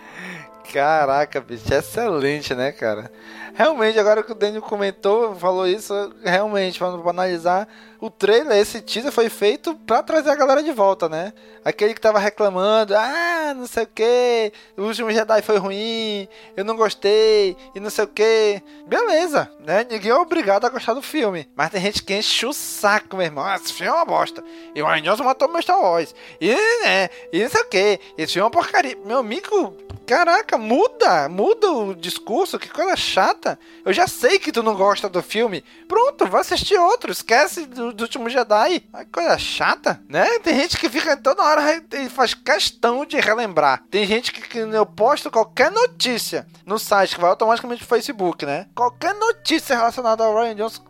[0.72, 3.10] Caraca, bicho, excelente, né, cara?
[3.54, 5.92] Realmente, agora que o Daniel comentou, falou isso,
[6.24, 7.68] realmente, para analisar,
[8.00, 11.32] o trailer, esse teaser foi feito para trazer a galera de volta, né?
[11.64, 16.26] Aquele que tava reclamando, ah, não sei o que, o último Jedi foi ruim,
[16.56, 18.60] eu não gostei, e não sei o que.
[18.86, 19.86] Beleza, né?
[19.88, 21.48] Ninguém é obrigado a gostar do filme.
[21.54, 23.44] Mas tem gente que enche o saco, meu irmão.
[23.44, 24.42] Ah, esse filme é uma bosta.
[24.74, 26.14] E o Ryan matou meu Star Wars.
[26.40, 27.08] E, né?
[27.32, 28.00] E não sei o que.
[28.18, 28.98] Esse filme é uma porcaria.
[29.04, 29.76] Meu amigo,
[30.06, 33.41] caraca, muda, muda o discurso, que coisa chata.
[33.84, 35.64] Eu já sei que tu não gosta do filme.
[35.88, 37.12] Pronto, vai assistir outro.
[37.12, 38.80] Esquece do, do último Jedi.
[38.80, 40.38] Que coisa chata, né?
[40.40, 43.82] Tem gente que fica toda hora e faz questão de relembrar.
[43.90, 48.46] Tem gente que, que eu posto qualquer notícia no site que vai automaticamente pro Facebook,
[48.46, 48.66] né?
[48.74, 50.82] Qualquer notícia relacionada ao Ryan Johnson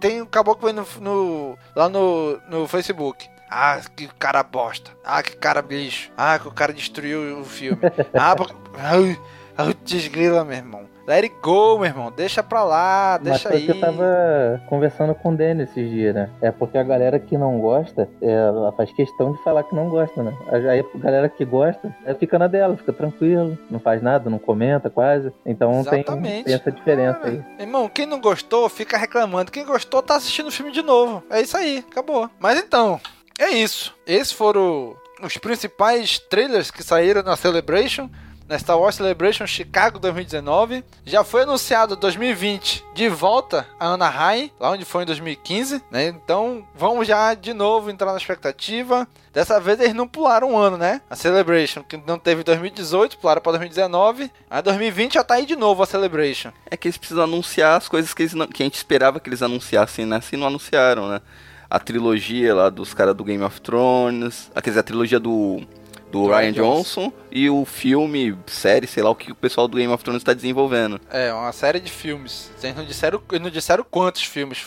[0.00, 3.28] tem um caboclo no, no, lá no, no Facebook.
[3.50, 4.90] Ah, que cara bosta.
[5.04, 6.10] Ah, que cara bicho.
[6.16, 7.80] Ah, que o cara destruiu o filme.
[8.14, 8.54] Ah, porque...
[9.56, 10.91] Ai, desgrila, meu irmão.
[11.06, 12.12] Let it go, meu irmão.
[12.14, 13.64] Deixa pra lá, deixa Mas aí.
[13.66, 16.30] que eu tava conversando com o Danny esses dias, né?
[16.40, 19.88] É porque a galera que não gosta, é, ela faz questão de falar que não
[19.88, 20.32] gosta, né?
[20.48, 24.38] Aí a galera que gosta, é, fica na dela, fica tranquilo, não faz nada, não
[24.38, 25.32] comenta quase.
[25.44, 26.44] Então tem, Exatamente.
[26.44, 27.42] tem essa diferença aí.
[27.58, 29.50] Irmão, quem não gostou, fica reclamando.
[29.50, 31.22] Quem gostou, tá assistindo o filme de novo.
[31.28, 32.30] É isso aí, acabou.
[32.38, 33.00] Mas então,
[33.40, 33.94] é isso.
[34.06, 38.08] Esses foram os principais trailers que saíram na Celebration.
[38.52, 40.84] Na Star Wars Celebration Chicago 2019.
[41.06, 46.08] Já foi anunciado 2020 de volta a Anaheim, lá onde foi em 2015, né?
[46.08, 49.08] Então vamos já de novo entrar na expectativa.
[49.32, 51.00] Dessa vez eles não pularam um ano, né?
[51.08, 54.30] A Celebration, que não teve em 2018, pularam para 2019.
[54.50, 56.52] A 2020 já tá aí de novo a Celebration.
[56.70, 59.40] É que eles precisam anunciar as coisas que, não- que a gente esperava que eles
[59.40, 60.16] anunciassem, né?
[60.16, 61.22] Assim não anunciaram, né?
[61.70, 65.66] A trilogia lá dos caras do Game of Thrones, ah, quer dizer, a trilogia do,
[66.12, 67.12] do, Ryan Ryan Johnson.
[67.30, 70.34] e o filme, série, sei lá, o que o pessoal do Game of Thrones está
[70.34, 71.00] desenvolvendo.
[71.10, 72.52] É, uma série de filmes.
[72.56, 74.58] Vocês não disseram, não disseram quantos filmes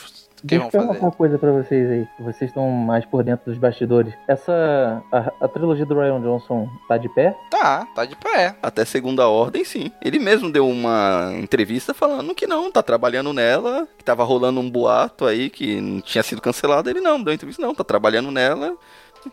[0.46, 2.08] que Deixa vão eu perguntar uma coisa pra vocês aí.
[2.20, 4.14] Vocês estão mais por dentro dos bastidores.
[4.28, 5.02] Essa.
[5.12, 7.36] A, a trilogia do Ryan Johnson tá de pé?
[7.50, 8.56] Tá, tá de pé.
[8.62, 9.92] Até segunda ordem, sim.
[10.04, 14.70] Ele mesmo deu uma entrevista falando que não, tá trabalhando nela, que tava rolando um
[14.70, 16.90] boato aí que não tinha sido cancelado.
[16.90, 18.76] Ele não, deu entrevista, não, tá trabalhando nela.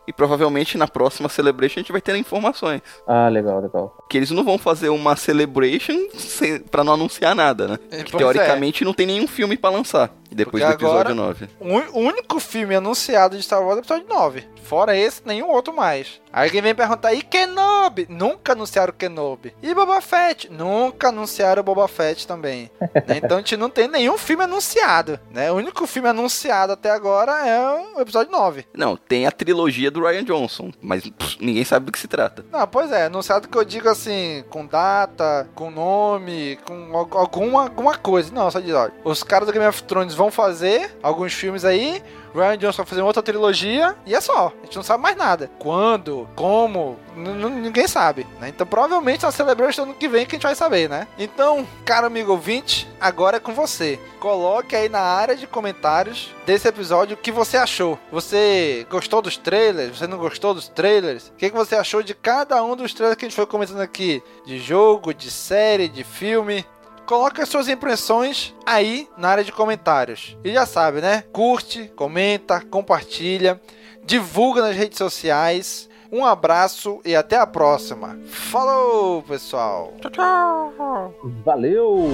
[0.07, 2.81] E provavelmente na próxima Celebration a gente vai ter informações.
[3.07, 3.97] Ah, legal, legal.
[4.09, 7.79] Que eles não vão fazer uma Celebration sem, pra não anunciar nada, né?
[7.91, 11.49] É, Que teoricamente não tem nenhum filme pra lançar depois Porque do episódio agora- 9.
[11.61, 14.45] O ún- o único filme anunciado de Star Wars é o episódio 9.
[14.63, 16.22] Fora esse, nenhum outro mais.
[16.33, 18.07] Aí alguém vem perguntar, e Kenobi?
[18.09, 19.55] Nunca anunciaram Kenobi.
[19.63, 20.51] E Boba Fett?
[20.51, 22.71] Nunca anunciaram Boba Fett também.
[23.07, 23.19] né?
[23.23, 25.21] Então a gente não tem nenhum filme anunciado.
[25.31, 25.51] Né?
[25.53, 27.61] O único filme anunciado até agora é
[27.97, 28.67] o episódio 9.
[28.75, 32.45] Não, tem a trilogia do Ryan Johnson, mas pff, ninguém sabe do que se trata.
[32.51, 37.63] Não, pois é, anunciado que eu digo assim, com data, com nome, com al- alguma,
[37.65, 38.33] alguma coisa.
[38.33, 42.03] Não, só diz, olha, os caras do Game of Thrones vão fazer alguns filmes aí,
[42.35, 44.53] Ryan Johnson vai fazer outra trilogia, e é só.
[44.63, 45.51] A gente não sabe mais nada.
[45.59, 48.49] Quando, como, ninguém sabe, né?
[48.49, 51.07] Então provavelmente na Celebration ano que vem que a gente vai saber, né?
[51.19, 53.99] Então, caro amigo ouvinte, agora é com você.
[54.19, 57.99] Coloque aí na área de comentários desse episódio o que você achou.
[58.11, 59.99] Você gostou dos trailers?
[59.99, 61.29] Você não gostou dos trailers?
[61.29, 63.81] O que, que você achou de cada um dos trailers que a gente foi comentando
[63.81, 64.23] aqui?
[64.47, 66.65] De jogo, de série, de filme?
[67.13, 70.35] Coloque as suas impressões aí na área de comentários.
[70.43, 71.25] E já sabe, né?
[71.31, 73.61] Curte, comenta, compartilha,
[74.03, 75.91] divulga nas redes sociais.
[76.11, 78.19] Um abraço e até a próxima.
[78.25, 79.93] Falou, pessoal.
[80.01, 81.15] Tchau, tchau.
[81.45, 82.09] Valeu!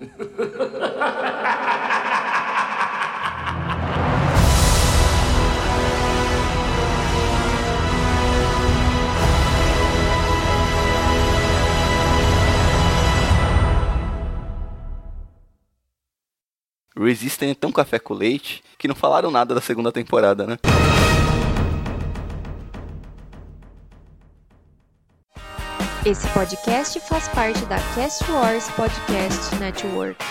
[16.98, 20.56] Resistem é tão café com leite que não falaram nada da segunda temporada, né?
[26.04, 30.24] Esse podcast faz parte da Cast Wars Podcast Network.